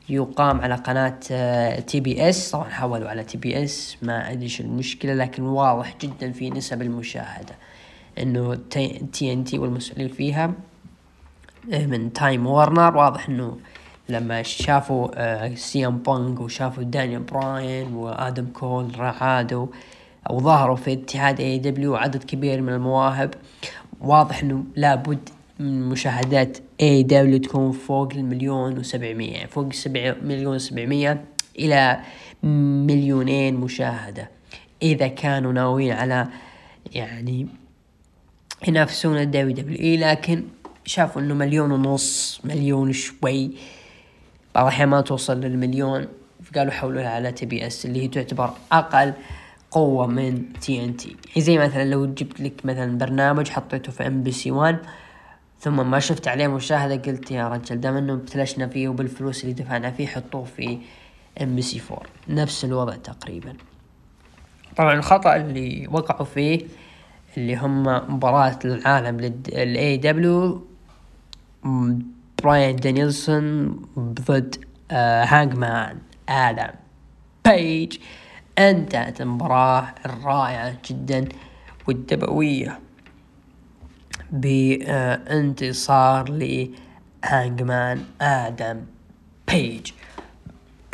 [0.08, 6.50] يقام على قناة TBS طبعا حولوا على TBS ما أدري المشكلة لكن واضح جدا في
[6.50, 7.54] نسب المشاهدة
[8.18, 8.54] إنه
[9.12, 10.52] TNT والمسؤولين فيها
[11.72, 13.58] إيه، من تايم وورنر واضح إنه
[14.08, 19.66] لما شافوا آه، سي ام بانك وشافوا دانيال براين وآدم كول عادوا
[20.30, 23.34] أو ظهروا في اتحاد AEW عدد كبير من المواهب
[24.00, 25.28] واضح إنه لابد
[25.58, 31.24] من مشاهدات AEW تكون فوق المليون وسبعمية فوق سبع مليون وسبعمية
[31.58, 32.00] إلى
[32.86, 34.30] مليونين مشاهدة.
[34.82, 36.28] إذا كانوا ناويين على
[36.92, 37.46] يعني
[38.68, 40.44] ينافسون ال WWE لكن
[40.84, 43.50] شافوا إنه مليون ونص مليون شوي.
[44.54, 46.06] بعض الأحيان ما توصل للمليون
[46.42, 49.12] فقالوا حولوها على TBS اللي هي تعتبر أقل
[49.70, 54.78] قوة من TNT زي مثلا لو جبت لك مثلا برنامج حطيته في MBC 1
[55.60, 59.90] ثم ما شفت عليه مشاهدة قلت يا رجل دام إنه ابتلشنا فيه وبالفلوس اللي دفعنا
[59.90, 60.78] فيه حطوه في
[61.42, 63.54] MBC 4 نفس الوضع تقريبا.
[64.76, 66.60] طبعا الخطأ اللي وقعوا فيه
[67.36, 67.82] اللي هم
[68.14, 70.66] مباراة العالم لل AEW
[72.42, 73.68] براين دانيلسون
[73.98, 75.98] ضد آه هانجمان
[76.28, 76.74] آدم
[77.44, 77.98] بيج.
[78.58, 81.28] انتهت المباراة الرائعة جدا
[81.88, 82.78] والدموية.
[84.34, 88.80] بانتصار لهانجمان آدم
[89.48, 89.90] بيج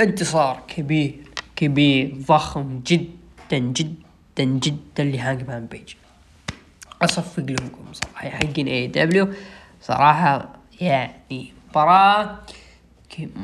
[0.00, 1.14] انتصار كبير
[1.56, 5.94] كبير ضخم جدا جدا جدا لهانجمان بيج
[7.02, 8.28] أصفق لهم صراحة.
[8.28, 9.28] حقين AEW
[9.82, 10.48] صراحة
[10.80, 12.38] يعني مباراة.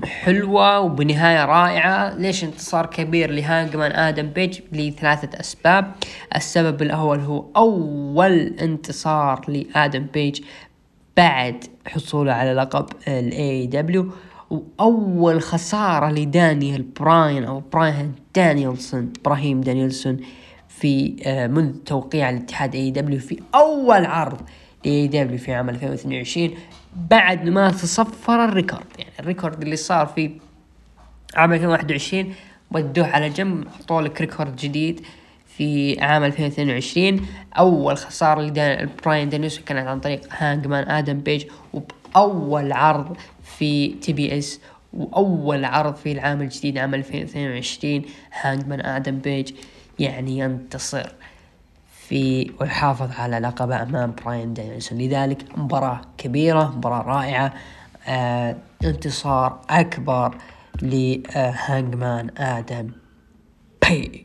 [0.05, 2.15] حلوة وبنهاية رائعة.
[2.15, 5.93] ليش انتصار كبير لهانجمان آدم بيج لثلاثة أسباب.
[6.36, 10.40] السبب الأول هو أول انتصار لآدم بيج
[11.16, 14.12] بعد حصوله على لقب ال AEW
[14.51, 20.16] وأول خسارة لدانيال براين أو براين دانيلسون براين دانيلسون
[20.69, 24.40] في آه، منذ توقيع لاتحاد AEW في أول عرض
[24.86, 26.50] ل AEW في عام 2022
[26.96, 28.86] بعد ما تصفر ال record.
[28.98, 30.30] يعني ال record اللي صار في
[31.34, 32.34] عام 2021
[32.70, 35.00] ودوه على جنب حطوا لك record جديد
[35.46, 37.26] في عام 2022
[37.58, 43.16] أول خسارة لبراين دانيلسون كانت عن طريق هانجمان آدم بيج وبأول عرض
[43.58, 44.60] في TBS
[44.92, 48.02] وأول عرض في العام الجديد عام 2022
[48.40, 49.52] هانجمان آدم بيج
[49.98, 51.12] يعني ينتصر.
[52.09, 57.53] في ويحافظ على لقبه أمام براين دانيلسون لذلك مباراة كبيرة مباراة رائعة
[58.07, 60.35] آه انتصار أكبر
[60.83, 62.91] لهانجمان آدم
[63.89, 64.24] بيج.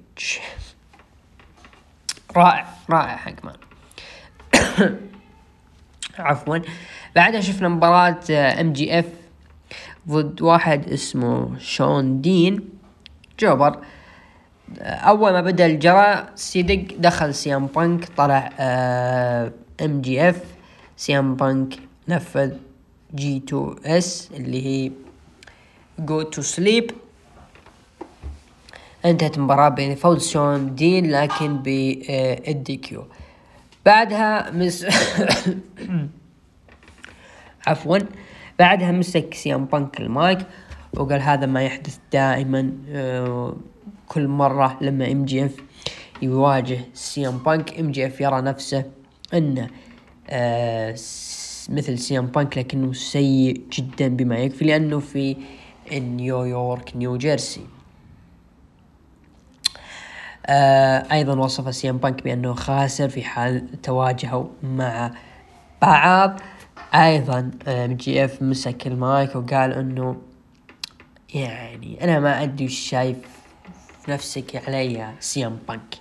[2.36, 3.56] رائع رائع هانجمان.
[6.20, 6.58] عفوا.
[7.16, 9.06] بعدها شفنا مباراة ام جي اف
[10.08, 12.70] ضد واحد اسمه شون دين
[13.40, 13.80] جوبر.
[14.80, 18.49] أول ما بدأ الجرى سيدق دخل سيام بانك طلع
[19.81, 20.43] ام جي اف
[20.98, 21.73] سيام بانك
[22.07, 22.52] نفذ
[23.15, 24.91] جي تو إس اللي هي
[25.99, 26.91] Go To Sleep
[29.06, 33.07] انتهت المباراة بين فوز Shawn Dean لكن ب DQ.
[33.85, 34.85] بعدها مس
[37.68, 37.98] عفوا.
[38.60, 40.39] بعدها مسك CM Punk المايك
[40.93, 43.56] وقال هذا ما يحدث دائما آه،
[44.11, 45.56] كل مرة لما MJF
[46.21, 48.85] يواجه CM Punk MJF يرى نفسه
[49.33, 49.69] إنه
[50.29, 50.91] آه
[51.69, 55.38] مثل CM Punk لكنه سيء جدا بما يكفي لأنه في
[55.91, 57.61] نيويورك نيو جيرسي.
[60.45, 65.11] آه أيضا وصف CM Punk بأنه خاسر في حال تواجهوا مع
[65.81, 66.39] بعض.
[66.93, 70.21] أيضا MJF مسك المايك وقال إنه
[71.33, 73.17] يعني أنا ما أدري شايف
[74.11, 75.95] نفسك علي يا CM Punk.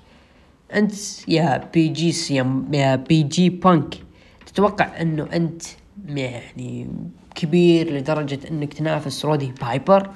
[0.74, 0.92] أنت
[1.28, 3.94] يا PG CM يا PG Punk.
[4.46, 5.62] تتوقع إنه أنت
[6.06, 6.88] يعني
[7.34, 10.10] كبير لدرجة إنك تنافس Roddy Piper؟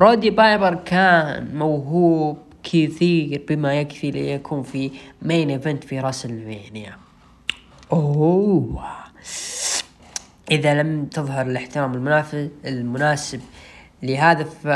[0.00, 4.90] Roddy Piper كان موهوب كثير بما يكفي ليكون في
[5.22, 6.96] main event في WrestleMania
[7.92, 8.88] أوه.
[10.50, 12.20] إذا لم تظهر الاحترام
[12.64, 13.40] المناسب
[14.02, 14.66] لهذا ف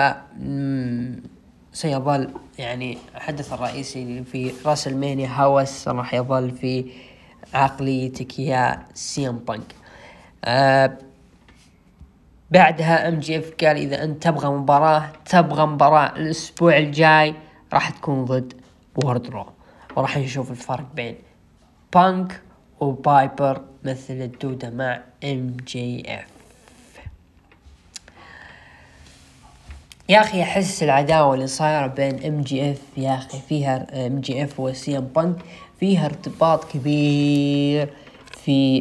[1.76, 6.92] سيظل يعني الحدث الرئيسي في WrestleMania هوس راح يظل في
[7.54, 9.74] عقليتك يا CM Punk.
[10.44, 10.98] آه
[12.50, 17.34] بعدها MJF قال إذا أنت تبغى مباراة تبغى مباراة الأسبوع الجاي
[17.72, 18.52] راح تكون ضد
[18.96, 19.46] Wardlow
[19.96, 21.16] وراح نشوف الفرق بين
[21.94, 22.40] Punk
[22.80, 26.35] و Piper مثل الدودة مع MJF.
[30.08, 35.36] يا أخي أحس العداوة اللي صايرة بين MJF يا أخي فيها MJF و CM Punk
[35.80, 37.88] فيها ارتباط كبير
[38.44, 38.80] في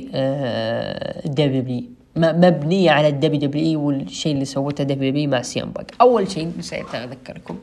[1.26, 1.84] W
[2.18, 6.96] آه، مبنيه على ال WW والشيء اللي سوته WW مع CM Punk أول شيء نسيت
[6.96, 7.58] أذكركم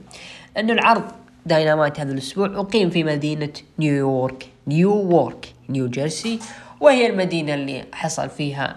[0.58, 1.04] إنه العرض
[1.46, 6.38] داينامايت هذا الأسبوع أقيم في مدينة نيويورك نيويورك نيو جيرسي.
[6.80, 8.74] وهي المدينة اللي حصل فيها آه،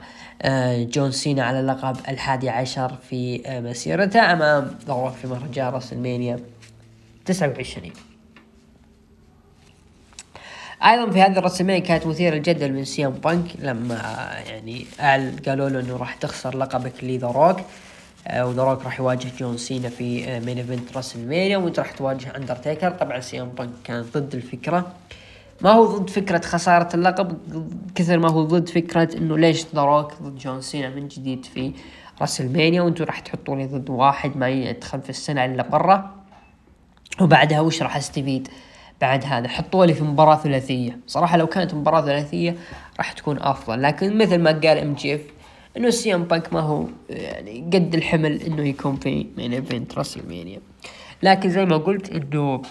[0.86, 6.40] جون سينا على لقب الحادي عشر في آه، مسيرته أمام ذا في مهرجان راس المانيا
[7.26, 7.92] 29
[10.86, 13.96] أيضا في هذه الرسمية كانت مثيرة للجدل من سيام بانك لما
[14.48, 14.86] يعني
[15.46, 17.60] قالوا له إنه راح تخسر لقبك لذا روك
[18.28, 22.38] آه، وذا روك راح يواجه جون سينا في مين ايفنت راس المانيا وأنت راح تواجه
[22.38, 24.94] اندرتيكر طبعا سيام بانك كان ضد الفكرة.
[25.62, 27.38] ما هو ضد فكرة خسارة اللقب؟
[27.96, 31.72] كثر ما هو ضد فكرة إنه ليش ذا ضد John Cena من جديد في
[32.22, 36.16] WrestleMania وأنتم راح تحطوني ضد واحد ما يدخل في السنة إلا مرة
[37.22, 38.48] وبعدها وش راح أستفيد؟
[39.02, 41.00] بعد هذا؟ حطوا لي في مباراة ثلاثية.
[41.08, 42.56] صراحة لو كانت مباراة ثلاثية
[42.98, 43.82] راح تكون أفضل.
[43.82, 45.22] لكن مثل ما قال MJF
[45.78, 50.60] إنه CM Punk ما هو يعني قد الحمل إنه يكون في main event WrestleMania
[51.24, 52.62] لكن زي ما قلت إنه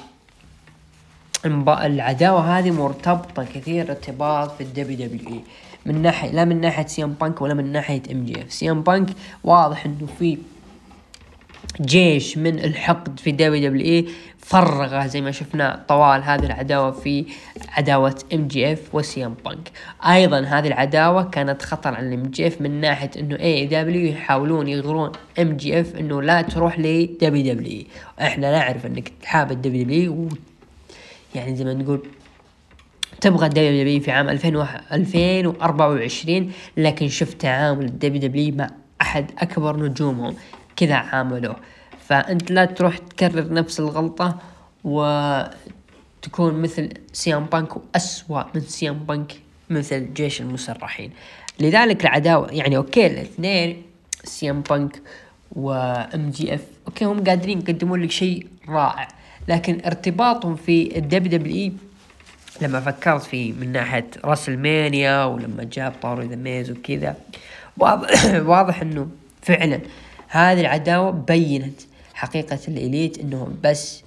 [1.46, 5.40] العداوة هذه مرتبطة كثير ارتباط في ال WWE.
[5.86, 8.52] من ناحية لا من ناحية CM Punk ولا من ناحية MJF.
[8.52, 9.08] CM Punk
[9.44, 10.38] واضح إنه في
[11.80, 14.08] جيش من الحقد في WWE.
[14.38, 17.26] فرغه زي ما شفنا طوال هذه العداوة في
[17.68, 19.70] عداوة MJF و CM Punk.
[20.06, 26.22] أيضا هذه العداوة كانت خطر على MJF من ناحية إنه AEW يحاولون يغرون MJF إنه
[26.22, 27.86] لا تروح ل WWE.
[28.20, 30.28] إحنا نعرف إنك تحب ال WW
[31.34, 32.02] يعني زي ما نقول
[33.20, 38.70] تبغى ال WW في عام 2024 لكن شفت تعامل ال WW مع
[39.00, 40.34] أحد أكبر نجومهم
[40.76, 41.56] كذا عاملوه
[42.06, 44.38] فأنت لا تروح تكرر نفس الغلطة
[44.84, 49.32] وتكون مثل CM Punk وأسوأ من CM Punk
[49.70, 51.10] مثل جيش المسرحين.
[51.60, 53.82] لذلك العداوة يعني okay الاثنين
[54.24, 55.02] CM Punk و
[55.52, 59.08] MJF okay هم قادرين يقدمون لك شيء رائع.
[59.48, 61.72] لكن ارتباطهم في ال WWE
[62.60, 67.16] لما فكرت فيه من ناحية WrestleMania ولما جاب طاري The Miz وكذا
[67.76, 69.08] واضح, واضح إنه
[69.42, 69.80] فعلا
[70.28, 71.80] هذه العداوة بينت
[72.14, 74.04] حقيقة ال Elite إنهم بس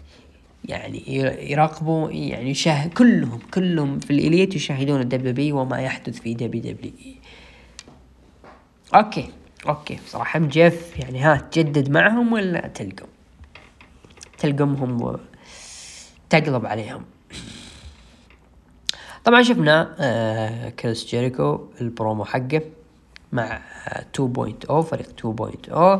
[0.65, 1.03] يعني
[1.51, 7.15] يراقبوا يعني يشاهد كلهم كلهم في ال Elite يشاهدون ال WWE وما يحدث في WWE.
[8.95, 9.29] okay
[9.67, 9.99] okay.
[10.07, 13.07] صراحة جيف يعني ها تجدد معهم ولا تلقم؟
[14.37, 15.17] تلقمهم
[16.27, 17.03] وتقلب عليهم.
[19.25, 22.61] طبعا شفنا آه Chris Jericho البرومو حقه
[23.31, 23.59] مع
[24.17, 25.07] 2.0 فريق
[25.71, 25.99] 2.0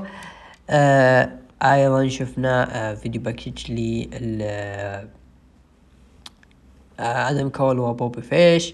[0.70, 1.30] آه
[1.64, 4.08] أيضا شفنا آه video package ل
[7.00, 8.74] Adam Cole و Bobby Fish.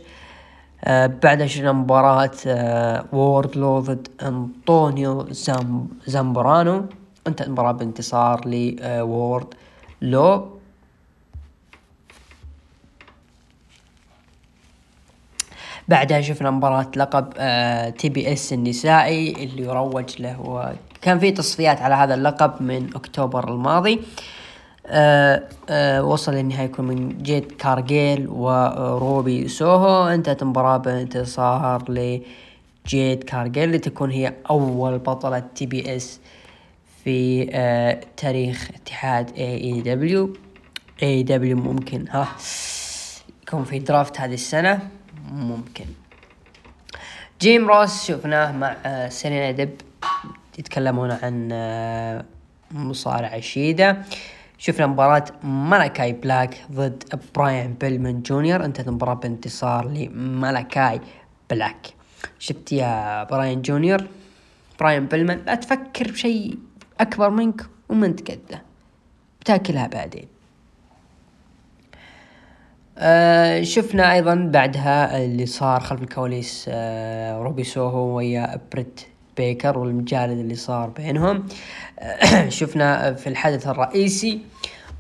[0.87, 6.85] بعدها شفنا مباراة آه Wardlow ضد Antonio Zam Zambrano
[7.27, 9.53] انتهت المباراة بانتصار ل
[10.01, 10.52] Wardlow.
[15.87, 17.29] بعدها شفنا مباراة لقب
[17.97, 23.99] TBS النسائي اللي يروج له وكان في تصفيات على هذا اللقب من أكتوبر الماضي.
[24.87, 30.07] آه آه وصل يكون من Jade Cargill و Ruby Soho.
[30.07, 36.19] انتهت المباراة بانتصار ل Jade Cargill لتكون هي أول بطلة TBS
[37.03, 40.33] في آه تاريخ اتحاد اي اي دبليو
[41.03, 42.27] اي دبليو ممكن ها
[43.47, 44.79] يكون في draft هذه السنة.
[45.31, 45.85] ممكن.
[47.41, 49.81] جيم روس شفناه مع آه سيرينا ديب
[50.59, 52.25] يتكلمون عن آه
[52.71, 54.03] مصارع شيدا
[54.57, 57.03] شفنا مباراة مالاكاي بلاك ضد
[57.35, 58.65] براين بيلمن جونيور.
[58.65, 61.01] انتهت المباراة بانتصار لمالاكاي
[61.49, 61.87] بلاك.
[62.39, 64.07] شفت يا براين جونيور؟
[64.79, 66.57] براين بيلمن لا تفكر بشيء
[66.99, 68.61] أكبر منك ومن تقده
[69.41, 70.27] بتاكلها بعدين.
[72.97, 79.01] آه شفنا أيضا بعدها اللي صار خلف الكواليس آه روبي سوهو ويا بريت
[79.37, 81.47] بيكر والمجالد اللي صار بينهم.
[81.99, 84.39] آه شفنا في الحدث الرئيسي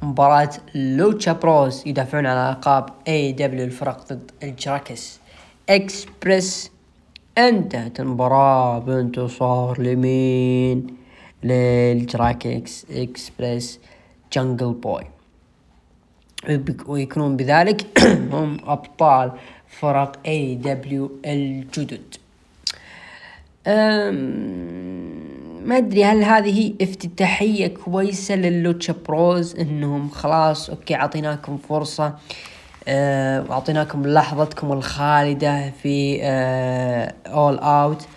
[0.01, 5.19] مباراة Lucha Bros يدافعون على ألقاب AEW الفرق ضد ال Jurassic
[5.69, 6.71] إكسبريس.
[7.37, 10.87] انتهت المباراة بانتصار لمين؟
[11.43, 13.79] لل Jurassic Express
[14.33, 15.03] Jungle Boy.
[16.87, 17.85] ويكونون بذلك
[18.33, 19.31] هم أبطال
[19.67, 22.15] فرق AEW الجدد
[25.65, 32.15] ما أدري هل هذه افتتاحية كويسة لل Lucha Bros؟ إنهم خلاص okay أعطيناكم فرصة
[32.87, 38.07] أه وأعطيناكم لحظتكم الخالدة في أه All Out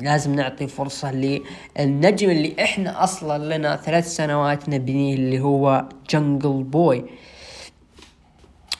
[0.00, 7.04] لازم نعطي فرصة للنجم اللي إحنا أصلا لنا ثلاث سنوات نبنيه اللي هو Jungle Boy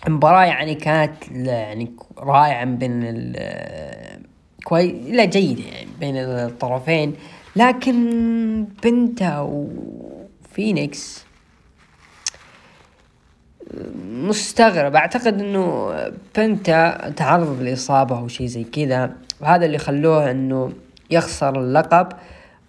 [0.07, 3.33] المباراة يعني كانت يعني رائعة بين
[4.65, 7.15] كويس لا جيدة يعني بين الطرفين
[7.57, 11.25] لكن بنتا وفينيكس
[14.09, 14.97] مستغرب.
[14.97, 15.95] أعتقد إنه
[16.37, 20.73] بنتا تعرض لإصابة أو شيء زي كذا وهذا اللي خلوه إنه
[21.11, 22.09] يخسر اللقب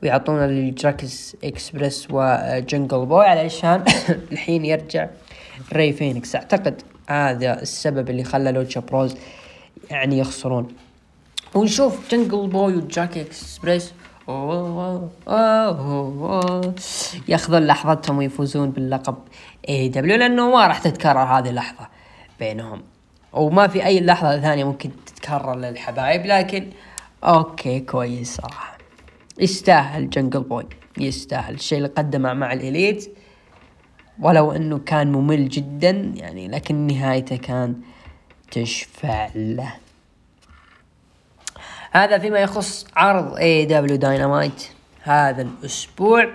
[0.03, 3.83] ويعطونا لل Jurassic Express و Jungle Boy علشان
[4.31, 5.07] الحين يرجع
[5.73, 6.35] ري فينيكس.
[6.35, 9.15] أعتقد هذا السبب اللي خلى Lucha Bros
[9.91, 10.67] يعني يخسرون.
[11.55, 13.93] ونشوف Jungle Boy و Jurassic Express
[17.27, 19.15] ياخذون لحظتهم ويفوزون باللقب
[19.69, 21.87] AEW لأنه ما راح تتكرر هذه اللحظة
[22.39, 22.83] بينهم.
[23.33, 26.69] وما في أي لحظة ثانية ممكن تتكرر للحبايب لكن
[27.23, 28.77] okay كويس صراحة.
[29.39, 30.65] يستاهل Jungle Boy
[30.97, 31.53] يستاهل.
[31.53, 33.14] الشيء اللي قدمه مع ال Elite.
[34.19, 37.75] ولو إنه كان ممل جدا يعني لكن نهايته كان
[38.51, 39.73] تشفع له.
[41.91, 44.67] هذا فيما يخص عرض AEW Dynamite
[45.03, 46.29] هذا الأسبوع.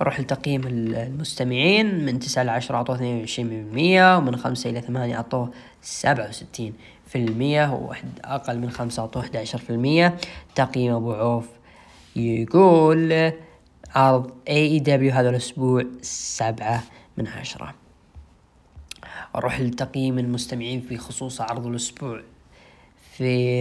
[0.00, 3.38] أروح لتقييم المستمعين من 9 ل 10 أعطوه 22%
[4.18, 5.50] ومن 5 إلى 8 أعطوه
[6.02, 10.12] 67% وواحد أقل من 5 أعطوه 11%
[10.54, 11.46] تقييم أبو عوف
[12.16, 13.32] يقول
[13.94, 16.82] عرض اي دبليو هذا الأسبوع سبعة
[17.16, 17.74] من عشرة.
[19.36, 22.22] أروح لتقييم المستمعين في خصوص عرض الأسبوع.
[23.12, 23.58] في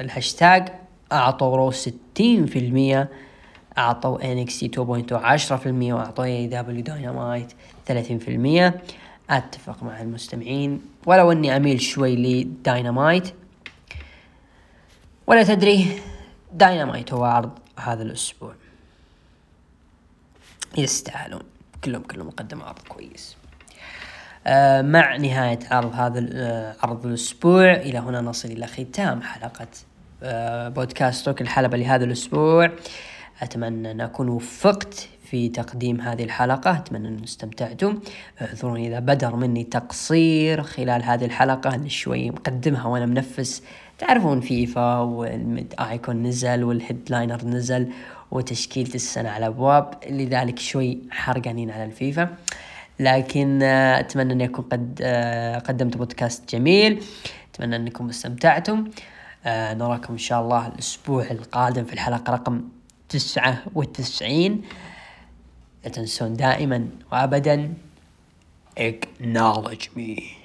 [0.00, 0.68] الهاشتاج
[1.12, 3.08] أعطوا Raw ستين في المية
[4.04, 7.52] NXT two point عشرة في المية AEW Dynamite
[7.86, 8.82] ثلاثين في المية.
[9.30, 10.82] أتفق مع المستمعين.
[11.06, 13.34] ولو أني أميل شوي لداينامايت
[15.26, 16.00] ولا تدري
[16.52, 18.54] داينامايت هو عرض هذا الأسبوع.
[20.78, 21.57] يستاهلون.
[21.84, 23.36] كلهم كلهم قدموا عرض كويس.
[24.46, 29.66] آه مع نهاية عرض هذا آه عرض الأسبوع إلى هنا نصل إلى ختام حلقة
[30.22, 32.70] آه بودكاست ركن الحلبة لهذا الأسبوع.
[33.42, 36.70] أتمنى أن أكون وفقت في تقديم هذه الحلقة.
[36.70, 38.00] أتمنى أن استمتعتم.
[38.42, 41.74] اعذروني إذا بدر مني تقصير خلال هذه الحلقة.
[41.74, 43.62] اللي شوي مقدمها وأنا منفس.
[43.98, 47.92] تعرفون FIFA وال mid icon نزل وال headliner نزل
[48.30, 52.36] وتشكيلة السنة على الابواب لذلك شوي حرقانين على الفيفا.
[53.00, 57.04] لكن آه، أتمنى اني اكون قد آه، قدمت بودكاست جميل.
[57.54, 58.90] أتمنى أنكم استمتعتم.
[59.46, 62.68] آه، نراكم إن شاء الله الأسبوع القادم في الحلقة رقم
[63.08, 64.62] تسعة وتسعين.
[65.84, 67.74] لا تنسون دائما وابدا
[68.80, 70.37] acknowledge me.